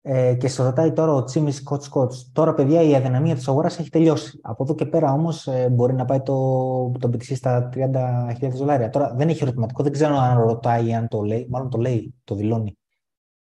[0.08, 2.14] Ε, και σε ρωτάει τώρα ο Τσίμι Σκοτ Σκοτ.
[2.34, 4.40] Τώρα, παιδιά, η αδυναμία της αγοράς έχει τελειώσει.
[4.42, 6.34] Από εδώ και πέρα όμως ε, μπορεί να πάει το,
[7.00, 8.90] το BTC στα 30.000 δολάρια.
[8.90, 11.48] Τώρα δεν έχει ερωτηματικό, δεν ξέρω αν ρωτάει ή αν το λέει.
[11.50, 12.78] Μάλλον το λέει, το δηλώνει.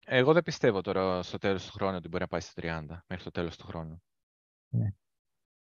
[0.06, 2.52] Εγώ δεν πιστεύω τώρα στο τέλος του χρόνου ότι μπορεί να πάει στα
[2.90, 4.02] 30 μέχρι το τέλος του χρόνου.
[4.68, 4.89] Ναι.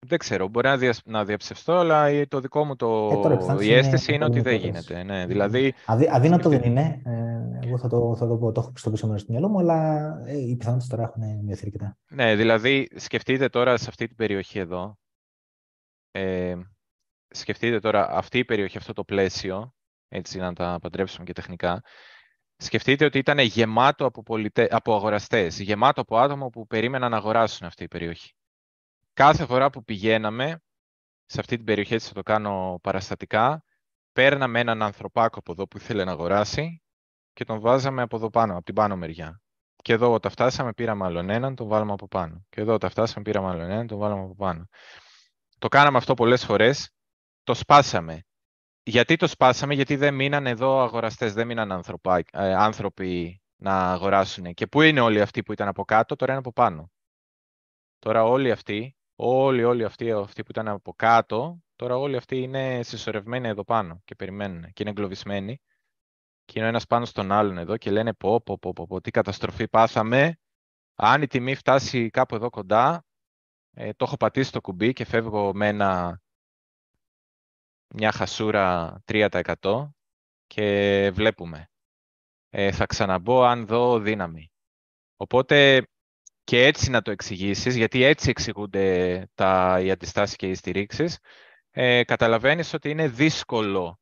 [0.07, 3.21] Δεν ξέρω, μπορεί να, δια, να διαψευστώ, αλλά το δικό μου το...
[3.61, 5.03] Ε, η αίσθηση είναι, είναι ότι δεν γίνεται.
[5.03, 5.75] Ναι, δηλαδή...
[5.87, 7.03] Αδύ, αδύνατο δεν είναι.
[7.05, 9.59] Ε, εγώ θα το, θα το πω, το έχω στο πίσω μέρος του μυαλό μου,
[9.59, 11.97] αλλά ε, οι πιθανότητες τώρα έχουν μειωθεί αρκετά.
[12.09, 14.99] Ναι, δηλαδή σκεφτείτε τώρα σε αυτή την περιοχή εδώ,
[16.11, 16.55] ε,
[17.29, 19.75] σκεφτείτε τώρα αυτή η περιοχή, αυτό το πλαίσιο,
[20.09, 21.83] έτσι να τα παντρέψουμε και τεχνικά,
[22.57, 24.69] σκεφτείτε ότι ήταν γεμάτο από, πολιτε...
[24.71, 28.35] από αγοραστές, γεμάτο από άτομα που περίμεναν να αγοράσουν αυτή η περιοχή.
[29.13, 30.63] Κάθε φορά που πηγαίναμε,
[31.25, 33.65] σε αυτή την περιοχή, έτσι θα το κάνω παραστατικά,
[34.13, 36.83] παίρναμε έναν ανθρωπάκο από εδώ που ήθελε να αγοράσει
[37.33, 39.41] και τον βάζαμε από εδώ πάνω, από την πάνω μεριά.
[39.77, 42.47] Και εδώ όταν φτάσαμε πήραμε άλλον έναν, τον βάλαμε από πάνω.
[42.49, 44.67] Και εδώ όταν φτάσαμε πήραμε άλλον έναν, τον βάλαμε από πάνω.
[45.59, 46.91] Το κάναμε αυτό πολλές φορές,
[47.43, 48.23] το σπάσαμε.
[48.83, 51.83] Γιατί το σπάσαμε, γιατί δεν μείναν εδώ αγοραστές, δεν μείναν
[52.31, 54.55] ε, άνθρωποι να αγοράσουν.
[54.55, 56.91] Και πού είναι όλοι αυτοί που ήταν από κάτω, τώρα είναι από πάνω.
[57.99, 62.83] Τώρα όλοι αυτοί, όλοι, όλοι αυτοί, αυτοί που ήταν από κάτω, τώρα όλοι αυτοί είναι
[62.83, 65.61] συσσωρευμένοι εδώ πάνω και περιμένουν και είναι εγκλωβισμένοι.
[66.45, 69.01] Και είναι ο ένας πάνω στον άλλον εδώ και λένε πω, πω, πω, πω, πω
[69.01, 70.37] τι καταστροφή πάθαμε.
[70.95, 73.05] Αν η τιμή φτάσει κάπου εδώ κοντά,
[73.71, 76.21] ε, το έχω πατήσει το κουμπί και φεύγω με ένα,
[77.95, 79.89] μια χασούρα 3%
[80.47, 81.71] και βλέπουμε.
[82.51, 84.53] Ε, θα ξαναμπώ αν δω δύναμη.
[85.17, 85.87] Οπότε
[86.45, 91.19] και έτσι να το εξηγήσεις, γιατί έτσι εξηγούνται τα, οι αντιστάσεις και οι στηρίξεις,
[91.71, 94.01] ε, καταλαβαίνεις ότι είναι δύσκολο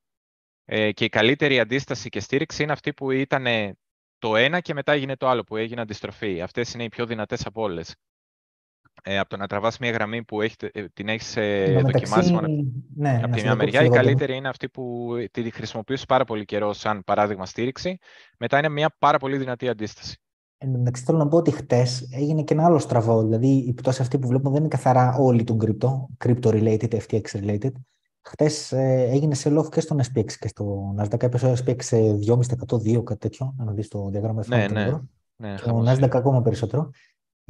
[0.64, 3.46] ε, και η καλύτερη αντίσταση και στήριξη είναι αυτή που ήταν
[4.18, 6.40] το ένα και μετά έγινε το άλλο, που έγινε αντιστροφή.
[6.40, 7.94] Αυτές είναι οι πιο δυνατές από όλες
[9.02, 12.48] ε, από το να τραβάς μια γραμμή που έχει, ε, την έχεις ε, δοκιμάσει μόνο
[12.94, 16.72] ναι, από τη μια μεριά, η καλύτερη είναι αυτή που τη χρησιμοποιείς πάρα πολύ καιρό
[16.72, 17.98] σαν παράδειγμα στήριξη.
[18.38, 20.20] Μετά είναι μια πάρα πολύ δυνατή αντίσταση.
[20.62, 23.22] Εν μεταξύ θέλω να πω ότι χτες έγινε και ένα άλλο στραβό.
[23.22, 27.22] Δηλαδή η πτώση αυτή που βλέπουμε δεν είναι καθαρά όλη τον crypto, crypto related, FTX
[27.32, 27.72] related.
[28.20, 31.22] Χτες ε, έγινε σε love και στον SPX και στο Nasdaq.
[31.22, 31.96] Έπεσε ο SPX σε
[32.26, 33.54] 2,5%, κάτι τέτοιο.
[33.56, 34.42] Να δεις το διάγραμμα.
[34.46, 34.90] Ναι, ναι,
[35.36, 36.90] ναι, και ο Nasdaq ακόμα περισσότερο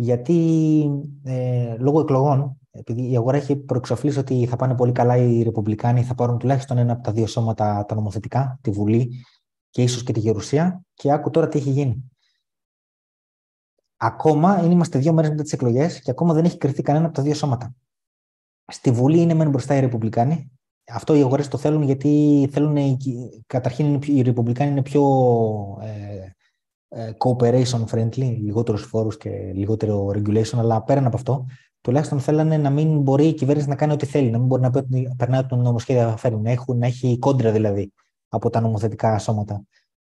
[0.01, 0.91] γιατί
[1.25, 6.03] ε, λόγω εκλογών, επειδή η αγορά έχει προεξοφλήσει ότι θα πάνε πολύ καλά οι Ρεπουμπλικάνοι,
[6.03, 9.25] θα πάρουν τουλάχιστον ένα από τα δύο σώματα τα νομοθετικά, τη Βουλή
[9.71, 12.10] και ίσως και τη Γερουσία, και άκου τώρα τι έχει γίνει.
[14.03, 17.23] Ακόμα είμαστε δύο μέρες μετά τις εκλογές και ακόμα δεν έχει κρυθεί κανένα από τα
[17.23, 17.75] δύο σώματα.
[18.67, 20.51] Στη Βουλή είναι μεν μπροστά οι Ρεπουμπλικάνοι.
[20.93, 22.97] Αυτό οι αγορές το θέλουν γιατί θέλουν,
[23.47, 25.05] καταρχήν οι Ρεπουμπλικάνοι είναι πιο
[25.83, 26.31] ε,
[26.89, 31.47] ε, cooperation friendly, λιγότερους φόρους και λιγότερο regulation, αλλά πέραν από αυτό,
[31.81, 34.71] τουλάχιστον θέλανε να μην μπορεί η κυβέρνηση να κάνει ό,τι θέλει, να μην μπορεί να
[34.71, 37.93] πει ότι περνάει το νομοσχέδιο φέρνει, να, έχουν, να έχει κόντρα δηλαδή
[38.29, 39.63] από τα νομοθετικά σώματα.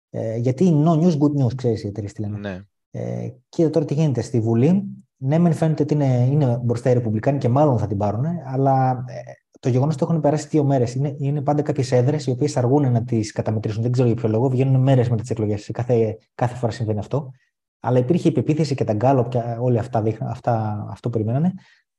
[0.10, 2.38] Ε, γιατί no news, good news, ξέρεις οι εταιρείες τι λένε.
[2.38, 2.62] Ναι.
[2.96, 4.84] Ε, και τώρα τι γίνεται στη Βουλή.
[5.18, 8.90] Ναι, μεν φαίνεται ότι είναι, είναι μπροστά οι Ρεπουμπλικάνοι και μάλλον θα την πάρουν, αλλά
[9.08, 10.94] ε, το γεγονός ότι έχουν περάσει δύο μέρες.
[10.96, 13.82] Είναι, είναι πάντα κάποιες έδρες οι οποίες αργούν να τις καταμετρήσουν.
[13.82, 14.50] Δεν ξέρω για ποιο λόγο.
[14.50, 15.70] Βγαίνουν μέρες με τις εκλογές.
[15.74, 17.32] Κάθε, κάθε φορά συμβαίνει αυτό.
[17.80, 21.54] Αλλά υπήρχε η πεποίθηση και τα γκάλωπ και όλοι αυτά, αυτά αυτό περιμένανε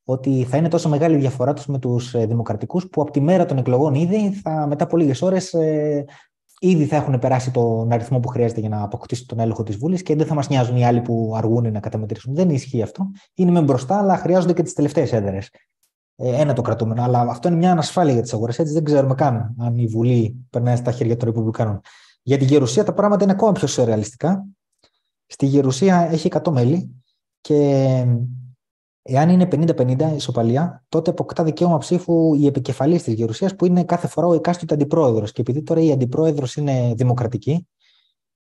[0.04, 3.20] ότι θα είναι τόσο μεγάλη η διαφορά τους με τους ε, δημοκρατικούς που από τη
[3.20, 6.04] μέρα των εκλογών ήδη, θα, μετά από λίγες ώρες, ε,
[6.58, 10.02] ήδη θα έχουν περάσει τον αριθμό που χρειάζεται για να αποκτήσουν τον έλεγχο της Βουλή
[10.02, 12.34] και δεν θα μας νοιάζουν οι άλλοι που αργούν να καταμετρήσουν.
[12.34, 13.10] Δεν ισχύει αυτό.
[13.34, 15.50] Είναι με μπροστά, αλλά χρειάζονται και τις τελευταίες έδρες.
[16.16, 17.02] Ε, ένα το κρατούμενο.
[17.02, 18.58] Αλλά αυτό είναι μια ανασφάλεια για τις αγορές.
[18.58, 21.80] Έτσι δεν ξέρουμε καν αν η Βουλή περνάει στα χέρια των Ρεπουμπλικάνων.
[22.22, 24.46] Για τη Γερουσία τα πράγματα είναι ακόμα πιο σουρεαλιστικά.
[25.26, 27.02] Στη Γερουσία έχει 100 μέλη
[27.40, 28.06] και
[29.06, 34.06] εάν είναι 50-50 ισοπαλία, τότε αποκτά δικαίωμα ψήφου η επικεφαλής της Γερουσίας που είναι κάθε
[34.06, 35.32] φορά ο εκάστοτε αντιπρόεδρος.
[35.32, 37.66] Και επειδή τώρα η αντιπρόεδρος είναι δημοκρατική,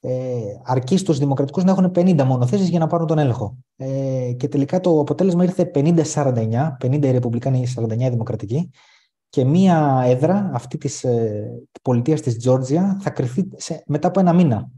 [0.01, 3.57] ε, αρκεί στους δημοκρατικούς να έχουν 50 μόνο για να πάρουν τον έλεγχο.
[3.75, 8.69] Ε, και τελικά το αποτέλεσμα ήρθε 50-49, 50 οι Ρεπουμπλικάνοι, 49 οι Δημοκρατικοί.
[9.29, 11.49] Και μία έδρα αυτή της ε,
[11.81, 14.69] πολιτείας της Τζόρτζια θα κρυφθεί σε, μετά από ένα μήνα.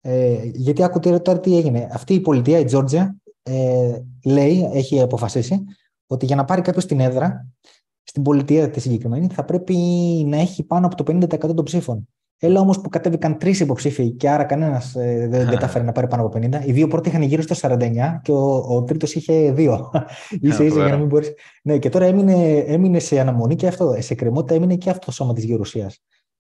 [0.00, 1.88] Ε, γιατί άκουτε τώρα τι έγινε.
[1.92, 5.64] Αυτή η πολιτεία, η Τζόρτζια, ε, λέει, έχει αποφασίσει
[6.06, 7.48] ότι για να πάρει κάποιος την έδρα
[8.02, 9.74] στην πολιτεία τη συγκεκριμένη θα πρέπει
[10.26, 12.08] να έχει πάνω από το 50% των ψήφων.
[12.44, 15.92] Έλα όμως που κατέβηκαν τρεις υποψήφοι και άρα κανένας ε, δεν, δεν τα φέρει να
[15.92, 16.66] πάρει πάνω από 50.
[16.66, 17.90] Οι δύο πρώτοι είχαν γύρω στο 49
[18.22, 19.90] και ο, ο τρίτος είχε δύο.
[20.40, 21.32] ίσα ίσα για να μην μπορείς.
[21.62, 23.94] Ναι, και τώρα έμεινε, έμεινε σε αναμονή και αυτό.
[23.98, 26.02] Σε κρεμότητα έμεινε και αυτό το σώμα της Γερουσίας.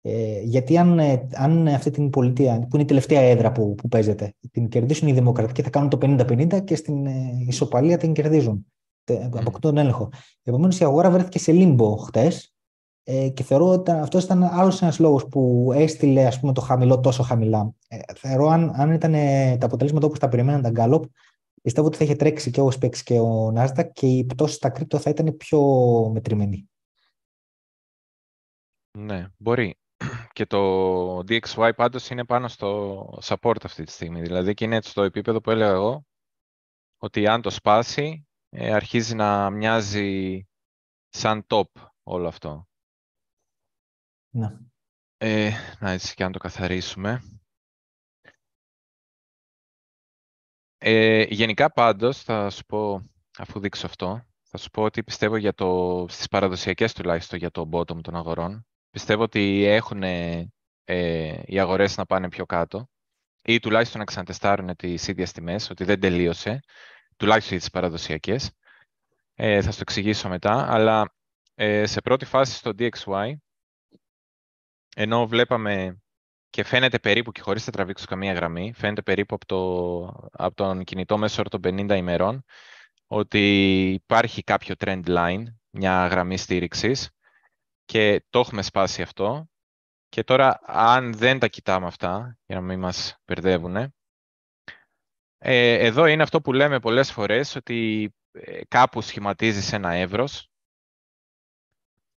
[0.04, 3.88] Ε, γιατί αν, ε, αν αυτή την πολιτεία, που είναι η τελευταία έδρα που, που
[3.88, 8.66] παίζεται, την κερδίσουν οι δημοκρατικοί, θα κάνουν το 50-50 και στην ε, ισοπαλία την κερδίζουν.
[9.04, 9.28] Mm.
[9.32, 10.10] Αποκτούν τον έλεγχο.
[10.42, 12.54] Επομένως η αγορά βρέθηκε σε λίμπο χτες
[13.02, 17.00] ε, και θεωρώ ότι αυτός ήταν άλλος ένας λόγος που έστειλε ας πούμε, το χαμηλό
[17.00, 17.74] τόσο χαμηλά.
[17.88, 19.12] Ε, θεωρώ αν, αν ήταν
[19.58, 21.04] τα αποτελέσματα όπως τα περιμέναν τα Γκάλοπ,
[21.62, 24.70] πιστεύω ότι θα είχε τρέξει και ο SPX και ο Nasdaq και η πτώση στα
[24.70, 25.60] κρύπτο θα ήταν πιο
[26.12, 26.66] μετρημένη.
[28.98, 29.76] Ναι, μπορεί.
[30.32, 34.20] Και το DXY πάντως είναι πάνω στο support αυτή τη στιγμή.
[34.20, 36.06] Δηλαδή και είναι στο επίπεδο που έλεγα εγώ,
[36.98, 40.42] ότι αν το σπάσει, ε, αρχίζει να μοιάζει
[41.08, 41.70] σαν top
[42.02, 42.68] όλο αυτό.
[44.34, 44.58] Ναι.
[45.16, 45.50] Ε,
[45.80, 47.22] να έτσι και αν το καθαρίσουμε.
[50.78, 55.54] Ε, γενικά πάντως, θα σου πω, αφού δείξω αυτό, θα σου πω ότι πιστεύω για
[55.54, 61.96] το, στις παραδοσιακές τουλάχιστον για το bottom των αγορών, πιστεύω ότι έχουν ε, οι αγορές
[61.96, 62.88] να πάνε πιο κάτω
[63.44, 66.60] ή τουλάχιστον να ξανατεστάρουν τις ίδιες τιμές, ότι δεν τελείωσε,
[67.16, 68.52] τουλάχιστον για τις παραδοσιακές.
[69.34, 71.14] Ε, θα σου το εξηγήσω μετά, αλλά
[71.54, 73.32] ε, σε πρώτη φάση στο DXY,
[74.96, 76.02] ενώ βλέπαμε
[76.50, 80.84] και φαίνεται περίπου, και χωρίς να τραβήξω καμία γραμμή, φαίνεται περίπου από, το, από τον
[80.84, 82.44] κινητό μέσο των 50 ημερών,
[83.06, 87.10] ότι υπάρχει κάποιο trend line, μια γραμμή στήριξης,
[87.92, 89.50] και το έχουμε σπάσει αυτό.
[90.08, 93.76] Και τώρα, αν δεν τα κοιτάμε αυτά, για να μην μας μπερδεύουν,
[95.38, 100.50] ε, εδώ είναι αυτό που λέμε πολλές φορές, ότι ε, κάπου σχηματίζεις ένα εύρος.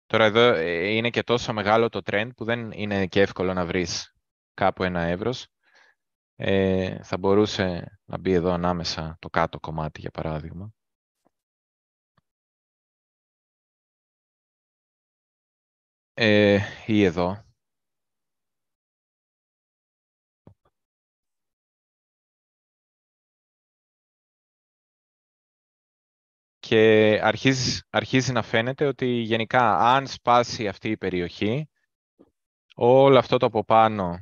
[0.06, 3.66] Τώρα εδώ ε, είναι και τόσο μεγάλο το trend που δεν είναι και εύκολο να
[3.66, 4.14] βρεις
[4.54, 5.46] κάπου ένα εύρος.
[6.36, 10.74] Ε, θα μπορούσε να μπει εδώ ανάμεσα το κάτω κομμάτι, για παράδειγμα.
[16.14, 17.44] Ε, ή εδώ.
[26.59, 31.68] Και αρχίζεις, αρχίζει να φαίνεται ότι γενικά αν σπάσει αυτή η περιοχή,
[32.74, 34.18] όλο αυτό το από πάνω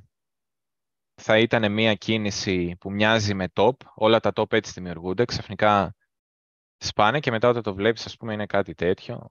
[1.14, 3.72] θα ήταν μια κίνηση που μοιάζει με top.
[3.94, 5.24] Όλα τα top έτσι δημιουργούνται.
[5.24, 5.94] Ξαφνικά
[6.76, 9.30] σπάνε και μετά όταν το βλέπεις, ας πούμε, είναι κάτι τέτοιο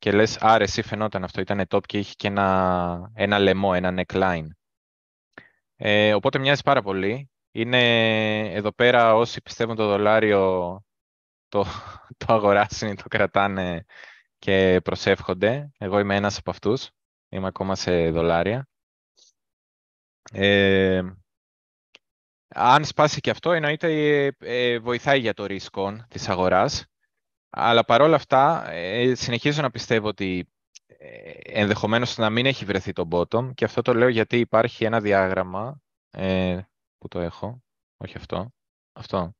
[0.00, 3.94] και λες, άρα εσύ φαινόταν αυτό, ήταν top και είχε και ένα, ένα λαιμό, ένα
[3.96, 4.46] neckline.
[5.76, 7.30] Ε, οπότε μοιάζει πάρα πολύ.
[7.50, 7.80] Είναι
[8.54, 10.82] εδώ πέρα όσοι πιστεύουν το δολάριο
[11.48, 11.64] το,
[12.26, 13.84] το αγοράσουν ή το κρατάνε
[14.38, 15.70] και προσεύχονται.
[15.78, 16.90] Εγώ είμαι ένας από αυτούς.
[17.28, 18.68] Είμαι ακόμα σε δολάρια.
[20.32, 21.02] Ε,
[22.48, 23.88] αν σπάσει και αυτό, εννοείται
[24.26, 26.89] ε, ε βοηθάει για το ρίσκο της αγοράς.
[27.50, 30.48] Αλλά παρόλα αυτά, ε, συνεχίζω να πιστεύω ότι
[30.86, 35.00] ε, ενδεχομένως να μην έχει βρεθεί το bottom και αυτό το λέω γιατί υπάρχει ένα
[35.00, 36.60] διάγραμμα ε,
[36.98, 37.62] που το έχω,
[37.96, 38.52] όχι αυτό,
[38.92, 39.34] αυτό,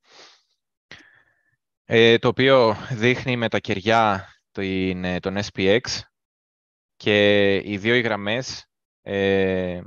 [1.85, 5.81] ε, το οποίο δείχνει με τα κεριά τον, τον SPX
[6.97, 8.67] και οι δύο οι γραμμές,
[9.03, 9.81] ε,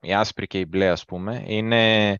[0.00, 2.14] η άσπρη και η μπλε ας πούμε, είναι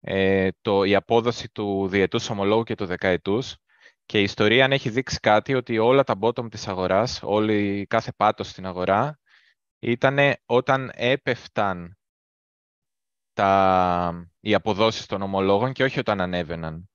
[0.00, 3.56] ε, το, η απόδοση του διετούς ομολόγου και του δεκαετούς
[4.06, 8.12] και η ιστορία αν έχει δείξει κάτι ότι όλα τα bottom της αγοράς, όλη, κάθε
[8.12, 9.18] πάτος στην αγορά,
[9.78, 11.98] ήταν όταν έπεφταν
[13.32, 16.88] τα, οι αποδόσεις των ομολόγων και όχι όταν ανέβαιναν.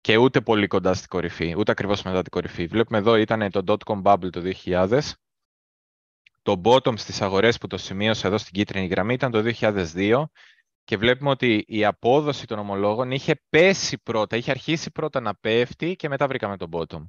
[0.00, 2.66] Και ούτε πολύ κοντά στην κορυφή, ούτε ακριβώς μετά την κορυφή.
[2.66, 5.00] Βλέπουμε εδώ ήταν το dot-com bubble το 2000.
[6.42, 10.24] Το bottom στις αγορές που το σημείωσα εδώ στην κίτρινη γραμμή ήταν το 2002
[10.90, 15.96] και βλέπουμε ότι η απόδοση των ομολόγων είχε πέσει πρώτα, είχε αρχίσει πρώτα να πέφτει
[15.96, 17.06] και μετά βρήκαμε τον bottom.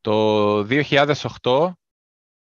[0.00, 0.58] Το
[1.42, 1.72] 2008,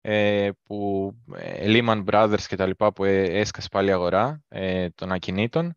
[0.01, 4.89] ε, που ε, Lehman Brothers και τα λοιπά που ε, έσκασε πάλι η αγορά ε,
[4.89, 5.75] των ακινήτων,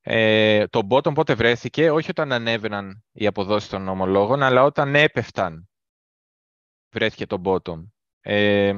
[0.00, 5.68] ε, το bottom πότε βρέθηκε, όχι όταν ανέβαιναν οι αποδόσεις των ομολόγων, αλλά όταν έπεφταν
[6.90, 7.82] βρέθηκε το bottom.
[8.20, 8.74] Ε,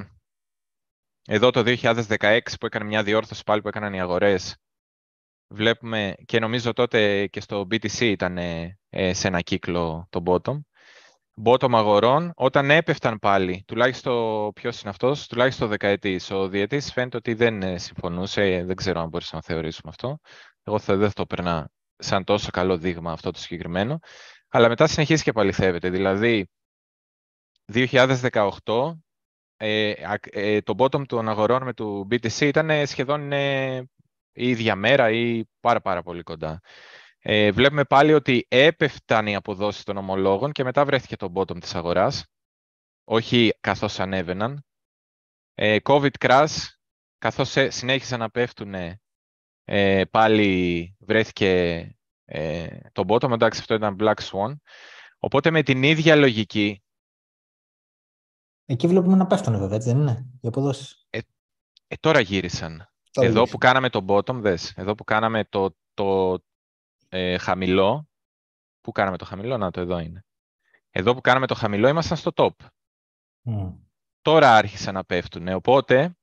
[1.27, 4.61] εδώ το 2016 που έκανε μια διόρθωση πάλι που έκαναν οι αγορές,
[5.51, 8.79] βλέπουμε και νομίζω τότε και στο BTC ήταν ε,
[9.13, 10.61] σε ένα κύκλο το bottom.
[11.45, 16.31] Bottom αγορών, όταν έπεφταν πάλι, τουλάχιστον ποιος είναι αυτός, τουλάχιστον δεκαετής.
[16.31, 20.19] Ο διετής φαίνεται ότι δεν ε, συμφωνούσε, δεν ξέρω αν μπορείς να θεωρήσουμε αυτό.
[20.63, 23.99] Εγώ θα, δεν θα το περνά σαν τόσο καλό δείγμα αυτό το συγκεκριμένο.
[24.49, 25.91] Αλλά μετά συνεχίζει και παληθεύεται.
[25.91, 26.49] Δηλαδή,
[27.73, 28.93] 2018,
[29.57, 33.33] ε, ε, το bottom των αγορών με το BTC ήταν σχεδόν
[34.33, 36.61] ή ίδια μέρα ή πάρα πάρα πολύ κοντά.
[37.23, 41.75] Ε, βλέπουμε πάλι ότι έπεφταν η αποδόση των ομολόγων και μετά βρέθηκε το bottom της
[41.75, 42.27] αγοράς,
[43.05, 44.65] όχι καθώς ανέβαιναν.
[45.55, 46.57] Ε, COVID crash,
[47.19, 48.75] καθώς συνέχισαν να πέφτουν,
[49.65, 51.49] ε, πάλι βρέθηκε
[52.25, 54.55] ε, το bottom, εντάξει αυτό ήταν Black Swan.
[55.19, 56.83] Οπότε με την ίδια λογική...
[58.65, 61.07] Εκεί βλέπουμε να πέφτουν βέβαια, έτσι δεν είναι, οι αποδόσεις.
[61.11, 61.19] Ε,
[61.87, 66.39] ε τώρα γύρισαν εδώ που κάναμε το bottom, δες, εδώ που κάναμε το, το
[67.09, 68.11] ε, χαμηλό,
[68.81, 70.25] Πού κάναμε το χαμηλό, να το εδώ είναι.
[70.91, 72.67] Εδώ που κάναμε το χαμηλό ήμασταν στο top.
[74.23, 75.49] Τώρα άρχισαν να πέφτουν.
[75.49, 76.17] Οπότε,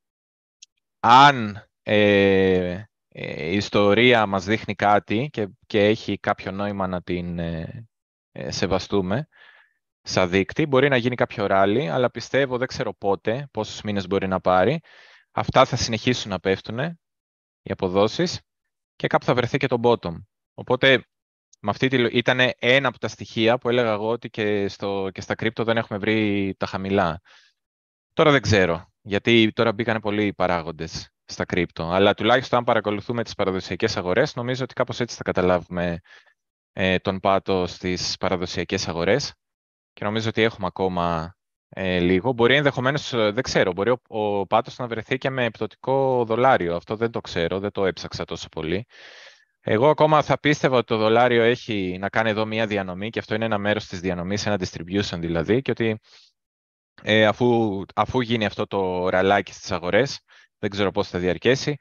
[0.99, 7.39] αν ε, ε, η ιστορία μας δείχνει κάτι και, και έχει κάποιο νόημα να την
[7.39, 7.88] ε,
[8.31, 9.27] ε, σεβαστούμε,
[10.01, 14.27] σαν δείκτη, μπορεί να γίνει κάποιο ράλι, αλλά πιστεύω, δεν ξέρω πότε, πόσους μήνες μπορεί
[14.27, 14.80] να πάρει.
[15.39, 16.80] Αυτά θα συνεχίσουν να πέφτουν,
[17.61, 18.41] οι αποδόσεις,
[18.95, 20.14] και κάπου θα βρεθεί και το bottom.
[20.53, 21.05] Οπότε,
[21.59, 25.22] με αυτή τη, ήταν ένα από τα στοιχεία που έλεγα εγώ ότι και, στο, και
[25.22, 27.22] στα κρύπτο δεν έχουμε βρει τα χαμηλά.
[28.14, 31.89] Τώρα δεν ξέρω, γιατί τώρα μπήκαν πολλοί παράγοντες στα κρύπτο.
[31.89, 35.99] Αλλά τουλάχιστον αν παρακολουθούμε τις παραδοσιακές αγορές, νομίζω ότι κάπως έτσι θα καταλάβουμε
[36.72, 39.34] ε, τον πάτο στις παραδοσιακές αγορές.
[39.93, 41.36] Και νομίζω ότι έχουμε ακόμα
[41.69, 42.31] ε, λίγο.
[42.31, 46.76] Μπορεί ενδεχομένως, ε, δεν ξέρω, μπορεί ο, ο πάτος να βρεθεί και με επιπτωτικό δολάριο.
[46.76, 48.85] Αυτό δεν το ξέρω, δεν το έψαξα τόσο πολύ.
[49.61, 53.35] Εγώ ακόμα θα πίστευα ότι το δολάριο έχει να κάνει εδώ μία διανομή και αυτό
[53.35, 55.99] είναι ένα μέρος της διανομής, ένα distribution δηλαδή, και ότι
[57.03, 60.19] ε, αφού, αφού γίνει αυτό το ραλάκι στις αγορές,
[60.60, 61.76] δεν ξέρω πώς θα διαρκέσει,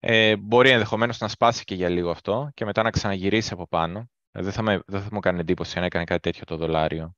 [0.00, 4.10] ε, μπορεί ενδεχομένως να σπάσει και για λίγο αυτό και μετά να ξαναγυρίσει από πάνω.
[4.32, 7.14] Ε, δεν θα, με, δεν θα μου κάνει εντύπωση αν έκανε κάτι τέτοιο το δολάριο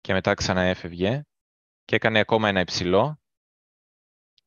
[0.00, 1.22] και μετά ξαναέφευγε
[1.90, 3.20] και έκανε ακόμα ένα υψηλό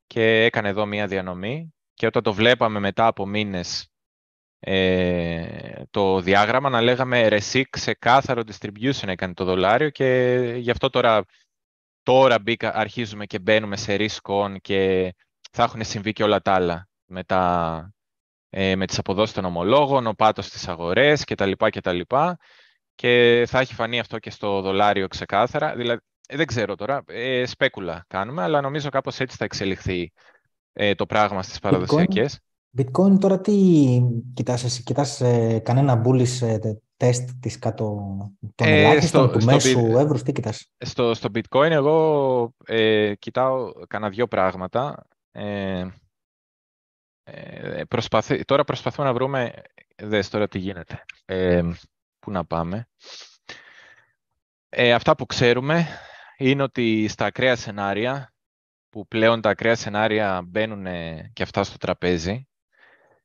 [0.07, 3.91] και έκανε εδώ μία διανομή και όταν το βλέπαμε μετά από μήνες
[4.60, 10.06] ε, το διάγραμμα να λέγαμε ρεσί ξεκάθαρο distribution έκανε το δολάριο και
[10.57, 11.26] γι' αυτό τώρα,
[12.03, 15.14] τώρα μπήκα, αρχίζουμε και μπαίνουμε σε risk και
[15.52, 17.94] θα έχουν συμβεί και όλα τα άλλα με, τα,
[18.49, 21.52] ε, με τις αποδόσεις των ομολόγων, ο πάτος στις αγορές κτλ.
[21.57, 21.99] κτλ.
[22.95, 25.76] Και θα έχει φανεί αυτό και στο δολάριο ξεκάθαρα.
[25.76, 30.12] Δηλαδή, ε, δεν ξέρω τώρα, ε, σπέκουλα κάνουμε, αλλά νομίζω κάπως έτσι θα εξελιχθεί
[30.74, 32.40] ε, το πράγμα στις παραδοσιακές.
[32.78, 33.54] Bitcoin τώρα τι
[34.34, 36.58] κοιτάς εσύ, κοιτάς ε, κανένα bullish ε,
[36.98, 37.86] τεστ της κάτω
[38.56, 44.12] των ε, ελάχιστων, του μέσου εύρους, τι κοιτάς; Στο, στο bitcoin εγώ ε, κοιτάω κανένα
[44.12, 45.08] δυο πράγματα.
[45.32, 45.88] Ε,
[47.24, 49.54] ε, προσπαθή, τώρα προσπαθούμε να βρούμε,
[49.95, 51.62] δες τώρα τι γίνεται, ε,
[52.20, 52.88] πού να πάμε.
[54.70, 55.88] Ε, αυτά που ξέρουμε
[56.38, 58.34] είναι ότι στα ακραία σενάρια,
[58.90, 60.84] που πλέον τα ακραία σενάρια μπαίνουν
[61.34, 62.48] και αυτά στο τραπέζι,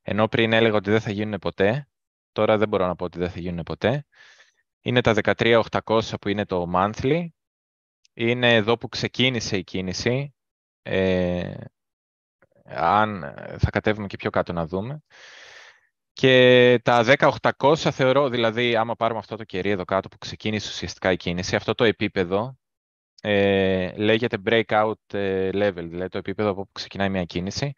[0.02, 1.88] ενώ πριν έλεγα ότι δεν θα γίνουν ποτέ,
[2.32, 4.06] τώρα δεν μπορώ να πω ότι δεν θα γίνουν ποτέ,
[4.80, 7.26] είναι τα 13.800 που είναι το monthly,
[8.14, 10.34] είναι εδώ που ξεκίνησε η κίνηση,
[10.82, 11.54] ε,
[12.64, 15.02] αν ε, θα κατέβουμε και πιο κάτω να δούμε.
[16.12, 21.12] Και τα 10.800 θεωρώ, δηλαδή, άμα πάρουμε αυτό το κερί εδώ κάτω που ξεκίνησε ουσιαστικά
[21.12, 22.57] η κίνηση, αυτό το επίπεδο
[23.20, 27.74] ε, λέγεται breakout ε, level, δηλαδή το επίπεδο από όπου ξεκινάει μια κίνηση.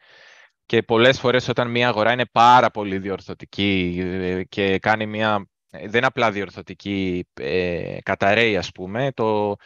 [0.66, 5.94] Και πολλές φορές όταν μια αγορά είναι πάρα πολύ διορθωτική ε, και κάνει μια, δεν
[5.94, 9.56] είναι απλά διορθωτική, ε, καταραίει ας πούμε, το,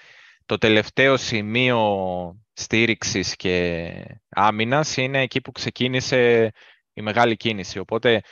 [0.46, 1.80] το τελευταίο σημείο
[2.52, 3.92] στήριξης και
[4.28, 6.51] άμυνας είναι εκεί που ξεκίνησε
[6.92, 7.78] η μεγάλη κίνηση.
[7.78, 8.22] Οπότε,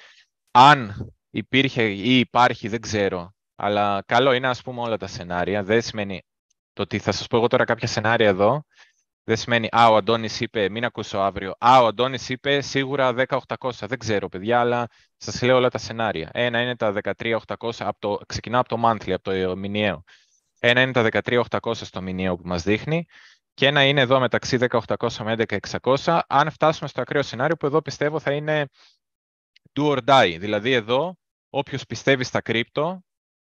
[0.50, 5.62] αν υπήρχε ή υπάρχει, δεν ξέρω, αλλά καλό είναι ας πούμε όλα τα σενάρια.
[5.62, 6.22] Δεν σημαίνει
[6.72, 8.64] το ότι θα σας πω εγώ τώρα κάποια σενάρια εδώ,
[9.24, 11.54] δεν σημαίνει «Α, ο Αντώνης είπε, μην ακούσω αύριο».
[11.58, 13.86] «Α, ο Αντώνης είπε σίγουρα 10.800».
[13.86, 16.30] Δεν ξέρω, παιδιά, αλλά σας λέω όλα τα σενάρια.
[16.32, 20.04] Ένα είναι τα 13.800, από ξεκινάω από το monthly, από το μηνιαίο.
[20.60, 23.06] Ένα είναι τα 13.800 στο μηνιαίο που μας δείχνει
[23.54, 26.20] και ένα είναι εδώ μεταξύ 10.800 με 11.600.
[26.26, 28.68] Αν φτάσουμε στο ακραίο σενάριο που εδώ πιστεύω θα είναι
[29.72, 30.36] do or die.
[30.38, 31.16] Δηλαδή εδώ
[31.50, 33.04] όποιος πιστεύει στα κρύπτο,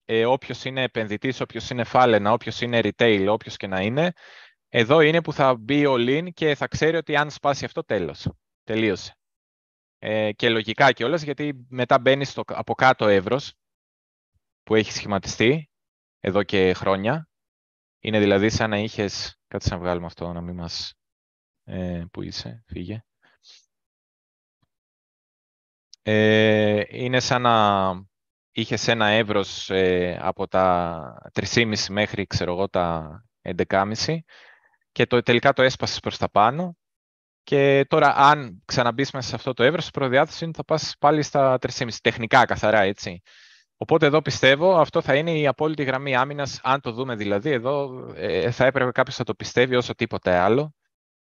[0.06, 4.14] ε, όποιος είναι επενδυτής, όποιος είναι φάλαινα, όποιος είναι retail, όποιος και να είναι,
[4.70, 8.30] εδώ είναι που θα μπει ο lean και θα ξέρει ότι αν σπάσει αυτό τέλος.
[8.64, 9.18] Τελείωσε.
[10.00, 13.54] Ε, και λογικά κιόλας, γιατί μετά μπαίνει στο από κάτω εύρος
[14.64, 15.70] που έχει σχηματιστεί
[16.20, 17.30] εδώ και χρόνια.
[18.00, 19.38] Είναι δηλαδή σαν να είχες...
[19.48, 20.94] Κάτσε να βγάλουμε αυτό, να μην μας...
[21.64, 23.04] Ε, πού είσαι, φύγε.
[26.02, 27.92] Ε, είναι σαν να
[28.54, 33.24] είχες ένα εύρος ε, από τα 3,5 μέχρι, ξέρω εγώ, τα
[33.68, 34.18] 11,5
[34.92, 36.78] και το, τελικά το έσπασες προς τα πάνω
[37.44, 41.22] και τώρα αν ξαναμπείς μέσα σε αυτό το εύρος, η προδιάθεση είναι θα πας πάλι
[41.22, 43.22] στα 3,5, τεχνικά καθαρά, έτσι.
[43.78, 46.60] Οπότε εδώ πιστεύω αυτό θα είναι η απόλυτη γραμμή άμυνας.
[46.64, 50.74] Αν το δούμε δηλαδή, εδώ ε, θα έπρεπε κάποιος να το πιστεύει όσο τίποτε άλλο.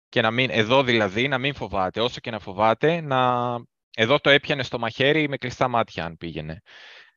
[0.08, 2.00] Και να μην, εδώ δηλαδή να μην φοβάται.
[2.00, 3.52] Όσο και να φοβάται, να,
[3.96, 6.62] εδώ το έπιανε στο μαχαίρι με κλειστά μάτια αν πήγαινε.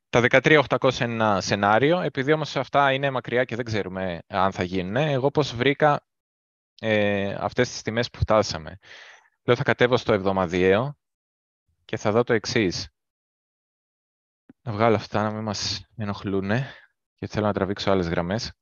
[0.09, 4.63] Τα 13.800 είναι ένα σενάριο, επειδή όμως αυτά είναι μακριά και δεν ξέρουμε αν θα
[4.63, 4.95] γίνουν.
[4.95, 6.05] Εγώ πώς βρήκα
[6.79, 8.77] ε, αυτές τις τιμές που φτάσαμε.
[9.43, 10.97] Λέω θα κατέβω στο εβδομαδιαίο
[11.85, 12.89] και θα δω το εξής
[14.61, 16.49] να βγάλω αυτά να μην μας ενοχλούν
[17.15, 18.53] και θέλω να τραβήξω άλλες γραμμές.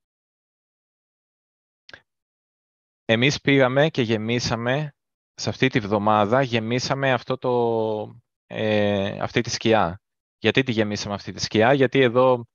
[3.05, 4.95] Εμείς πήγαμε και γεμίσαμε,
[5.33, 10.01] σε αυτή τη βδομάδα, γεμίσαμε αυτό το, ε, αυτή τη σκιά.
[10.37, 12.45] Γιατί τη γεμίσαμε αυτή τη σκιά, γιατί εδώ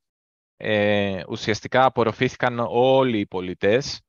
[0.56, 4.00] ε, ουσιαστικά απορροφήθηκαν όλοι οι πολιτές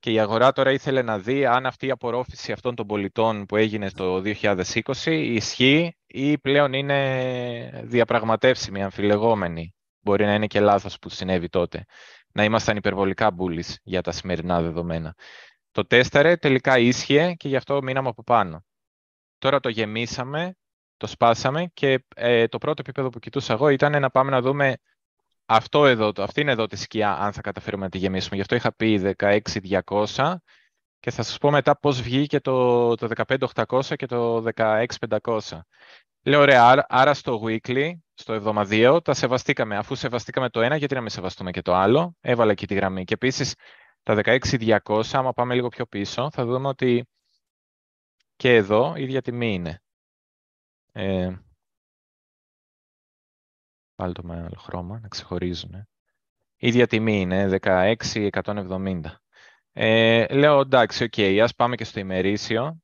[0.00, 3.56] και η αγορά τώρα ήθελε να δει αν αυτή η απορρόφηση αυτών των πολιτών που
[3.56, 9.74] έγινε το 2020 ισχύει ή πλέον είναι διαπραγματεύσιμη, αμφιλεγόμενη.
[10.00, 11.84] Μπορεί να είναι και λάθος που συνέβη τότε.
[12.32, 15.14] Να ήμασταν υπερβολικά μπούλης για τα σημερινά δεδομένα.
[15.70, 18.64] Το τέσταρε, τελικά ίσχυε και γι' αυτό μείναμε από πάνω.
[19.38, 20.56] Τώρα το γεμίσαμε,
[20.98, 24.76] το σπάσαμε και ε, το πρώτο επίπεδο που κοιτούσα εγώ ήταν να πάμε να δούμε
[25.46, 28.34] αυτό εδώ, αυτή είναι εδώ τη σκιά, αν θα καταφέρουμε να τη γεμίσουμε.
[28.34, 30.34] Γι' αυτό είχα πει 16.200
[31.00, 35.38] και θα σας πω μετά πώς βγήκε το, το 15.800 και το 16.500.
[36.22, 39.76] Λέω, ωραία, άρα στο weekly, στο εβδομαδιαίο, τα σεβαστήκαμε.
[39.76, 43.04] Αφού σεβαστήκαμε το ένα, γιατί να μην σεβαστούμε και το άλλο; Έβαλα εκεί τη γραμμή.
[43.04, 43.54] Και επίσης,
[44.02, 47.08] τα 16.200, άμα πάμε λίγο πιο πίσω, θα δούμε ότι
[48.36, 49.82] και εδώ η ίδια τιμή είναι.
[50.98, 51.40] Ε,
[53.94, 55.74] πάλι το με άλλο χρώμα, να ξεχωρίζουν.
[56.56, 59.00] Η ίδια τιμή είναι 16.170.
[59.72, 62.82] Ε, λέω εντάξει, OK, okay, ας πάμε και στο ημερήσιο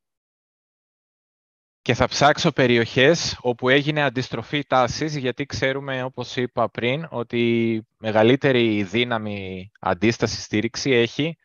[1.83, 7.87] και θα ψάξω περιοχές όπου έγινε αντιστροφή τάσης, γιατί ξέρουμε, όπως είπα πριν, ότι η
[7.99, 11.37] μεγαλύτερη δύναμη αντίστασης στήριξη έχει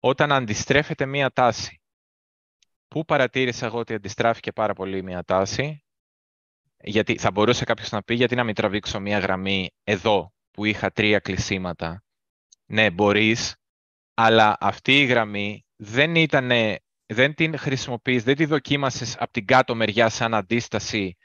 [0.00, 1.80] όταν αντιστρέφεται μία τάση.
[2.88, 5.85] Πού παρατήρησα εγώ ότι αντιστράφηκε πάρα πολύ μία τάση,
[6.86, 10.90] γιατί θα μπορούσε κάποιος να πει γιατί να μην τραβήξω μία γραμμή εδώ που είχα
[10.90, 12.04] τρία κλεισίματα;
[12.66, 13.56] Ναι, μπορείς,
[14.14, 16.50] αλλά αυτή η γραμμή δεν ήταν
[17.06, 21.16] δεν την χρησιμοποιείς, δεν τη δοκίμασες από την κάτω μεριά σαν αντίσταση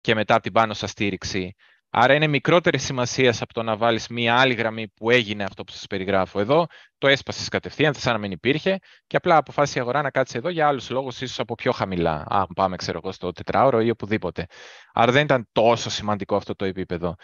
[0.00, 1.54] και μετά από την πάνω σας στήριξη.
[1.96, 5.72] Άρα είναι μικρότερη σημασίας από το να βάλεις μία άλλη γραμμή που έγινε αυτό που
[5.72, 6.66] σας περιγράφω εδώ.
[6.98, 10.48] Το έσπασες κατευθείαν, σαν να μην υπήρχε και απλά αποφάσισε η αγορά να κάτσει εδώ
[10.48, 12.24] για άλλους λόγους, ίσως από πιο χαμηλά.
[12.28, 14.46] Αν πάμε, ξέρω εγώ, στο τετράωρο ή οπουδήποτε.
[14.92, 17.14] Άρα δεν ήταν τόσο σημαντικό αυτό το επίπεδο.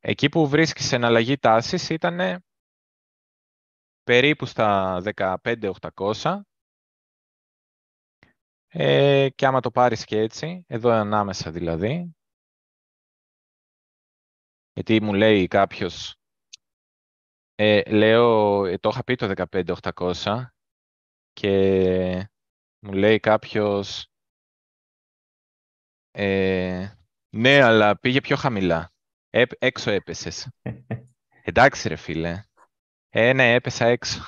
[0.00, 2.44] Εκεί που βρίσκεις εναλλαγή τάσης ήταν
[4.04, 6.40] περίπου στα 15.800
[8.68, 12.16] ε, και άμα το πάρεις και έτσι, εδώ ανάμεσα δηλαδή,
[14.76, 16.16] γιατί μου λέει κάποιος,
[17.54, 20.46] ε, λέω, ε, το είχα πει το 15800
[21.32, 22.30] και
[22.78, 24.10] μου λέει κάποιος,
[26.10, 26.88] ε,
[27.30, 28.92] ναι, αλλά πήγε πιο χαμηλά.
[29.30, 30.48] Ε, έξω έπεσες.
[31.48, 32.42] Εντάξει ρε φίλε.
[33.08, 34.20] Ε, ναι, έπεσα έξω.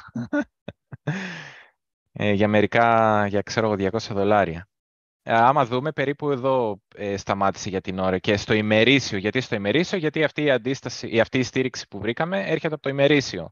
[2.13, 4.69] ε, για μερικά, για ξέρω 200 δολάρια.
[5.31, 9.19] Ε, άμα δούμε, περίπου εδώ ε, σταμάτησε για την ώρα και στο ημερήσιο.
[9.19, 12.89] Γιατί στο ημερήσιο, γιατί αυτή η, αντίσταση, αυτή η στήριξη που βρήκαμε έρχεται από το
[12.89, 13.51] ημερήσιο.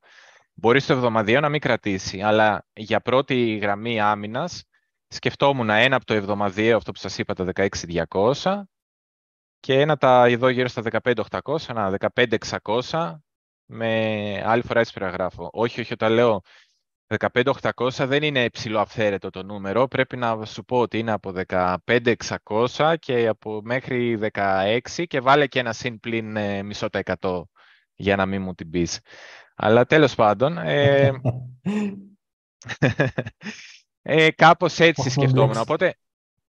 [0.55, 4.65] Μπορεί στο εβδομαδιαίο να μην κρατήσει, αλλά για πρώτη γραμμή άμυνας
[5.09, 8.63] σκεφτόμουν ένα από το εβδομαδιαίο, αυτό που σας είπα, το 16.200
[9.61, 13.15] και ένα τα εδώ γύρω στα 15.800, ένα 15.600
[13.67, 15.51] με άλλη φορά έτσι περιγράφω.
[15.53, 16.41] Όχι, όχι, όταν λέω
[17.09, 19.89] 15.800 δεν είναι υψηλό αυθαίρετο το νούμερο.
[19.89, 25.59] Πρέπει να σου πω ότι είναι από 15.600 και από μέχρι 16 και βάλε και
[25.59, 27.49] ένα συν πλήν ε, μισό τα εκατό
[27.95, 29.01] για να μην μου την πεις.
[29.57, 31.13] Αλλά τέλος πάντων, ε,
[34.03, 35.57] ε, κάπως έτσι σκεφτόμουν.
[35.57, 35.97] Οπότε,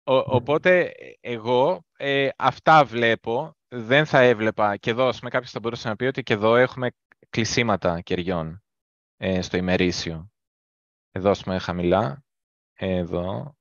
[0.04, 0.22] ο, ναι.
[0.26, 3.54] οπότε εγώ ε, αυτά βλέπω.
[3.72, 6.90] Δεν θα έβλεπα και εδώ, με κάποιος θα μπορούσε να πει ότι και εδώ έχουμε
[7.30, 8.62] κλεισίματα κεριών
[9.16, 10.29] ε, στο ημερήσιο.
[11.10, 12.24] Εδώ, ας πούμε, χαμηλά.
[12.72, 13.56] Εδώ.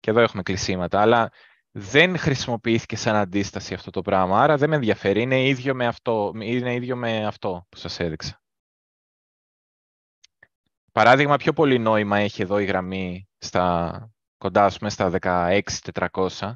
[0.00, 1.00] Και εδώ έχουμε κλεισίματα.
[1.00, 1.32] Αλλά
[1.70, 4.42] δεν χρησιμοποιήθηκε σαν αντίσταση αυτό το πράγμα.
[4.42, 5.22] Άρα δεν με ενδιαφέρει.
[5.22, 8.40] Είναι ίδιο με αυτό, είναι ίδιο με αυτό που σας έδειξα.
[10.92, 16.52] Παράδειγμα, πιο πολύ νόημα έχει εδώ η γραμμή στα, κοντά πούμε, στα 16.400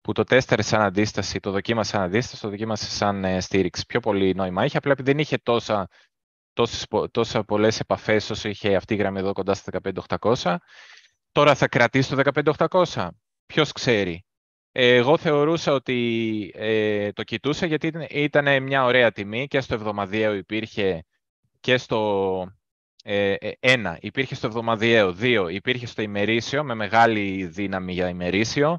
[0.00, 3.86] που το τέστερε σαν αντίσταση, το δοκίμασε σαν αντίσταση, το δοκίμασε σαν ε, στήριξη.
[3.86, 5.88] Πιο πολύ νόημα είχε, απλά επειδή δεν είχε τόσα
[6.52, 9.80] τόσες, τόσα πολλές επαφές όσο είχε αυτή η γραμμή εδώ κοντά στα
[10.18, 10.56] 15.800.
[11.32, 12.22] Τώρα θα κρατήσει το
[12.68, 13.08] 15.800.
[13.46, 14.24] Ποιος ξέρει.
[14.72, 21.04] Εγώ θεωρούσα ότι ε, το κοιτούσα γιατί ήταν μια ωραία τιμή και στο εβδομαδιαίο υπήρχε
[21.60, 22.52] και στο
[23.04, 28.78] ε, ε, ένα, υπήρχε στο εβδομαδιαίο, δύο, υπήρχε στο ημερήσιο με μεγάλη δύναμη για ημερήσιο.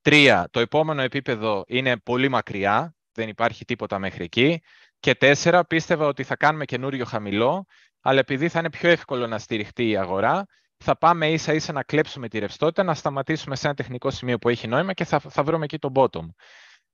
[0.00, 4.62] Τρία, το επόμενο επίπεδο είναι πολύ μακριά, δεν υπάρχει τίποτα μέχρι εκεί.
[5.02, 7.64] Και τέσσερα, πίστευα ότι θα κάνουμε καινούριο χαμηλό,
[8.00, 10.46] αλλά επειδή θα είναι πιο εύκολο να στηριχτεί η αγορά,
[10.76, 14.48] θα πάμε ίσα ίσα να κλέψουμε τη ρευστότητα, να σταματήσουμε σε ένα τεχνικό σημείο που
[14.48, 16.26] έχει νόημα και θα, θα βρούμε εκεί το bottom.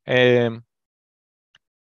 [0.02, 0.48] Ε,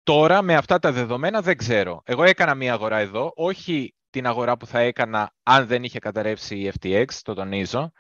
[0.04, 2.02] Τώρα με αυτά τα δεδομένα δεν ξέρω.
[2.06, 6.58] Εγώ έκανα μία αγορά εδώ, όχι την αγορά που θα έκανα αν δεν είχε καταρρεύσει
[6.58, 7.92] η FTX, το τονίζω.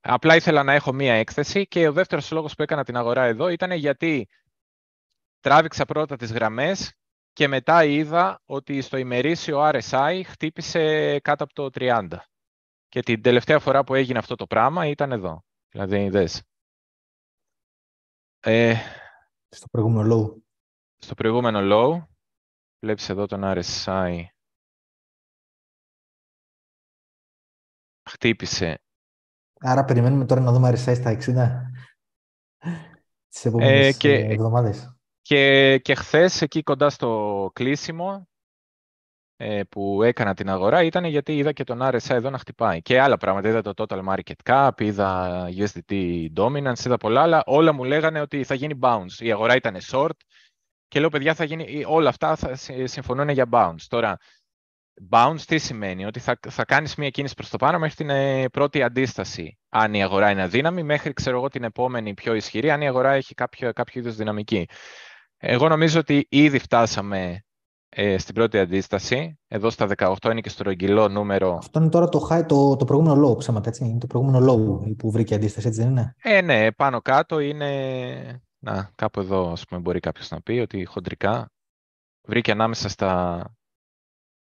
[0.00, 3.48] Απλά ήθελα να έχω μία έκθεση και ο δεύτερος λόγος που έκανα την αγορά εδώ
[3.48, 4.28] ήταν γιατί
[5.40, 6.92] τράβηξα πρώτα τις γραμμές
[7.36, 12.08] και μετά είδα ότι στο ημερήσιο RSI χτύπησε κάτω από το 30.
[12.88, 15.44] Και την τελευταία φορά που έγινε αυτό το πράγμα ήταν εδώ.
[15.68, 16.42] Δηλαδή, δες.
[18.40, 18.74] Ε,
[19.48, 20.42] στο προηγούμενο low.
[20.96, 22.06] Στο προηγούμενο low.
[22.78, 24.24] Βλέπεις εδώ τον RSI.
[28.10, 28.82] Χτύπησε.
[29.60, 31.60] Άρα περιμένουμε τώρα να δούμε RSI στα 60
[33.28, 34.95] τις επόμενες ε, και, εβδομάδες.
[35.28, 38.28] Και, και χθες εκεί κοντά στο κλείσιμο
[39.36, 42.82] ε, που έκανα την αγορά ήταν γιατί είδα και τον RSI εδώ να χτυπάει.
[42.82, 43.48] Και άλλα πράγματα.
[43.48, 48.44] Είδα το Total Market Cap, είδα USDT Dominance, είδα πολλά, αλλά όλα μου λέγανε ότι
[48.44, 49.18] θα γίνει bounce.
[49.18, 50.16] Η αγορά ήταν short
[50.88, 52.54] και λέω, παιδιά, θα γίνει, όλα αυτά θα
[52.84, 53.84] συμφωνούν για bounce.
[53.88, 54.16] Τώρα,
[55.10, 58.48] bounce τι σημαίνει, ότι θα, θα κάνεις μία κίνηση προς το πάνω μέχρι την ε,
[58.48, 62.80] πρώτη αντίσταση, αν η αγορά είναι αδύναμη, μέχρι, ξέρω εγώ, την επόμενη πιο ισχυρή, αν
[62.80, 64.66] η αγορά έχει κάποιο, κάποιο είδους δυναμική.
[65.48, 67.44] Εγώ νομίζω ότι ήδη φτάσαμε
[67.88, 69.38] ε, στην πρώτη αντίσταση.
[69.48, 71.54] Εδώ στα 18 είναι και στο ρογγυλό νούμερο.
[71.54, 73.84] Αυτό είναι τώρα το high, το, το προηγούμενο low, ψέματα, έτσι.
[73.84, 78.40] Είναι το προηγούμενο low που βρήκε αντίσταση, έτσι δεν είναι; Ε, ναι, πάνω κάτω είναι...
[78.58, 81.50] Να, κάπου εδώ, ας πούμε, μπορεί κάποιος να πει ότι χοντρικά
[82.28, 83.44] βρήκε ανάμεσα στα,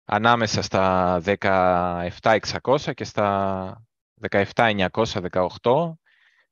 [0.05, 3.85] ανάμεσα στα 17.600 και στα
[4.31, 5.93] 17.918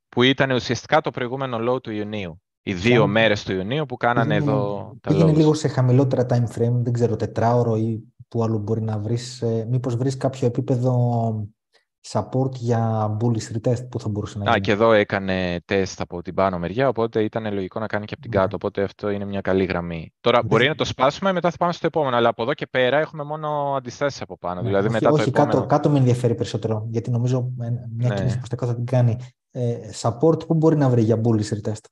[0.08, 3.10] που ήταν ουσιαστικά το προηγούμενο low του Ιουνίου οι δύο Σαν...
[3.10, 6.93] μέρες του Ιουνίου που κάνανε πήγαινε, εδώ τα Πήγαινε λίγο σε χαμηλότερα time frame, δεν
[6.93, 9.43] ξέρω, τετράωρο ή που άλλο μπορεί να βρεις.
[9.43, 10.93] Ε, μήπως βρεις κάποιο επίπεδο
[12.10, 14.56] support για bullish retest που θα μπορούσε να γίνει.
[14.56, 18.14] Α, και εδώ έκανε test από την πάνω μεριά, οπότε ήταν λογικό να κάνει και
[18.14, 18.40] από την ναι.
[18.40, 20.14] κάτω, οπότε αυτό είναι μια καλή γραμμή.
[20.20, 22.98] Τώρα μπορεί να το σπάσουμε, μετά θα πάμε στο επόμενο, αλλά από εδώ και πέρα
[22.98, 24.60] έχουμε μόνο αντιστάσεις από πάνω.
[24.60, 25.52] Ναι, δηλαδή όχι, μετά όχι το επόμενο...
[25.52, 27.52] κάτω, κάτω με ενδιαφέρει περισσότερο, γιατί νομίζω
[27.97, 28.14] μια ναι.
[28.14, 29.16] κίνηση προς τα κάτω θα την κάνει.
[29.51, 31.85] Ε, support που μπορεί να βρει για bullish retest;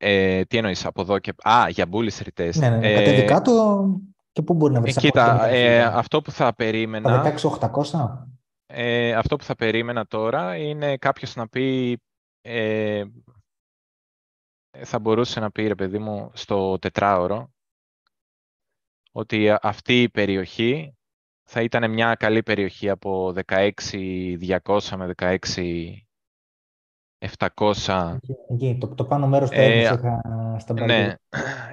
[0.00, 1.34] Ε, τι εννοείς, από εδώ και...
[1.42, 2.54] Α, για bullish retest.
[2.54, 2.94] Ναι, ναι, ναι.
[2.94, 3.84] κατέβει κάτω
[4.32, 4.96] και πού μπορεί να βρεις.
[4.96, 7.22] Ε, κοίτα, ε, αυτό που θα περίμενα...
[7.22, 8.26] Τα 16.800.
[8.66, 11.98] Ε, αυτό που θα περίμενα τώρα είναι κάποιος να πει...
[12.40, 13.04] Ε,
[14.84, 17.50] θα μπορούσε να πει, ρε παιδί μου, στο τετράωρο,
[19.12, 20.96] ότι αυτή η περιοχή
[21.44, 25.36] θα ήταν μια καλή περιοχή από 16.200 με 16
[27.18, 28.16] 700.
[28.48, 30.20] Εκεί, το, το πάνω μέρος το ε, είχα
[30.58, 31.14] στα Ναι,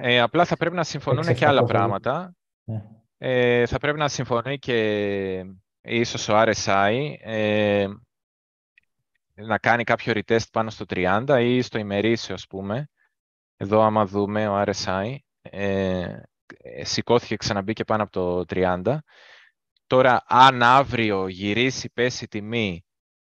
[0.00, 2.34] ε, απλά θα πρέπει να συμφωνούν και άλλα πράγματα.
[2.64, 2.82] Ναι.
[3.18, 5.44] Ε, θα πρέπει να συμφωνεί και
[5.80, 7.88] ίσως ο RSI ες,
[9.34, 12.88] να κάνει κάποιο retest πάνω στο 30 ή στο ημερήσιο, ας πούμε.
[13.56, 18.98] Εδώ, άμα δούμε, ο RSI ες, σηκώθηκε, ξαναμπήκε πάνω από το 30.
[19.86, 22.84] Τώρα, αν αύριο γυρίσει, πέσει τιμή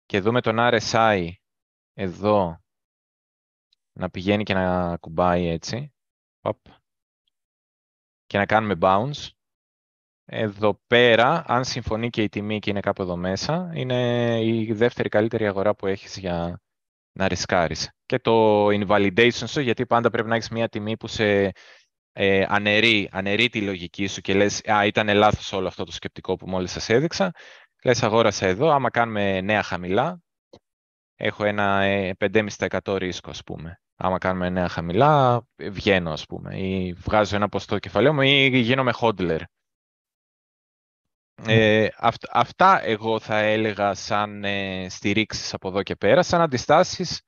[0.06, 1.30] και δούμε τον RSI
[1.94, 2.62] εδώ
[3.94, 5.94] να πηγαίνει και να κουμπάει έτσι.
[8.26, 9.30] Και να κάνουμε bounce.
[10.26, 15.10] Εδώ πέρα, αν συμφωνεί και η τιμή και είναι κάπου εδώ μέσα, είναι η δεύτερη
[15.10, 16.62] καλύτερη αγορά που έχεις για
[17.12, 17.92] να ρισκάρεις.
[18.06, 21.52] Και το invalidation σου, γιατί πάντα πρέπει να έχεις μια τιμή που σε
[22.12, 26.36] ε, αναιρεί, αναιρεί τη λογική σου και λες «Α, ήταν λάθος όλο αυτό το σκεπτικό
[26.36, 27.32] που μόλις σας έδειξα».
[27.84, 30.22] Λες αγόρασα εδώ, άμα κάνουμε νέα χαμηλά,
[31.23, 31.81] έχω ένα
[32.18, 33.81] 5,5% ε, ρίσκο, ας πούμε.
[33.95, 38.91] Άμα κάνουμε νέα χαμηλά, βγαίνω, ας πούμε, ή βγάζω ένα ποστό κεφαλαίο μου ή γίνομαι
[38.99, 39.39] hodler.
[41.48, 41.88] Ε,
[42.31, 47.22] αυτά εγώ θα έλεγα σαν ε, στηρίξεις από εδώ και πέρα, σαν αντιστάσεις.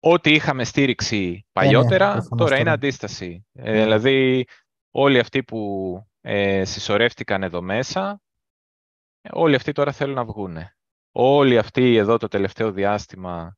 [0.00, 3.46] Ό,τι είχαμε στήριξη ναι, ναι, παλιότερα, τώρα είναι αντίσταση.
[3.52, 3.82] Ε, ναι.
[3.82, 4.44] δηλαδή,
[4.90, 5.60] όλοι αυτοί που
[6.20, 8.20] ε, συσσωρεύτηκαν εδώ μέσα,
[9.30, 10.76] όλοι αυτοί τώρα θέλουν να βγούνε
[11.12, 13.56] όλοι αυτοί εδώ το τελευταίο διάστημα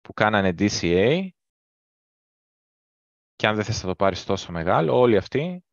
[0.00, 1.28] που κάνανε DCA
[3.36, 5.64] και αν δεν θες να το πάρεις τόσο μεγάλο, όλοι αυτοί,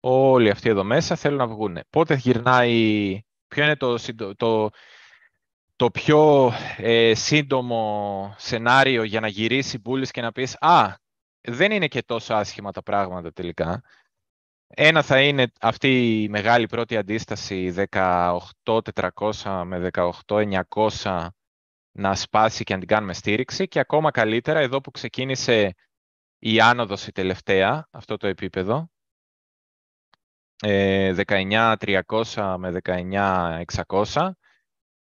[0.00, 1.78] όλοι αυτοί εδώ μέσα θέλουν να βγουν.
[1.90, 3.98] Πότε γυρνάει, ποιο είναι το,
[4.36, 4.70] το,
[5.76, 10.94] το πιο ε, σύντομο σενάριο για να γυρίσει μπούλης και να πεις «Α,
[11.40, 13.82] δεν είναι και τόσο άσχημα τα πράγματα τελικά».
[14.74, 19.90] Ένα θα είναι αυτή η μεγάλη πρώτη αντίσταση 18.400 με
[20.26, 21.26] 18.900
[21.92, 23.68] να σπάσει και να την κάνουμε στήριξη.
[23.68, 25.74] Και ακόμα καλύτερα εδώ που ξεκίνησε
[26.38, 28.90] η άνοδος η τελευταία, αυτό το επίπεδο,
[30.62, 31.76] 19.300
[32.36, 34.30] ε, με 19.600,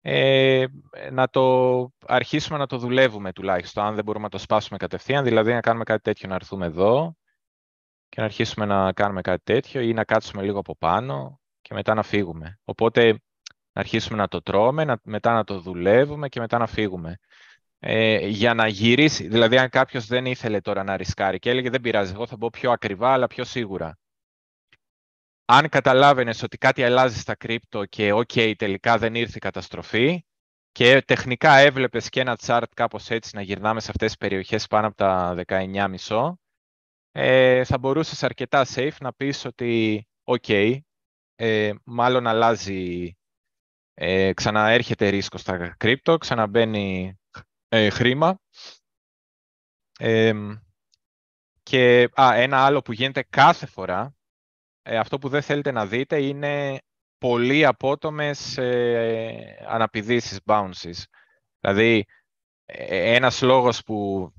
[0.01, 0.67] ε,
[1.11, 5.53] να το αρχίσουμε να το δουλεύουμε τουλάχιστον, αν δεν μπορούμε να το σπάσουμε κατευθείαν, δηλαδή
[5.53, 7.17] να κάνουμε κάτι τέτοιο, να έρθουμε εδώ,
[8.15, 11.95] και να αρχίσουμε να κάνουμε κάτι τέτοιο ή να κάτσουμε λίγο από πάνω και μετά
[11.95, 12.59] να φύγουμε.
[12.65, 13.09] Οπότε
[13.73, 17.19] να αρχίσουμε να το τρώμε, να, μετά να το δουλεύουμε και μετά να φύγουμε.
[17.78, 21.81] Ε, για να γυρίσει, δηλαδή αν κάποιος δεν ήθελε τώρα να ρισκάρει και έλεγε δεν
[21.81, 23.99] πειράζει, εγώ θα μπω πιο ακριβά αλλά πιο σίγουρα.
[25.45, 30.24] Αν καταλάβαινες ότι κάτι αλλάζει στα κρύπτο και ok τελικά δεν ήρθε η καταστροφή
[30.73, 34.86] και τεχνικά έβλεπες και ένα chart κάπως έτσι να γυρνάμε σε αυτές τις περιοχές πάνω
[34.86, 36.35] από τα 19,5
[37.16, 40.78] ε, θα μπορούσες αρκετά safe να πεις ότι ok,
[41.35, 43.16] ε, μάλλον αλλάζει,
[43.95, 47.19] ε, ξαναέρχεται ρίσκο στα κρύπτο, ξαναμπαίνει
[47.69, 48.39] ε, χρήμα.
[51.62, 54.15] και α, ένα άλλο που γίνεται κάθε φορά,
[54.82, 56.78] ε, αυτό που δεν θέλετε να δείτε είναι
[57.19, 61.03] πολύ απότομες ε, αναπηδήσεις, bounces.
[61.61, 62.05] Δηλαδή,
[62.65, 64.31] ε, ένας λόγος που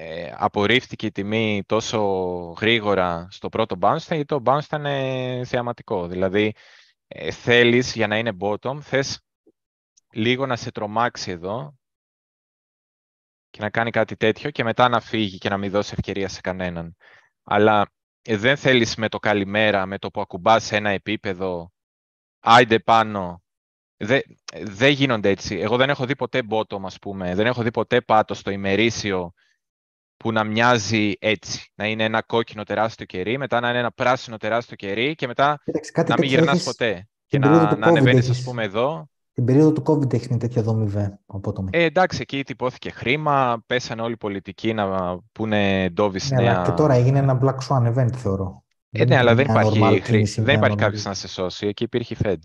[0.00, 2.00] ε, απορρίφθηκε η τιμή τόσο
[2.60, 6.06] γρήγορα στο πρώτο bounce γιατί το bounce ήταν ε, θεαματικό.
[6.06, 6.54] Δηλαδή,
[7.08, 9.20] ε, θέλεις για να είναι bottom, θες
[10.10, 11.78] λίγο να σε τρομάξει εδώ
[13.50, 16.40] και να κάνει κάτι τέτοιο και μετά να φύγει και να μην δώσει ευκαιρία σε
[16.40, 16.96] κανέναν.
[17.42, 17.90] Αλλά
[18.22, 21.72] ε, δεν θέλεις με το καλημέρα, με το που ακουμπάς σε ένα επίπεδο,
[22.40, 23.42] άιντε πάνω.
[23.96, 24.22] Δεν
[24.64, 25.56] δε γίνονται έτσι.
[25.58, 27.34] Εγώ δεν έχω δει ποτέ bottom, ας πούμε.
[27.34, 29.32] Δεν έχω δει ποτέ πάτος στο ημερήσιο
[30.18, 31.72] που να μοιάζει έτσι.
[31.74, 35.60] Να είναι ένα κόκκινο τεράστιο κερί, μετά να είναι ένα πράσινο τεράστιο κερί και μετά
[36.06, 37.08] να μην γυρνάς ποτέ.
[37.26, 39.08] Και να, να ανεβαίνεις, ας πούμε, εδώ.
[39.32, 40.92] Την περίοδο του COVID έχεις μια τέτοια δομή,
[41.26, 41.68] απότομη.
[41.72, 46.62] Ε, εντάξει, εκεί τυπώθηκε χρήμα, πέσανε όλοι οι πολιτικοί να πούνε ντόβι ναι, νέα.
[46.66, 48.64] Και τώρα έγινε ένα Black Swan event, θεωρώ.
[48.90, 50.22] Ε, ναι, αλλά δεν υπάρχει, χρή...
[50.36, 51.66] δεν υπάρχει κάποιος να σε σώσει.
[51.66, 52.36] Εκεί υπήρχε Fed.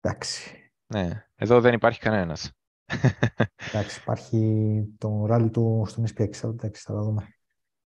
[0.00, 0.72] Εντάξει.
[0.86, 2.50] Ναι, εδώ δεν υπάρχει κανένας.
[3.68, 4.40] Εντάξει, υπάρχει
[4.98, 7.28] το ράλι του στον SPX, εντάξει, θα το δούμε.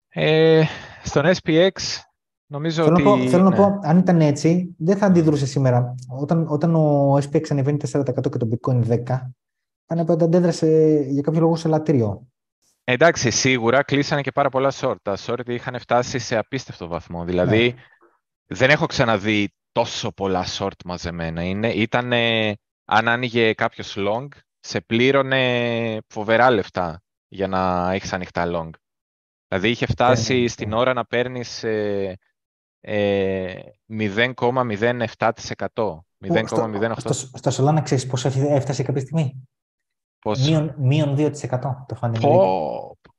[0.08, 0.64] Ε,
[1.02, 1.70] στον SPX
[2.46, 3.02] νομίζω θέλω ότι...
[3.02, 3.48] Να πω, θέλω ναι.
[3.48, 5.94] να πω, αν ήταν έτσι, δεν θα αντιδρούσε σήμερα.
[6.20, 9.20] Όταν, όταν ο SPX ανεβαίνει 4% και το Bitcoin 10%,
[9.86, 12.26] αν αντέδρασε για κάποιο λόγο σε λατρείο.
[12.84, 14.96] Εντάξει, σίγουρα κλείσανε και πάρα πολλά short.
[15.02, 17.24] Τα short είχαν φτάσει σε απίστευτο βαθμό.
[17.24, 17.82] Δηλαδή, ναι.
[18.56, 21.42] δεν έχω ξαναδεί τόσο πολλά short μαζεμένα.
[21.42, 22.54] Είναι, ήτανε,
[22.84, 24.28] αν άνοιγε κάποιος long,
[24.64, 28.70] σε πλήρωνε φοβερά λεφτά για να έχεις ανοιχτά long.
[29.48, 32.18] Δηλαδή είχε φτάσει yeah, στην ώρα να παίρνεις ε,
[32.80, 33.54] ε,
[33.88, 35.14] 0,07%.
[36.24, 36.92] 0,08%.
[36.96, 39.46] Στο, στο Solana ξέρεις πώς έφτασε κάποια στιγμή;
[40.18, 41.32] Πώς; Μείον, μείον 2%
[41.86, 43.10] το funding oh,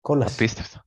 [0.00, 0.34] Κόλαση.
[0.34, 0.80] Απίστευτο.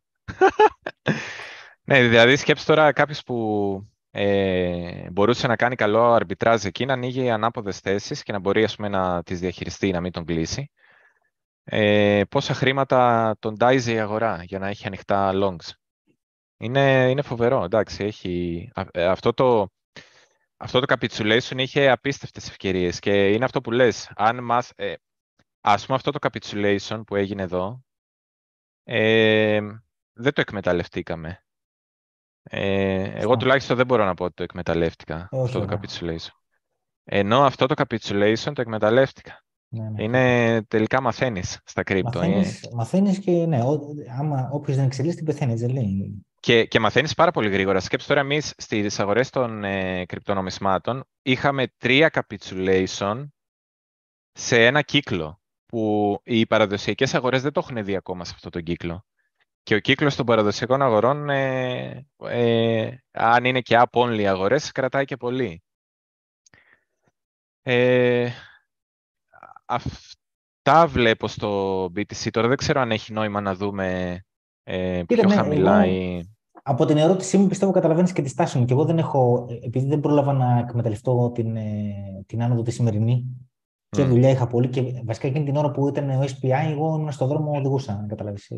[1.85, 7.29] ναι, δηλαδή σκέψου τώρα κάποιος που ε, μπορούσε να κάνει καλό αρμπιτράζ εκεί, να ανοίγει
[7.29, 10.71] ανάποδες θέσεις και να μπορεί ας πούμε, να τις διαχειριστεί, να μην τον κλείσει.
[11.63, 15.69] Ε, πόσα χρήματα τον τάιζε η αγορά για να έχει ανοιχτά longs;
[16.57, 19.69] Είναι, είναι φοβερό, εντάξει, έχει, ε, αυτό το,
[20.57, 24.93] αυτό το capitulation είχε απίστευτες ευκαιρίες και είναι αυτό που λες, αν μάθ, ε,
[25.61, 27.83] ας πούμε αυτό το capitulation που έγινε εδώ,
[28.83, 29.59] ε,
[30.13, 31.42] δεν το εκμεταλλευτήκαμε.
[32.43, 36.37] Ε, εγώ τουλάχιστον δεν μπορώ να πω ότι το εκμεταλλεύτηκα ε, αυτό το capitulation.
[37.03, 39.43] Ενώ αυτό το capitulation το εκμεταλλεύτηκα.
[39.67, 40.03] Ναι, ναι.
[40.03, 42.19] Είναι τελικά μαθαίνεις στα κρύπτο.
[42.19, 43.79] Μαθαίνεις, μαθαίνεις και ναι, ό,
[44.19, 46.25] άμα όποιος δεν εξελίσσεται πεθαίνει, δεν λέει.
[46.39, 47.79] Και, και μαθαίνεις πάρα πολύ γρήγορα.
[47.79, 53.27] Σκέψτε τώρα εμείς στις αγορές των ε, κρυπτονομισμάτων είχαμε τρία capitulation
[54.31, 58.63] σε ένα κύκλο που οι παραδοσιακές αγορές δεν το έχουν δει ακόμα σε αυτό τον
[58.63, 59.05] κύκλο.
[59.63, 65.17] Και ο κύκλος των παραδοσιακών αγορών, ε, ε, αν είναι και up-only αγορές, κρατάει και
[65.17, 65.63] πολύ.
[67.61, 68.29] Ε,
[69.65, 72.29] αυτά βλέπω στο BTC.
[72.31, 74.19] Τώρα δεν ξέρω αν έχει νόημα να δούμε
[74.63, 76.21] ε, πιο ναι, χαμηλά ή...
[76.63, 78.65] Από την ερώτησή μου πιστεύω καταλαβαίνεις και τη στάση μου.
[78.65, 83.37] Και εγώ δεν έχω, επειδή δεν πρόλαβα να εκμεταλλευτώ την, ε, την άνοδο τη σημερινή
[83.89, 87.11] και δουλειά είχα πολύ και βασικά εκείνη την ώρα που ήταν ο SPI εγώ ήμουν
[87.11, 88.51] στον δρόμο οδηγούσα, να καταλάβεις.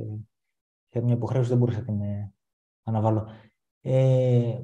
[0.96, 2.34] Ε, Είχα μια υποχρέωση, δεν μπορούσα να την ε,
[2.84, 3.28] αναβάλω.
[3.82, 4.56] Ε,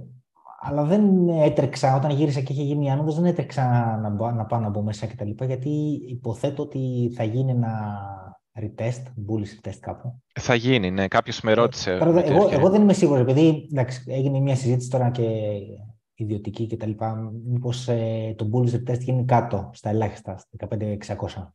[0.59, 3.69] αλλά δεν έτρεξα, όταν γύρισα και είχε γίνει η άνοδος, δεν έτρεξα
[4.01, 5.29] να, να πάω να μπω μέσα κτλ.
[5.45, 5.69] Γιατί
[6.07, 7.99] υποθέτω ότι θα γίνει ένα
[8.59, 10.21] retest, bullish retest κάπου.
[10.39, 11.07] Θα γίνει, ναι.
[11.07, 11.91] Κάποιος με ρώτησε.
[11.91, 15.27] Ε, εγώ, εγώ δεν είμαι σίγουρος, επειδή εντάξει, έγινε μια συζήτηση τώρα και
[16.13, 16.91] ιδιωτική κτλ.
[17.45, 21.51] Μήπως ε, το bullish retest γίνει κάτω, στα ελάχιστα, στα 15-600.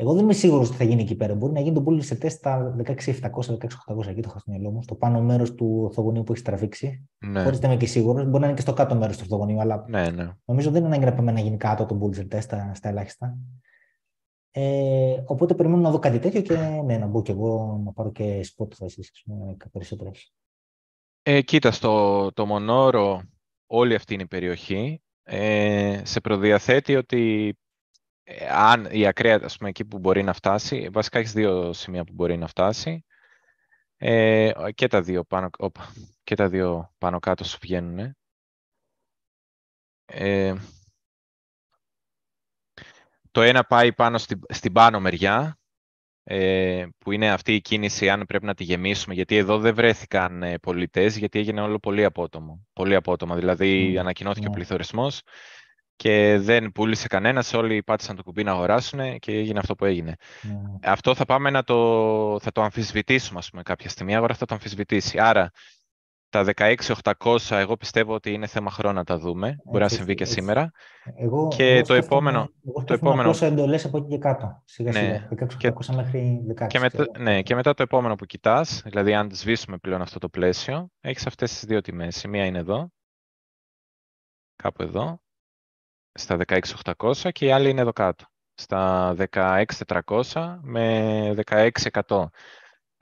[0.00, 1.34] Εγώ δεν είμαι σίγουρος ότι θα γίνει εκεί πέρα.
[1.34, 4.82] Μπορεί να γίνει το bullish σε τεστ στα 16.700-16.800 εκεί το έχω στο μυαλό μου,
[4.82, 7.08] στο πάνω μέρος του ορθογωνίου που έχει τραβήξει.
[7.18, 7.42] Ναι.
[7.42, 8.24] Χωρίς να είμαι και σίγουρος.
[8.24, 10.30] Μπορεί να είναι και στο κάτω μέρος του ορθογωνίου, αλλά ναι, ναι.
[10.44, 13.38] νομίζω δεν είναι ανάγκη να να γίνει κάτω το bullish test στα, στα ελάχιστα.
[14.50, 18.12] Ε, οπότε περιμένω να δω κάτι τέτοιο και ναι, να μπω κι εγώ να πάρω
[18.12, 19.10] και spot θέσει
[19.72, 20.10] περισσότερε.
[21.22, 23.22] Ε, κοίτα, στο το Μονόρο
[23.66, 25.02] όλη αυτή είναι η περιοχή.
[25.22, 27.59] Ε, σε προδιαθέτει ότι ε,
[28.50, 32.12] αν η ακραία, ας πούμε, εκεί που μπορεί να φτάσει, βασικά έχεις δύο σημεία που
[32.12, 33.04] μπορεί να φτάσει,
[33.96, 35.50] ε, και, τα δύο πάνω,
[36.22, 38.16] και τα δύο πάνω κάτω σου βγαίνουν.
[40.04, 40.54] Ε,
[43.30, 45.58] το ένα πάει πάνω στην, στην πάνω μεριά,
[46.22, 50.42] ε, που είναι αυτή η κίνηση αν πρέπει να τη γεμίσουμε, γιατί εδώ δεν βρέθηκαν
[50.42, 52.66] ε, πολιτές, γιατί έγινε όλο πολύ απότομο.
[52.72, 53.96] Πολύ απότομο, δηλαδή mm.
[53.96, 54.48] ανακοινώθηκε yeah.
[54.48, 54.56] ο ναι.
[54.56, 55.22] πληθωρισμός
[56.00, 60.14] και δεν πούλησε κανένας, όλοι πάτησαν το κουμπί να αγοράσουν και έγινε αυτό που έγινε.
[60.42, 60.60] Ναι.
[60.82, 61.76] Αυτό θα πάμε να το,
[62.40, 64.12] θα το αμφισβητήσουμε, ας πούμε, κάποια στιγμή.
[64.12, 65.18] Η αγορά θα το αμφισβητήσει.
[65.18, 65.50] Άρα,
[66.28, 69.48] τα 16.800, εγώ πιστεύω ότι είναι θέμα χρόνου να τα δούμε.
[69.48, 70.70] Έτσι, Μπορεί να συμβεί και σήμερα.
[71.16, 72.50] Εγώ, και εγώ το επόμενο.
[72.66, 73.34] Εγώ το επόμενο.
[73.40, 74.62] εντολές από εκεί και κάτω.
[74.64, 74.98] Σιγά ναι.
[74.98, 75.48] σιγά.
[75.60, 76.66] 16.800 μέχρι 16.
[76.66, 80.28] Και μετά, ναι, και μετά το επόμενο που κοιτάς, δηλαδή αν σβήσουμε πλέον αυτό το
[80.28, 82.22] πλαίσιο, έχεις αυτές τις δύο τιμές.
[82.22, 82.88] Η μία είναι εδώ.
[84.56, 85.20] Κάπου εδώ
[86.12, 88.24] στα 16.800 και η άλλη είναι εδώ κάτω,
[88.54, 92.24] στα 16.400 με 16.100.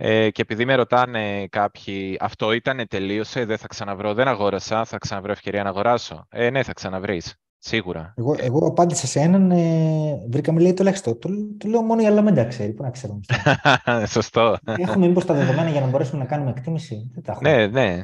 [0.01, 4.98] Ε, και επειδή με ρωτάνε κάποιοι, αυτό ήτανε, τελείωσε, δεν θα ξαναβρω, δεν αγόρασα, θα
[4.98, 7.36] ξαναβρω ευκαιρία να αγοράσω; Ε, ναι, θα ξαναβρεις.
[7.60, 8.14] Σίγουρα.
[8.16, 11.16] Εγώ, εγώ απάντησα σε έναν, ε, βρήκαμε λέει το ελάχιστο.
[11.16, 11.28] Το,
[11.59, 12.72] το λέω μόνο η Αλαμέντα ξέρει.
[12.72, 13.20] Πού να ξέρουμε.
[14.14, 14.56] Σωστό.
[14.64, 17.56] Έχουμε μήπως τα δεδομένα για να μπορέσουμε να κάνουμε εκτίμηση; Δεν τα έχουμε.
[17.56, 18.02] Ναι, ναι.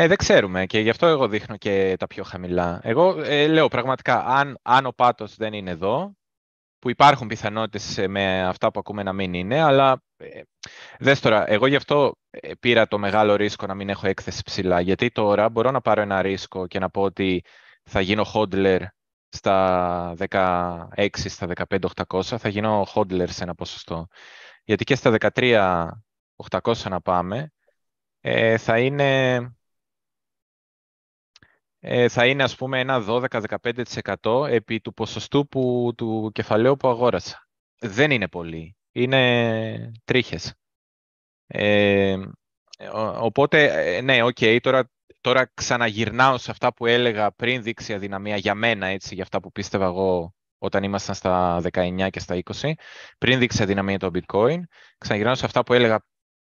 [0.00, 2.80] Ναι, δεν ξέρουμε και γι' αυτό εγώ δείχνω και τα πιο χαμηλά.
[2.82, 6.16] Εγώ ε, λέω πραγματικά, αν, αν ο πάτος δεν είναι εδώ,
[6.78, 10.40] που υπάρχουν πιθανότητες ε, με αυτά που ακούμε να μην είναι, αλλά ε,
[10.98, 14.80] δες τώρα, εγώ γι' αυτό ε, πήρα το μεγάλο ρίσκο να μην έχω έκθεση ψηλά,
[14.80, 17.44] γιατί τώρα μπορώ να πάρω ένα ρίσκο και να πω ότι
[17.84, 18.80] θα γίνω hodler
[19.28, 21.48] στα 16, στα
[22.06, 24.06] 15.800, θα γίνω hodler σε ένα ποσοστό.
[24.64, 27.52] Γιατί και στα 13.800 να πάμε,
[28.20, 29.59] ε, θα είναι ε,
[32.08, 37.48] θα είναι ας πούμε ένα 12-15% επί του ποσοστού που, του κεφαλαίου που αγόρασα.
[37.80, 38.76] Δεν είναι πολύ.
[38.92, 40.54] Είναι τρίχες.
[41.46, 42.18] Ε,
[43.20, 44.90] οπότε, ε, ναι, OK, okay, τώρα,
[45.20, 49.52] τώρα ξαναγυρνάω σε αυτά που έλεγα πριν δείξει αδυναμία για μένα, έτσι, για αυτά που
[49.52, 52.72] πίστευα εγώ όταν ήμασταν στα 19 και στα 20,
[53.18, 54.60] πριν δείξει αδυναμία το bitcoin,
[54.98, 56.04] ξαναγυρνάω σε αυτά που έλεγα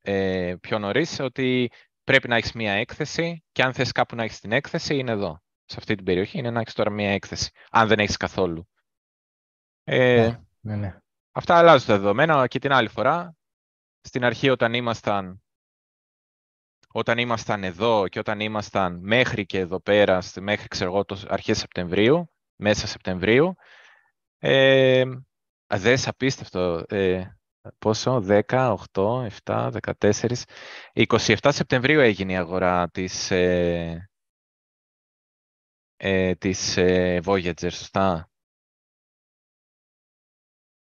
[0.03, 1.71] ε, πιο νωρίς, ότι
[2.05, 5.43] πρέπει να έχεις μία έκθεση και αν θες κάπου να έχεις την έκθεση είναι εδώ.
[5.65, 8.69] Σε αυτή την περιοχή είναι να έχεις τώρα μία έκθεση, αν δεν έχεις καθόλου.
[9.85, 10.99] Ε, ναι, ναι, ναι.
[11.33, 13.37] Αυτά αλλάζουν τα δεδομένα και την άλλη φορά.
[14.01, 15.43] Στην αρχή όταν ήμασταν,
[16.89, 21.59] όταν ήμασταν εδώ και όταν ήμασταν μέχρι και εδώ πέρα, μέχρι ξέρω εγώ, το αρχές
[21.59, 23.55] Σεπτεμβρίου, μέσα Σεπτεμβρίου,
[24.39, 25.05] ε,
[25.67, 27.25] δες απίστευτο, ε,
[27.79, 29.71] πόσο, 10, 8, 7,
[30.01, 30.43] 14,
[30.93, 34.11] 27 Σεπτεμβρίου έγινε η αγορά της, ε,
[35.97, 38.29] ε, της ε, Voyager, σωστά;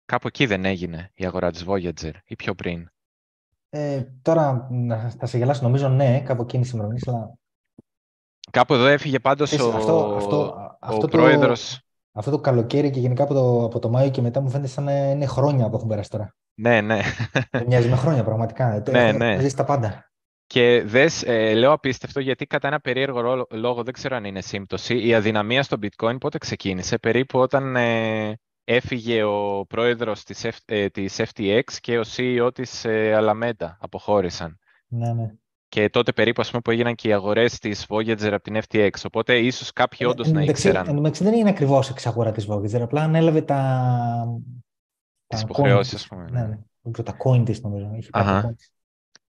[0.04, 2.88] Κάπου εκεί δεν έγινε η αγορά της Voyager ή πιο πριν;
[3.68, 4.68] Ε, τώρα
[5.18, 7.38] θα σε γελάσω, νομίζω ναι, κάπου εκείνη η ημερομηνία, αλλά...
[8.50, 10.16] Κάπου εδώ έφυγε πάντως ο, αυτό,
[10.80, 11.80] αυτό, ο πρόεδρος.
[12.12, 14.84] Αυτό το καλοκαίρι και γενικά από το, από το Μάιο και μετά μου φαίνεται σαν
[14.84, 16.34] να είναι χρόνια που έχουν περάσει τώρα.
[16.60, 17.00] Ναι, ναι.
[17.66, 18.82] Μοιάζει με χρόνια πραγματικά.
[18.90, 19.38] Ναι, ναι.
[19.40, 20.10] Ζήσει τα πάντα.
[20.46, 25.06] Και δες, ε, λέω απίστευτο γιατί κατά ένα περίεργο λόγο, δεν ξέρω αν είναι σύμπτωση,
[25.06, 31.20] η αδυναμία στο bitcoin πότε ξεκίνησε, περίπου όταν ε, έφυγε ο πρόεδρος της, ε, της
[31.20, 34.58] FTX και ο CEO της ε, Alameda, αποχώρησαν.
[34.86, 35.32] Ναι, ναι.
[35.68, 38.90] Και τότε περίπου ας πούμε, που έγιναν και οι αγορές της Voyager από την FTX.
[39.06, 40.88] Οπότε ίσως κάποιοι ε, όντως να ήξεραν.
[40.88, 42.80] Εν τω δεν είναι ακριβώς εξαγορά της Voyager.
[42.80, 43.62] Απλά ανέλαβε τα.
[45.30, 46.26] Τις υποχρεώσεις, ας πούμε.
[46.30, 46.58] Ναι, ναι.
[46.82, 47.02] ναι.
[47.02, 47.90] Τα coin της νομίζω.
[47.96, 48.56] Έχει πάρει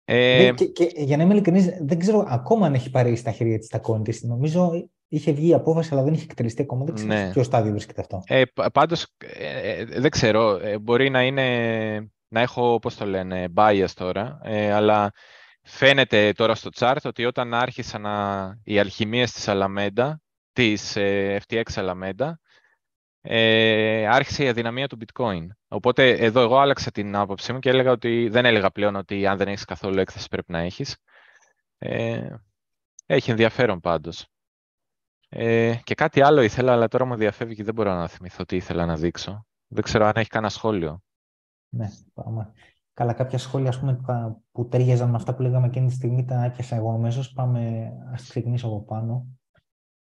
[0.05, 0.53] ε...
[0.55, 3.69] και, και, για να είμαι ειλικρινής, δεν ξέρω ακόμα αν έχει πάρει στα χέρια της
[3.69, 4.23] τα coin της.
[4.23, 6.85] Νομίζω είχε βγει η απόφαση, αλλά δεν είχε εκτελεστεί ακόμα.
[6.85, 7.31] Δεν ξέρω ναι.
[7.33, 8.23] ποιο στάδιο βρίσκεται αυτό.
[8.27, 10.59] Ε, Πάντως, ε, ε, δεν ξέρω.
[10.63, 12.11] Ε, μπορεί να είναι.
[12.33, 14.41] Να έχω, πώς το λένε, bias τώρα.
[14.43, 15.13] Ε, αλλά
[15.63, 18.07] Φαίνεται τώρα στο chart ότι όταν άρχισαν
[18.65, 20.13] οι αλχημίες της Alameda,
[20.53, 22.33] της ε, FTX Alameda,
[23.23, 25.47] ε, άρχισε η αδυναμία του bitcoin.
[25.69, 29.37] Οπότε εδώ εγώ άλλαξα την άποψή μου και έλεγα ότι δεν έλεγα πλέον ότι αν
[29.37, 30.97] δεν έχεις καθόλου έκθεση πρέπει να έχεις.
[31.79, 32.35] Ε,
[33.07, 34.27] έχει ενδιαφέρον πάντως.
[35.29, 38.57] Ε, και κάτι άλλο ήθελα, αλλά τώρα μου διαφεύγει και δεν μπορώ να θυμηθώ τι
[38.57, 39.47] ήθελα να δείξω.
[39.67, 41.03] Δεν ξέρω αν έχει κανένα σχόλιο.
[41.69, 42.53] Ναι, πάμε.
[42.93, 44.01] Καλά, κάποια σχόλια ας πούμε,
[44.53, 47.33] που ταιριάζαν με αυτά που λέγαμε εκείνη τη στιγμή τα άκιασα εγώ αμέσως.
[47.33, 49.27] Πάμε, ας ξεκινήσω από πάνω.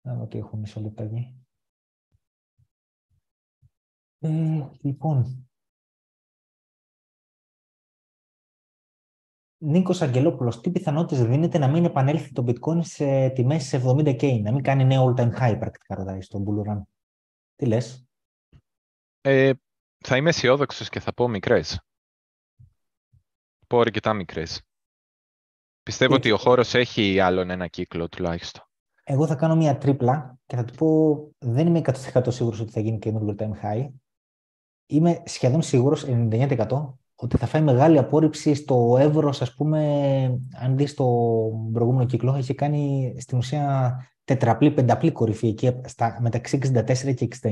[0.01, 1.39] Να δω τι έχω μισό λεπτάκι.
[4.19, 5.49] Ε, λοιπόν,
[9.61, 14.63] Νίκος Αγγελόπουλος, τι πιθανότητες δίνεται να μην επανέλθει το bitcoin σε τιμές 70K, να μην
[14.63, 16.83] κάνει νέο all time high πρακτικά, ρωτάει στον Bull
[17.57, 18.07] Τι λες;
[19.21, 19.53] Ε,
[19.99, 21.81] θα είμαι αισιόδοξος και θα πω μικρές.
[23.67, 24.63] Πω αρκετά μικρές.
[25.83, 28.63] Πιστεύω ότι ο χώρος έχει άλλον ένα κύκλο τουλάχιστον.
[29.05, 32.81] Εγώ θα κάνω μια τρίπλα και θα του πω δεν είμαι 100% σίγουρος ότι θα
[32.81, 33.89] γίνει καινούργιο time high.
[34.91, 39.81] Είμαι σχεδόν σίγουρος 99% ότι θα φάει μεγάλη απόρριψη στο ευρώ, ας πούμε,
[40.61, 41.05] αν δεις το
[41.73, 47.49] προηγούμενο κύκλο, έχει κάνει στην ουσία τετραπλή, πενταπλή κορυφή εκεί στα, μεταξύ 64 και 69.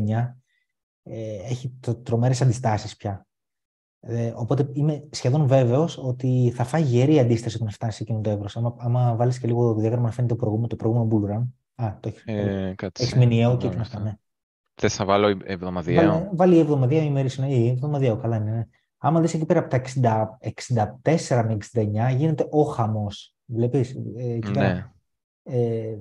[1.02, 3.26] Ε, έχει τρομερές αντιστάσεις πια.
[4.00, 8.46] Ε, οπότε είμαι σχεδόν βέβαιος ότι θα φάει γερή αντίσταση όταν φτάσει εκείνο το ευρώ.
[8.54, 11.46] Άμα, άμα βάλεις και λίγο το διάγραμμα να φαίνεται το προηγούμενο, το προηγούμενο bull run.
[11.84, 12.22] Α, το έχεις.
[12.24, 14.18] Ε, έχει μηνιαίο και έχει αυτά,
[14.82, 14.88] ναι.
[14.88, 18.50] Θες να βάλω εβδομαδιαίο; Βάλει εβδομαδιαίο ημερήσιο, ή εβδομαδιαίο, καλά είναι.
[18.50, 18.66] Ναι.
[18.98, 20.38] Άμα δεις εκεί πέρα από τα 60,
[21.26, 21.56] 64 με
[22.10, 23.34] 69 γίνεται ο χαμός.
[23.44, 24.90] Βλέπεις, ε, ναι.
[25.42, 25.96] ε,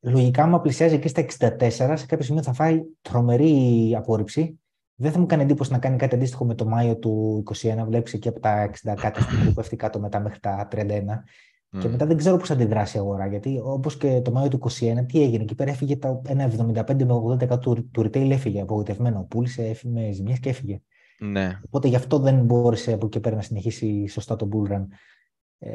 [0.00, 1.24] λογικά άμα πλησιάζει εκεί στα
[1.58, 4.60] 64 σε κάποιο σημείο θα φάει τρομερή απόρριψη.
[4.94, 7.84] Δεν θα μου κάνει εντύπωση να κάνει κάτι αντίστοιχο με το Μάιο του 2021.
[7.86, 10.78] Βλέπεις εκεί από τα 60 κάτι που πέφτει κάτω μετά μέχρι τα 31.
[11.72, 11.78] Mm.
[11.80, 13.26] Και μετά δεν ξέρω πώς θα αντιδράσει η αγορά.
[13.26, 15.42] Γιατί όπως και το Μάιο του 2021, τι έγινε.
[15.42, 16.50] Εκεί πέρα έφυγε τα, ένα
[16.86, 19.26] 75 με 80% του, του retail έφυγε απογοητευμένο.
[19.30, 20.80] Πούλησε, έφυγε με ζημιές και έφυγε.
[21.18, 21.60] Ναι.
[21.64, 24.86] Οπότε γι' αυτό δεν μπόρεσε από εκεί πέρα να συνεχίσει σωστά το bull run.
[25.58, 25.70] Ε,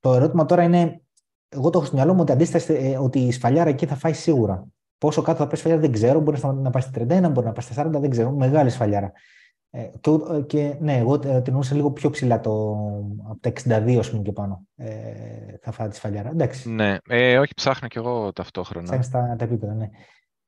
[0.00, 1.02] το ερώτημα τώρα είναι,
[1.48, 4.12] εγώ το έχω στο μυαλό μου ότι αντίσταση ε, ότι η σφαλιάρα εκεί θα φάει
[4.12, 4.66] σίγουρα.
[4.98, 7.64] Πόσο κάτω θα πάει σφαλιάρα δεν ξέρω, μπορεί να πάει στη 31, μπορεί να πάει
[7.64, 8.30] στη 40, δεν ξέρω.
[8.30, 9.12] Μεγάλη σφαλιάρα.
[9.72, 12.72] Ε, και, ε, και, ναι, εγώ την εννοούσα λίγο πιο ψηλά το,
[13.28, 14.66] από τα 62 πούμε και πάνω.
[14.76, 14.90] Ε,
[15.60, 16.30] θα φάει τη σφαλιάρα.
[16.30, 16.70] Εντάξει.
[16.70, 18.84] Ναι, ε, όχι ψάχνω κι εγώ ταυτόχρονα.
[18.84, 19.88] Ψάχνεις τα, τα επίπεδα, ναι.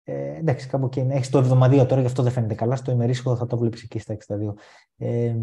[0.05, 2.77] Ε, εντάξει, κάπου εκεί Έχεις το εβδομαδίο τώρα, γι' αυτό δεν φαίνεται καλά.
[2.77, 4.55] Στο ημερήσιο θα το βλέπεις εκεί στα 62.
[4.97, 5.35] Ε,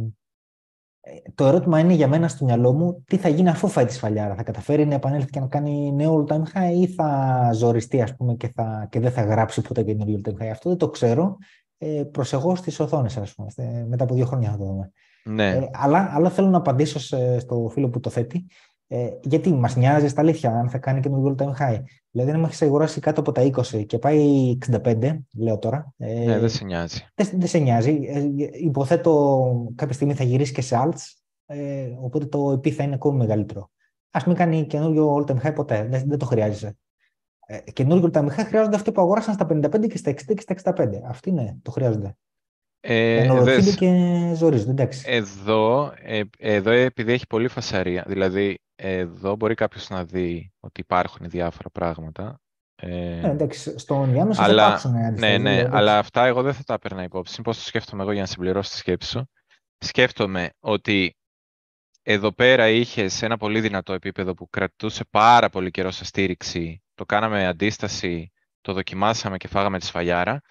[1.35, 4.35] το ερώτημα είναι για μένα στο μυαλό μου τι θα γίνει αφού φάει τη σφαλιάρα.
[4.35, 8.15] Θα καταφέρει να επανέλθει και να κάνει νέο all time high ή θα ζοριστεί ας
[8.15, 10.49] πούμε, και, θα, και δεν θα γράψει ποτέ καινούριο all time high.
[10.51, 11.38] Αυτό δεν το ξέρω.
[11.81, 13.49] Ε, προσεγώ στις οθόνες, ας πούμε.
[13.88, 14.91] Μετά από δύο χρόνια θα το δούμε.
[15.23, 15.49] Ναι.
[15.49, 16.99] Ε, αλλά, αλλά θέλω να απαντήσω
[17.39, 18.45] στο φίλο που το θέτει.
[18.91, 21.80] Ε, γιατί μας νοιάζει στα αλήθεια αν θα κάνει και το all time high.
[22.11, 25.93] Δηλαδή, αν με έχει αγοράσει κάτω από τα 20 και πάει 65, λέω τώρα.
[25.97, 27.06] Ε, ναι, δεν σε νοιάζει.
[27.15, 27.99] Δεν, δεν σε νοιάζει.
[28.07, 31.01] Ε, υποθέτω κάποια στιγμή θα γυρίσει και σε alts,
[31.45, 33.69] ε, οπότε το επί θα είναι ακόμη μεγαλύτερο.
[34.11, 35.88] Α μην κάνει καινούριο all time high ποτέ.
[35.89, 36.77] Δεν, δεν το χρειάζεσαι.
[37.52, 40.60] Ε, καινούριο all time high χρειάζονται αυτοί που αγοράσαν στα 55 και στα 60 και
[40.60, 40.88] στα 65.
[41.08, 42.18] Αυτοί ναι, το χρειάζονται.
[42.80, 43.28] Ε,
[43.78, 43.92] και
[44.36, 45.04] ζορίζονται, εντάξει.
[45.08, 51.30] Εδώ, ε, εδώ επειδή έχει πολύ φασαρία, δηλαδή εδώ μπορεί κάποιος να δει ότι υπάρχουν
[51.30, 52.40] διάφορα πράγματα.
[52.76, 56.64] Ε, ε εντάξει, στον Ιάννο θα υπάρξουν Ναι, ναι, δηλαδή, αλλά αυτά εγώ δεν θα
[56.64, 57.42] τα έπαιρνα υπόψη.
[57.42, 59.30] Πώς το σκέφτομαι εγώ για να συμπληρώσω τη σκέψη σου.
[59.78, 61.14] Σκέφτομαι ότι
[62.02, 66.82] εδώ πέρα είχες ένα πολύ δυνατό επίπεδο που κρατούσε πάρα πολύ καιρό σε στήριξη.
[67.00, 68.32] Το κάναμε αντίσταση,
[68.62, 70.42] το δοκιμάσαμε και φάγαμε τη σφαλιάρα.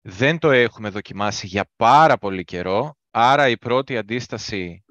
[0.00, 2.94] Δεν το έχουμε δοκιμάσει για πάρα πολύ καιρό.
[3.10, 4.84] Άρα η πρώτη αντίσταση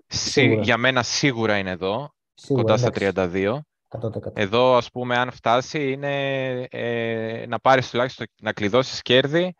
[0.62, 2.14] για μένα σίγουρα είναι εδώ.
[2.34, 3.60] Σίγουρα, κοντά στα 32.
[3.90, 4.32] 100%.
[4.34, 9.56] Εδώ, ας πούμε, αν φτάσει, είναι ε, να πάρεις τουλάχιστον να κλειδώσεις κέρδη.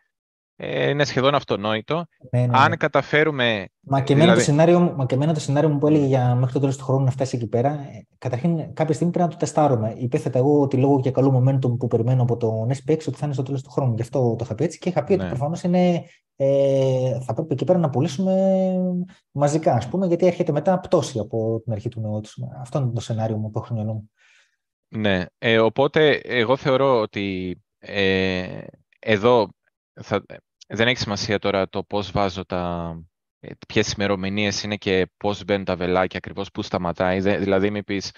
[0.56, 2.06] Ε, είναι σχεδόν αυτονόητο.
[2.32, 2.58] Ναι, ναι, ναι.
[2.58, 3.66] Αν καταφέρουμε...
[3.80, 4.38] Μα και, δηλαδή...
[4.38, 6.84] το σενάριο, μα και εμένα το σενάριο μου που έλεγε για μέχρι το τέλος του
[6.84, 9.94] χρόνου να φτάσει εκεί πέρα, ε, καταρχήν κάποια στιγμή πρέπει να το τεστάρουμε.
[9.98, 13.34] Υπέθετα εγώ ότι λόγω και καλού momentum που περιμένω από τον SPX ότι θα είναι
[13.34, 13.94] στο τέλος του χρόνου.
[13.96, 16.04] Γι' αυτό το είχα πει έτσι και είχα πει ότι προφανώς είναι
[16.36, 18.76] ε, θα πρέπει εκεί πέρα να πουλήσουμε
[19.32, 22.22] μαζικά, ας πούμε, γιατί έρχεται μετά πτώση από την αρχή του νέου
[22.62, 24.12] Αυτό είναι το σενάριο μου που έχω στο μου.
[24.88, 28.62] Ναι, ε, οπότε εγώ θεωρώ ότι ε,
[29.00, 29.50] εδώ
[30.02, 30.24] θα,
[30.68, 32.94] δεν έχει σημασία τώρα το πώς βάζω τα,
[33.40, 37.20] ε, ποιες ημερομηνίες είναι και πώς μπαίνουν τα βελάκια, ακριβώς πού σταματάει.
[37.20, 38.12] Δηλαδή μην πεις,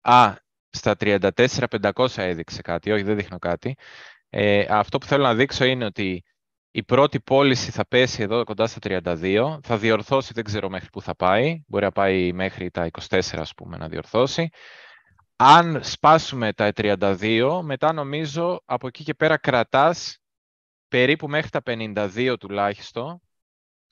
[0.00, 0.34] α,
[0.70, 3.76] στα 34-500 έδειξε κάτι, όχι δεν δείχνω κάτι.
[4.28, 6.22] Ε, αυτό που θέλω να δείξω είναι ότι
[6.70, 11.02] η πρώτη πώληση θα πέσει εδώ κοντά στα 32, θα διορθώσει, δεν ξέρω μέχρι πού
[11.02, 14.48] θα πάει, μπορεί να πάει μέχρι τα 24 ας πούμε να διορθώσει.
[15.36, 20.19] Αν σπάσουμε τα 32, μετά νομίζω από εκεί και πέρα κρατάς
[20.90, 23.20] περίπου μέχρι τα 52 τουλάχιστον.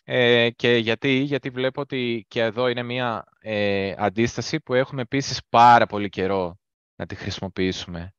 [0.04, 5.40] Ε, και γιατί, γιατί βλέπω ότι και εδώ είναι μια ε, αντίσταση που έχουμε επίσης
[5.48, 6.58] πάρα πολύ καιρό
[6.94, 8.12] να τη χρησιμοποιήσουμε.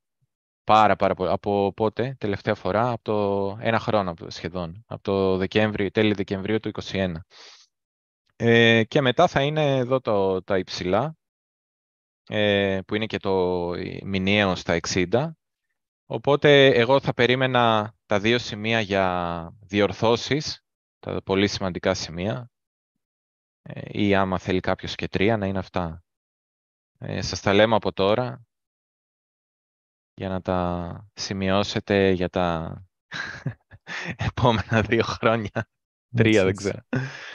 [0.63, 1.29] Πάρα, πάρα πολύ.
[1.29, 6.71] Από πότε, τελευταία φορά, από το ένα χρόνο σχεδόν, από το Δεκέμβριο, τέλη Δεκεμβρίου του
[6.91, 7.13] 2021.
[8.35, 11.17] Ε, και μετά θα είναι εδώ το, τα υψηλά,
[12.27, 13.71] ε, που είναι και το
[14.03, 15.29] μηνιαίος στα 60.
[16.05, 20.65] Οπότε εγώ θα περίμενα τα δύο σημεία για διορθώσεις,
[20.99, 22.51] τα πολύ σημαντικά σημεία,
[23.61, 26.03] ε, ή άμα θέλει κάποιος και τρία, να είναι αυτά.
[26.97, 28.41] Ε, σας τα λέμε από τώρα
[30.13, 32.77] για να τα σημειώσετε για τα
[34.29, 35.69] επόμενα δύο χρόνια.
[36.15, 36.79] Τρία, δεν ξέρω.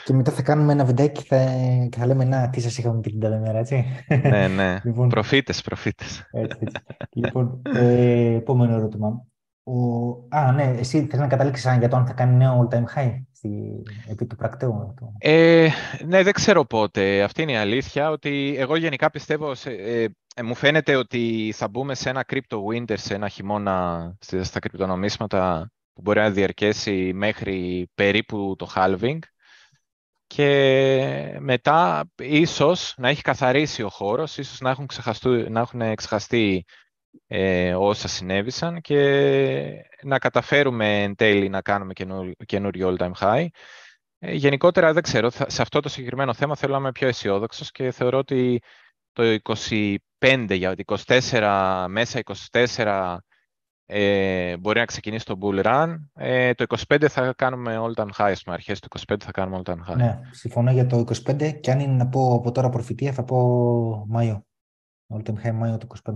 [0.03, 1.45] Και μετά θα κάνουμε ένα βιντεάκι και θα,
[1.89, 3.85] και θα λέμε να τι σας είχαμε πει την τάδε μέρα, έτσι.
[4.23, 4.79] ναι, ναι.
[4.83, 6.29] λοιπόν, προφήτες, προφήτες.
[6.31, 6.81] Έτσι, έτσι.
[7.09, 9.27] λοιπόν, ε, επόμενο ερώτημα.
[9.67, 10.09] Ο...
[10.29, 13.83] Α, ναι, εσύ θες να καταλήξεις για το αν θα κάνει νέο all-time high στη...
[14.07, 14.93] επί του πρακτέου.
[15.17, 15.69] Ε,
[16.05, 17.23] ναι, δεν ξέρω πότε.
[17.23, 20.05] Αυτή είναι η αλήθεια, ότι εγώ γενικά πιστεύω, ε,
[20.35, 25.71] ε, μου φαίνεται ότι θα μπούμε σε ένα crypto winter, σε ένα χειμώνα στα κρυπτονομίσματα
[25.93, 29.19] που μπορεί να διαρκέσει μέχρι περίπου το halving
[30.27, 34.87] και μετά ίσως να έχει καθαρίσει ο χώρος, ίσως να έχουν,
[35.49, 36.65] να έχουν ξεχαστεί
[37.27, 38.99] ε, όσα συνέβησαν και
[40.01, 41.93] να καταφέρουμε εν τέλει να κάνουμε
[42.45, 43.47] καινούριο all-time high.
[44.19, 47.91] Ε, γενικότερα δεν ξέρω, σε αυτό το συγκεκριμένο θέμα θέλω να είμαι πιο αισιόδοξος και
[47.91, 48.61] θεωρώ ότι
[49.11, 49.37] το
[50.19, 50.75] 25 για
[51.07, 52.19] 24 μέσα
[52.51, 53.17] 24
[53.87, 55.95] ε, μπορεί να ξεκινήσει το bull run.
[56.13, 59.71] Ε, το 25 θα κάνουμε all time high, με αρχές του 25 θα κάνουμε all
[59.71, 59.95] time high.
[59.95, 64.05] Ναι, συμφωνώ για το 25 και αν είναι να πω από τώρα προφητεία θα πω
[64.07, 64.45] Μάιο.
[65.13, 66.13] All time high Μάιο το 25.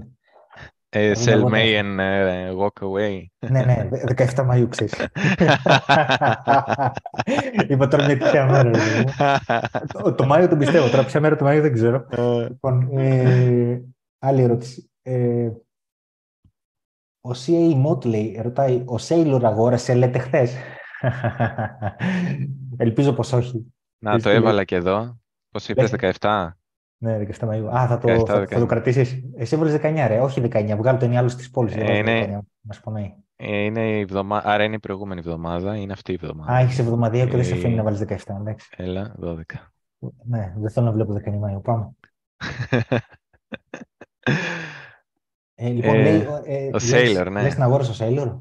[0.92, 3.24] Ε, sell May and uh, walk away.
[3.50, 4.94] ναι, ναι, 17 Μαΐου ξέρεις.
[7.68, 8.72] Είπα τώρα μια τέτοια μέρα.
[9.94, 12.06] το, το Μάιο τον πιστεύω, τώρα ποια μέρα το Μάιο δεν ξέρω.
[12.48, 13.82] λοιπόν, ε,
[14.20, 14.92] άλλη ερώτηση.
[15.02, 15.50] Ε,
[17.22, 20.56] ο CA Motley ρωτάει, ο Sailor αγόρασε λέτε χθες;
[22.78, 23.74] Ελπίζω πως όχι.
[24.04, 25.20] Να, το έβαλα και εδώ.
[25.52, 26.50] Πώς είπες, 17.
[27.02, 27.66] Ναι, 17 Μαΐου.
[27.78, 29.24] Α, θα το, 17, θα, θα το κρατήσεις.
[29.36, 30.20] Εσύ έβαλες 19, ρε.
[30.20, 30.74] Όχι 19.
[30.78, 31.76] Βγάλω τον άλλο στις πόλεις.
[31.76, 33.14] Ε, είναι, μας πονάει.
[33.36, 34.42] Ε, είναι η εβδομα...
[34.44, 36.54] Άρα είναι η προηγούμενη εβδομάδα, είναι αυτή η εβδομάδα.
[36.54, 38.70] Α, έχεις εβδομαδία και δεν σε αφήνει να βάλεις 17, εντάξει.
[38.78, 39.36] Έλα, 12.
[40.24, 41.62] Ναι, δεν θέλω να βλέπω 19 Μαΐου.
[41.62, 41.90] Πάμε.
[45.62, 47.42] Ε, λοιπόν, ε, λέει, ε, ο Σέιλορ, ναι.
[47.42, 48.38] Λες να αγόρασε ο Σέιλορ.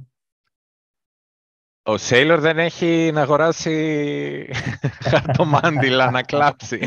[1.88, 4.50] Ο Σέιλορ δεν έχει να αγοράσει
[5.10, 6.80] χαρτομάντιλα να κλάψει.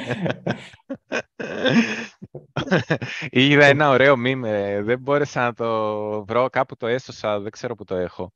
[3.30, 4.82] Είδα ένα ωραίο μήνυμα.
[4.82, 6.50] Δεν μπόρεσα να το βρω.
[6.50, 8.34] Κάπου το έσωσα, δεν ξέρω που το έχω.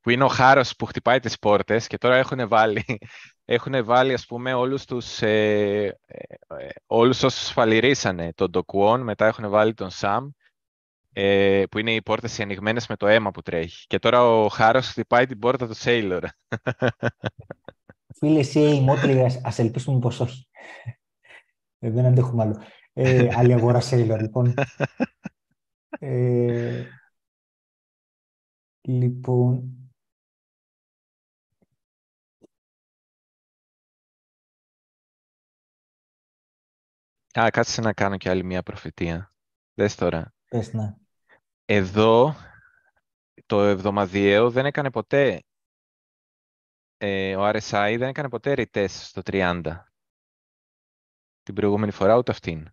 [0.00, 2.84] Που είναι ο χάρος που χτυπάει τις πόρτες και τώρα έχουν βάλει,
[3.44, 6.24] έχουν βάλει ας πούμε όλους τους, ε, ε,
[6.86, 10.28] όλους όσους φαλυρίσανε τον Ντοκουόν, μετά έχουν βάλει τον Σαμ
[11.20, 13.86] ε, που είναι οι πόρτες οι ανοιγμένες με το αίμα που τρέχει.
[13.86, 16.24] Και τώρα ο Χάρος χτυπάει την πόρτα του Σέιλορ.
[18.14, 20.48] Φίλε, εσύ η Μότλη, ας ελπίσουμε πως όχι.
[21.78, 22.62] Ε, δεν αντέχουμε άλλο.
[22.92, 24.54] Ε, άλλη αγορά Σέιλορ, λοιπόν.
[25.88, 26.84] Ε,
[28.80, 29.72] λοιπόν...
[37.40, 39.32] Α, κάτσε να κάνω και άλλη μια προφητεία.
[39.74, 40.34] Δες τώρα.
[40.48, 40.94] Πες, ναι.
[41.70, 42.34] Εδώ
[43.46, 45.42] το εβδομαδιαίο δεν έκανε ποτέ,
[46.96, 49.62] ε, ο RSI δεν έκανε ποτέ retest στο 30.
[51.42, 52.68] Την προηγούμενη φορά ούτε αυτήν.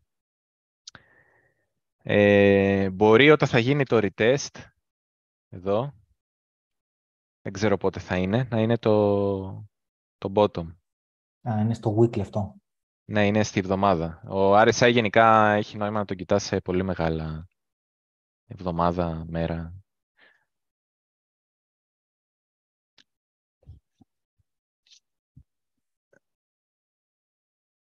[2.03, 4.71] Ε, μπορεί όταν θα γίνει το retest,
[5.49, 5.93] εδώ,
[7.41, 9.67] δεν ξέρω πότε θα είναι, να είναι το,
[10.17, 10.75] το bottom.
[11.49, 12.55] Α, είναι στο weekly αυτό.
[13.05, 14.21] Ναι, είναι στη εβδομάδα.
[14.27, 17.47] Ο RSI γενικά έχει νόημα να τον κοιτάς σε πολύ μεγάλα
[18.47, 19.73] εβδομάδα, μέρα.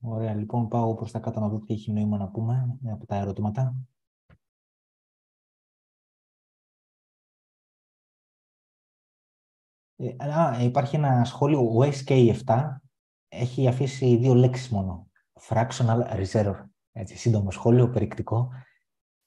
[0.06, 3.16] Ωραία, λοιπόν πάω προς τα κάτω να δω τι έχει νόημα να πούμε από τα
[3.16, 3.76] ερωτήματα.
[9.96, 12.78] Ε, α, υπάρχει ένα σχόλιο, ο SK7
[13.28, 15.08] έχει αφήσει δύο λέξεις μόνο.
[15.50, 16.64] Fractional reserve.
[16.92, 18.50] Έτσι, σύντομο σχόλιο, περιεκτικό.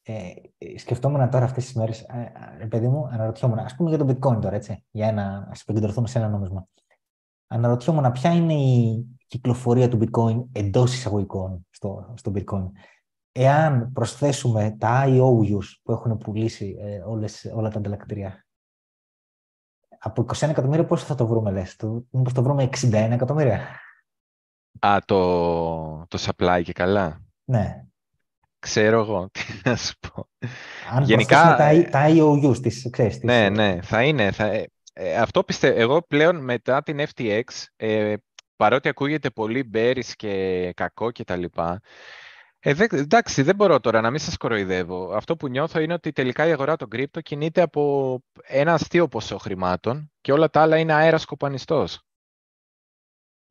[0.08, 0.32] Ε,
[0.78, 4.40] σκεφτόμουν τώρα αυτές τις μέρες, ε, ε, παιδί μου, αναρωτιόμουν, ας πούμε για το bitcoin
[4.40, 6.68] τώρα, έτσι, για να ας επικεντρωθούμε σε ένα νόμισμα.
[7.46, 12.70] Αναρωτιόμουν ποια είναι η κυκλοφορία του bitcoin εντός εισαγωγικών στο, στο bitcoin.
[13.32, 18.46] Εάν προσθέσουμε τα IOUs που έχουν πουλήσει ε, όλες, όλα τα ανταλλακτήρια,
[19.98, 23.60] από 21 εκατομμύρια πόσο θα το βρούμε, λες, το, μήπως το βρούμε 61 εκατομμύρια;
[24.78, 27.20] Α, το, το supply και καλά.
[27.44, 27.85] Ναι.
[28.58, 30.28] Ξέρω εγώ τι να σου πω.
[30.90, 33.22] Αν Γενικά, τα, τα IOUs της, ξέρεις.
[33.22, 34.30] Ναι, ναι, θα είναι.
[34.30, 35.80] Θα, ε, ε, αυτό πιστεύω.
[35.80, 37.42] Εγώ πλέον μετά την FTX,
[37.76, 38.14] ε,
[38.56, 41.80] παρότι ακούγεται πολύ bearish και κακό και τα λοιπά,
[42.68, 45.12] ε, δε, εντάξει, δεν μπορώ τώρα να μην σας κοροϊδεύω.
[45.12, 49.38] Αυτό που νιώθω είναι ότι τελικά η αγορά των κρύπτο κινείται από ένα αστείο ποσό
[49.38, 52.00] χρημάτων και όλα τα άλλα είναι αέρας κοπανιστός.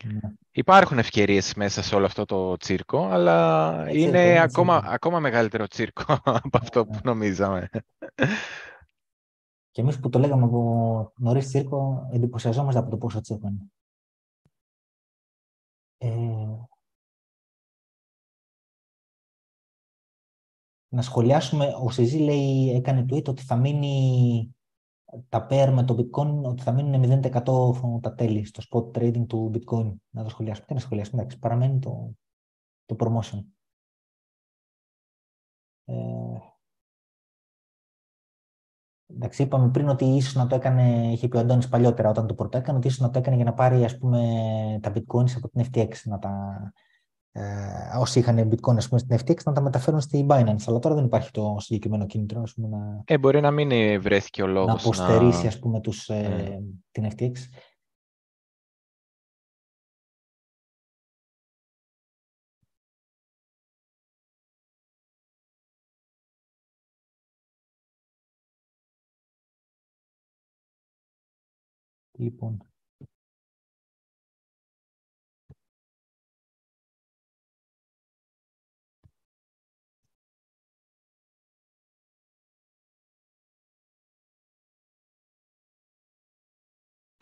[0.04, 0.20] Ναι.
[0.52, 6.14] Υπάρχουν ευκαιρίες μέσα σε όλο αυτό το τσίρκο, αλλά είναι, ακόμα, ακόμα μεγαλύτερο τσίρκο
[6.44, 7.00] από αυτό που ναι.
[7.04, 7.70] νομίζαμε.
[9.72, 13.70] Και εμείς που το λέγαμε από νωρίς τσίρκο, εντυπωσιαζόμαστε από το πόσο τσίρκο είναι.
[15.98, 16.66] Ε,
[20.88, 24.55] να σχολιάσουμε, ο Σιζή λέει, έκανε tweet ότι θα μείνει
[25.30, 29.52] τα pair με το bitcoin, ότι θα μείνουν 0% τα τέλη στο spot trading του
[29.54, 29.96] bitcoin.
[30.10, 30.66] Να το σχολιάσουμε.
[30.68, 32.16] Τι να σχολιάσουμε, εντάξει, παραμένει το,
[32.86, 33.44] το promotion.
[35.86, 36.38] Ε,
[39.08, 42.34] εντάξει, είπαμε πριν ότι ίσως να το έκανε, είχε πει ο Αντώνης παλιότερα όταν το
[42.34, 44.20] πρώτο έκανε, ότι ίσως να το έκανε για να πάρει ας πούμε,
[44.82, 46.74] τα bitcoins από την FTX, να τα,
[47.38, 50.64] ε, όσοι είχαν bitcoin ας πούμε, στην FTX να τα μεταφέρουν στη Binance.
[50.66, 52.42] Αλλά τώρα δεν υπάρχει το συγκεκριμένο κίνητρο.
[52.42, 54.68] Ας πούμε, να, ε, μπορεί να μην βρέθηκε ο λόγος.
[54.68, 55.48] Να αποστερήσει να...
[55.48, 56.58] Ας πούμε, τους, ε, ναι.
[56.92, 57.32] την FTX.
[72.18, 72.75] Λοιπόν,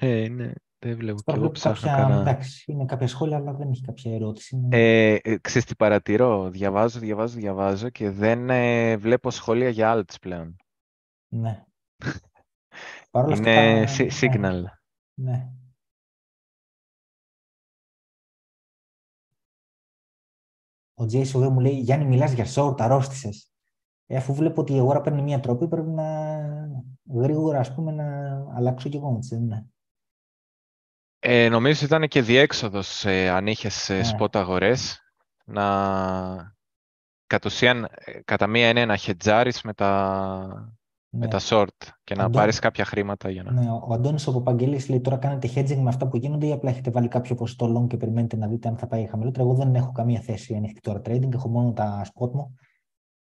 [0.05, 2.21] Ε, ναι, δεν βλέπω και εγώ ψάχνω κάποια, κανένα...
[2.21, 4.67] Εντάξει, είναι κάποια σχόλια, αλλά δεν έχει κάποια ερώτηση.
[4.71, 10.17] Ε, ε, ξέρεις τι παρατηρώ, διαβάζω, διαβάζω, διαβάζω και δεν ε, βλέπω σχόλια για άλλες
[10.21, 10.55] πλέον.
[11.27, 11.63] Ναι.
[13.35, 14.39] είναι αυτά, signal.
[14.39, 15.31] Ναι.
[15.31, 15.51] ναι.
[20.93, 23.51] Ο Τζέις μου λέει, Γιάννη, μιλάς για short, αρρώστησες.
[24.05, 26.03] Ε, αφού βλέπω ότι η αγορά παίρνει μια τροπή, πρέπει να
[27.13, 28.05] γρήγορα, ας πούμε, να
[28.55, 29.65] αλλάξω και εγώ, έτσι, ναι.
[31.25, 34.99] Ε, νομίζω ήταν και διέξοδος ε, αν είχες ε, σπότα αγορές
[35.45, 36.55] να
[37.27, 40.73] κατ' ουσίαν ε, κατά μία είναι να χετζάρεις με τα,
[41.09, 41.27] με ναι.
[41.27, 43.51] τα short και να πάρεις κάποια χρήματα για να...
[43.51, 46.69] Ναι, ο Αντώνης ο Παπαγγελής λέει τώρα κάνετε hedging με αυτά που γίνονται ή απλά
[46.69, 49.43] έχετε βάλει κάποιο ποσοστό long και περιμένετε να δείτε αν θα πάει χαμηλότερα.
[49.43, 52.55] Εγώ δεν έχω καμία θέση ανοιχτή τώρα trading, έχω μόνο τα spot μου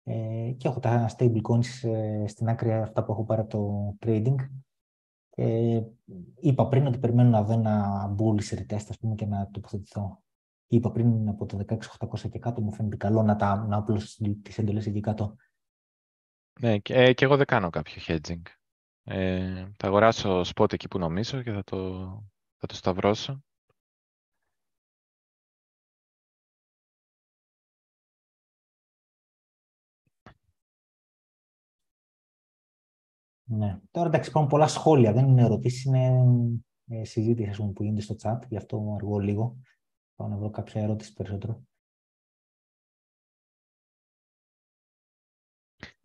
[0.03, 3.95] ε, και έχω τα stable coins ε, στην άκρη αυτά που έχω πάρει από το
[4.05, 4.35] trading.
[5.35, 5.81] Ε,
[6.39, 10.23] είπα πριν ότι περιμένω να δω ένα bullish retest ας πούμε, και να τοποθετηθώ.
[10.67, 14.57] Είπα πριν από το 16.800 και κάτω μου φαίνεται καλό να, τα, να απλώσω τις
[14.57, 15.35] εντολές εκεί κάτω.
[16.59, 18.41] Ναι, και, ε, και εγώ δεν κάνω κάποιο hedging.
[19.03, 22.03] Ε, θα αγοράσω spot εκεί που νομίζω και θα το,
[22.57, 23.43] θα το σταυρώσω.
[33.43, 33.79] Ναι.
[33.91, 35.13] Τώρα εντάξει, υπάρχουν πολλά σχόλια.
[35.13, 36.25] Δεν είναι ερωτήσεις, είναι
[36.87, 38.39] ε, συζήτηση που γίνεται στο chat.
[38.47, 39.57] Γι' αυτό αργώ λίγο.
[40.15, 41.63] Πάω να βρω κάποια ερώτηση περισσότερο.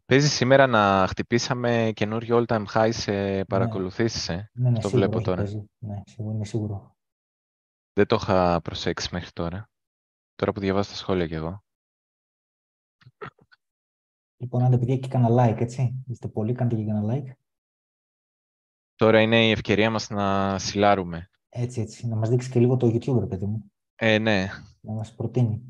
[0.06, 5.24] Παίζεις σήμερα να χτυπήσαμε καινούριο all-time high σε παρακολουθήσεις, ε; Ναι, ναι, το σίγουρο, βλέπω
[5.24, 5.43] τώρα.
[5.43, 5.70] Παίζει.
[5.78, 6.97] Ναι, σίγουρο, είναι σίγουρο.
[7.93, 9.70] Δεν το είχα προσέξει μέχρι τώρα.
[10.35, 11.62] Τώρα που διαβάζω τα σχόλια κι εγώ.
[14.40, 16.05] Λοιπόν, άντε παιδιά και κανένα like, έτσι.
[16.09, 17.32] Είστε πολλοί, κάντε και κανένα like.
[18.94, 21.31] Τώρα είναι η ευκαιρία μας να σιλάρουμε.
[21.48, 22.06] Έτσι, έτσι.
[22.06, 23.73] Να μας δείξει και λίγο το YouTube, ρε παιδί μου.
[23.94, 24.48] Ε, ναι.
[24.81, 25.62] Να μας προτείνει.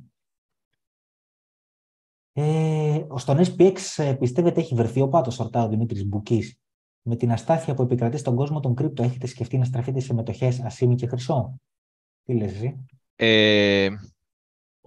[2.32, 6.60] Ε, στον SPX ε, πιστεύετε έχει βρεθεί ο πάτος, ρωτά ο Δημήτρης Μπουκής;
[7.02, 10.60] Με την αστάθεια που επικρατεί στον κόσμο των κρύπτο, έχετε σκεφτεί να στραφείτε σε μετοχές
[10.60, 11.60] ασήμι και χρυσό;
[12.24, 12.86] Τι λες εσύ;
[13.16, 13.88] Ε,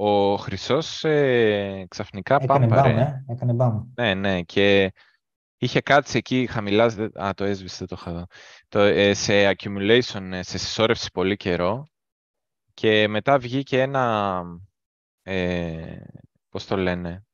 [0.04, 3.02] ο Χρυσός ε, ξαφνικά Έκανε πάμπαρε.
[3.02, 3.84] ε; Έκανε μπαμ.
[3.96, 4.42] Ναι, ναι.
[4.42, 4.94] Και
[5.58, 6.98] είχε κάτσει εκεί χαμηλάς.
[6.98, 8.26] Α, το έσβησε, δεν το είχα δω.
[8.68, 11.90] Το, ε, σε accumulation, ε, σε συσσόρευση πολύ καιρό.
[12.74, 14.44] Και μετά βγήκε ένα.
[15.24, 16.02] Ε,
[16.50, 17.26] πώς το λένε.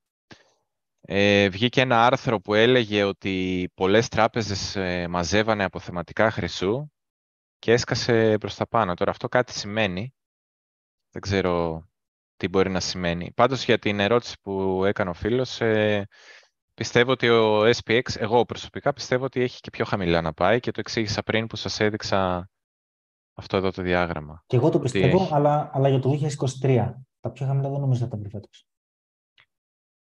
[1.01, 6.91] Ε, βγήκε ένα άρθρο που έλεγε ότι πολλές τράπεζες ε, μαζεύανε αποθεματικά χρυσού
[7.59, 8.93] και έσκασε προς τα πάνω.
[8.93, 10.13] Τώρα αυτό κάτι σημαίνει.
[11.11, 11.86] Δεν ξέρω
[12.37, 13.31] τι μπορεί να σημαίνει.
[13.35, 16.07] Πάντως για την ερώτηση που έκανε ο φίλος, ε,
[16.73, 20.71] πιστεύω ότι ο SPX, εγώ προσωπικά πιστεύω ότι έχει και πιο χαμηλά να πάει και
[20.71, 22.49] το εξήγησα πριν που σας έδειξα
[23.33, 24.43] αυτό εδώ το διάγραμμα.
[24.45, 26.19] Και εγώ το πιστεύω, αλλά, αλλά για το
[26.61, 26.93] 2023.
[27.19, 28.67] Τα πιο χαμηλά δεν νομίζω να τα βρει φέτος.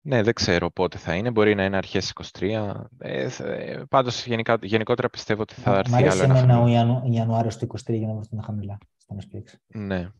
[0.03, 1.31] Ναι, δεν ξέρω πότε θα είναι.
[1.31, 2.73] Μπορεί να είναι αρχές 23.
[2.97, 6.59] Ε, ε, πάντως, γενικά, γενικότερα πιστεύω ότι θα έρθει άλλο ένα χαμηλό.
[6.59, 9.53] Μ' αρέσει ο Ιανουάριος του 23 για να βρεθούν χαμηλά στον SPX.
[9.67, 10.11] Ναι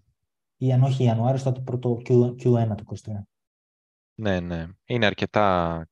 [0.62, 3.12] ή αν όχι Ιανουάριο, τότε πρώτο Q,1 του 2023.
[4.16, 4.68] Ναι, ναι.
[4.86, 5.88] Είναι αρκετά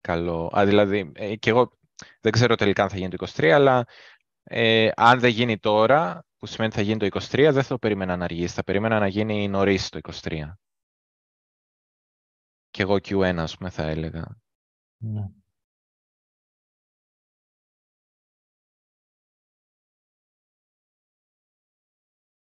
[0.00, 0.50] καλό.
[0.58, 1.72] Α, δηλαδή, ε, και εγώ
[2.20, 3.86] δεν ξέρω τελικά αν θα γίνει το 23, αλλά
[4.42, 7.68] ε, αν δεν γίνει τώρα, που που σημαίνει ότι θα γίνει το 23, δεν θα
[7.68, 8.54] το περίμενα να αργήσει.
[8.54, 10.52] Θα περίμενα να γίνει νωρίς το 23.
[12.70, 14.40] Και εγώ Q1, ας πούμε, θα έλεγα.
[14.96, 15.28] Ναι.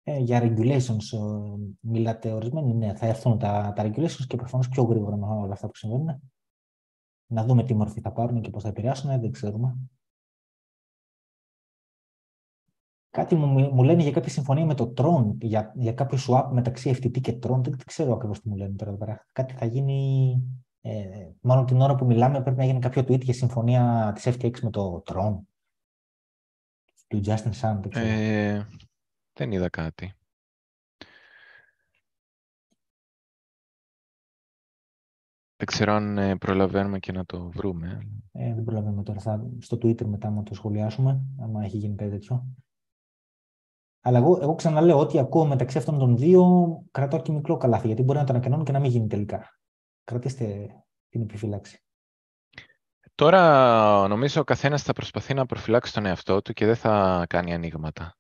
[0.03, 4.83] Ε, για regulations ε, μιλάτε ορισμένοι, ναι, θα έρθουν τα, τα regulations και προφανώς πιο
[4.83, 6.21] γρήγορα με όλα αυτά που συμβαίνουν.
[7.27, 9.77] Να δούμε τι μορφή θα πάρουν και πώς θα επηρεάσουν, δεν ξέρουμε.
[13.11, 16.91] Κάτι μου, μου λένε για κάποια συμφωνία με το Tron, για, για κάποιο swap μεταξύ
[16.95, 17.61] FTT και Tron.
[17.63, 18.93] Δεν, ξέρω ακριβώς τι μου λένε τώρα.
[18.93, 19.27] Πέρα.
[19.33, 20.43] Κάτι θα γίνει.
[20.81, 24.61] Ε, μάλλον την ώρα που μιλάμε πρέπει να γίνει κάποιο tweet για συμφωνία της FTX
[24.61, 25.39] με το Tron.
[27.09, 28.07] Του Justin Sun, δεν ξέρω.
[28.07, 28.67] Ε,
[29.41, 30.15] δεν είδα κάτι.
[35.57, 38.09] Δεν ξέρω αν ε, προλαβαίνουμε και να το βρούμε.
[38.33, 39.21] Ε, δεν προλαβαίνουμε τώρα.
[39.21, 42.47] Θα, στο Twitter μετά να το σχολιάσουμε, άμα έχει γίνει κάτι τέτοιο.
[44.01, 46.45] Αλλά εγώ, εγώ ξαναλέω ότι ακούω μεταξύ αυτών των δύο
[46.91, 49.61] κρατώ και μικρό καλάθι, γιατί μπορεί να το ανακοινώνουν και να μην γίνει τελικά.
[50.05, 50.69] Κρατήστε
[51.09, 51.85] την επιφύλαξη.
[53.15, 57.55] Τώρα νομίζω ο καθένας θα προσπαθεί να προφυλάξει τον εαυτό του και δεν θα κάνει
[57.55, 58.20] ανοίγματα.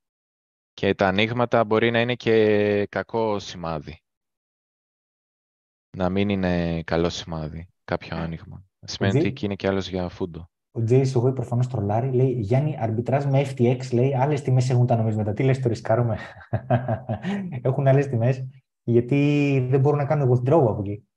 [0.80, 4.02] Και τα ανοίγματα μπορεί να είναι και κακό σημάδι.
[5.96, 8.64] Να μην είναι καλό σημάδι κάποιο άνοιγμα.
[8.80, 10.50] Σημαίνει ότι είναι και άλλος για φούντο.
[10.70, 12.12] Ο Τζέι εγώ προφανώς τρολάρει.
[12.12, 13.92] Λέει Γιάννη, αρμπιτράζ με FTX.
[13.92, 15.32] Λέει άλλες τιμές έχουν τα νομίσματα.
[15.32, 16.18] Τι λες, το ρισκάρουμε;
[17.62, 18.48] έχουν άλλες τιμές.
[18.82, 21.08] Γιατί δεν μπορούν να κάνουν withdraw από εκεί.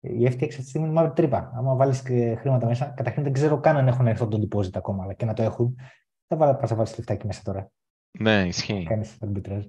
[0.00, 1.52] Η FTX αυτή τη στιγμή είναι μαύρη τρύπα.
[1.54, 2.02] Άμα βάλεις
[2.38, 5.32] χρήματα μέσα, καταρχήν δεν ξέρω καν αν έχουν έρθει το deposit ακόμα, αλλά και να
[5.32, 5.76] το έχουν.
[6.26, 7.70] Δεν θα βάλεις λεφτά εκεί μέσα τώρα.
[8.18, 8.84] Ναι, ισχύει.
[8.88, 9.64] Κάνεις αρμπιτράζ.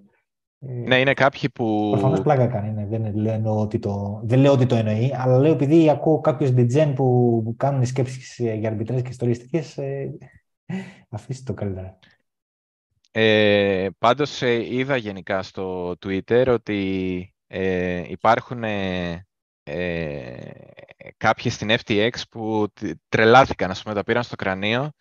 [0.59, 1.89] Ε, ναι, είναι κάποιοι που.
[1.91, 2.71] Προφανώς πλάκα κάνει.
[2.71, 2.85] Ναι.
[2.85, 6.93] Δεν, λέω ότι το, δεν λέω ότι το εννοεί, αλλά λέω επειδή ακούω κάποιους DJs
[6.95, 9.77] που κάνουν σκέψεις για αρμπιτρέ και ιστορίες τέτοιες.
[9.77, 10.17] Ε,
[11.09, 11.99] αφήστε το καλύτερα.
[13.11, 19.25] Ε, πάντως ε, είδα γενικά στο Twitter ότι ε, υπάρχουν ε,
[19.63, 20.51] ε,
[21.17, 22.67] κάποιοι στην FTX που
[23.09, 24.91] τρελάθηκαν, ας πούμε, τα πήραν στο κρανίο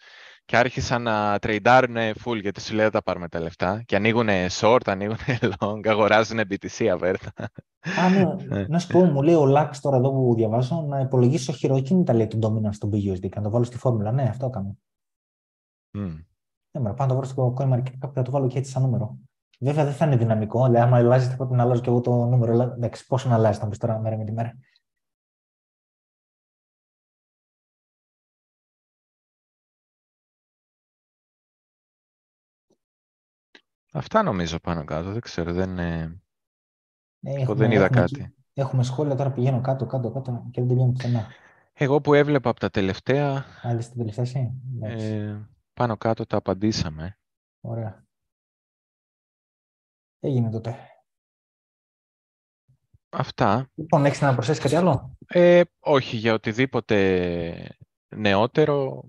[0.44, 4.28] και άρχισαν να τρεϊντάρουν full γιατί σου λέει τα πάρουμε τα λεφτά και ανοίγουν
[4.60, 5.16] short, ανοίγουν
[5.58, 7.32] long, αγοράζουν BTC αβέρτα.
[8.00, 8.56] Α, ναι.
[8.56, 8.66] ναι.
[8.68, 12.26] να σου πω, μου λέει ο Λάξ τώρα εδώ που διαβάζω να υπολογίσω χειροκίνητα λέει
[12.26, 14.12] τον dominance στον BUSD και να το βάλω στη φόρμουλα.
[14.12, 14.74] Ναι, αυτό έκανα.
[15.98, 16.24] Mm.
[16.78, 19.18] Ναι, πάω να το βρω στο CoinMarketCap και να το βάλω και έτσι σαν νούμερο.
[19.60, 22.10] Βέβαια δεν θα είναι δυναμικό, δηλαδή άμα αλλάζεις θα πρέπει να αλλάζω και εγώ το
[22.10, 22.62] νούμερο.
[22.62, 24.52] Εντάξει, πόσο να αλλάζεις θα πεις τώρα μέρα με τη μέρα.
[33.94, 35.12] Αυτά νομίζω πάνω κάτω.
[35.12, 36.20] Δεν ξέρω, δεν, ε...
[37.20, 38.34] έχουμε, δεν είδα έχουμε, κάτι.
[38.54, 41.26] Έχουμε σχόλια, τώρα πηγαίνω κάτω, κάτω, κάτω και δεν τελειώνω πουθενά.
[41.72, 43.44] Εγώ που έβλεπα από τα τελευταία...
[43.62, 44.52] Άλλη στην τελευταία εσύ;
[44.82, 45.36] Ε,
[45.74, 47.18] πάνω κάτω τα απαντήσαμε.
[47.60, 48.06] Ωραία.
[50.20, 50.76] Έγινε τότε.
[53.08, 53.70] Αυτά.
[53.74, 57.76] Λοιπόν, έχεις να προσθέσεις κάτι άλλο; Ε, όχι, για οτιδήποτε
[58.16, 59.08] νεότερο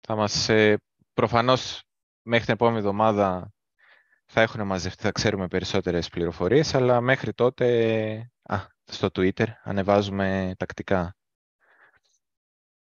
[0.00, 0.48] θα μας...
[0.48, 0.78] Ε,
[1.12, 1.82] προφανώς
[2.22, 3.52] μέχρι την επόμενη εβδομάδα
[4.32, 7.66] θα έχουν μαζευτεί, θα ξέρουμε περισσότερες πληροφορίες, αλλά μέχρι τότε
[8.42, 11.16] α, στο Twitter ανεβάζουμε τακτικά.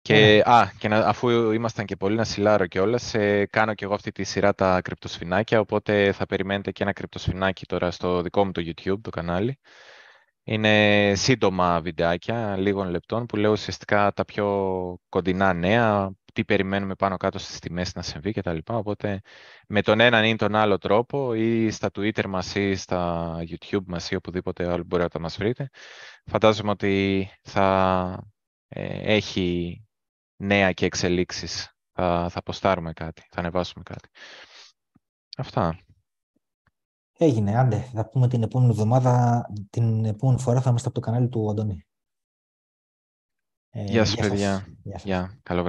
[0.03, 3.85] Και, α, και να, αφού ήμασταν και πολύ να σιλάρω και όλα, σε, κάνω και
[3.85, 8.45] εγώ αυτή τη σειρά τα κρυπτοσφινάκια, οπότε θα περιμένετε και ένα κρυπτοσφινάκι τώρα στο δικό
[8.45, 9.59] μου το YouTube, το κανάλι.
[10.43, 14.47] Είναι σύντομα βιντεάκια, λίγων λεπτών, που λέω ουσιαστικά τα πιο
[15.09, 18.59] κοντινά νέα, τι περιμένουμε πάνω κάτω στις τιμές να συμβεί κτλ.
[18.67, 19.21] Οπότε
[19.69, 24.11] με τον έναν ή τον άλλο τρόπο ή στα Twitter μας ή στα YouTube μας
[24.11, 25.71] ή οπουδήποτε άλλο μπορεί να μας βρείτε.
[26.25, 28.29] Φαντάζομαι ότι θα
[28.69, 29.81] ε, έχει
[30.37, 31.75] νέα και εξελίξεις.
[31.93, 34.09] Θα, θα ποστάρουμε κάτι, θα ανεβάσουμε κάτι.
[35.37, 35.79] Αυτά.
[37.19, 37.81] Έγινε, άντε.
[37.95, 41.85] Θα πούμε την επόμενη εβδομάδα, την επόμενη φορά θα είμαστε από το κανάλι του Αντώνη.
[43.71, 44.67] Ε, γεια σας, παιδιά.
[44.83, 45.69] Γεια, Καλό βράδυ.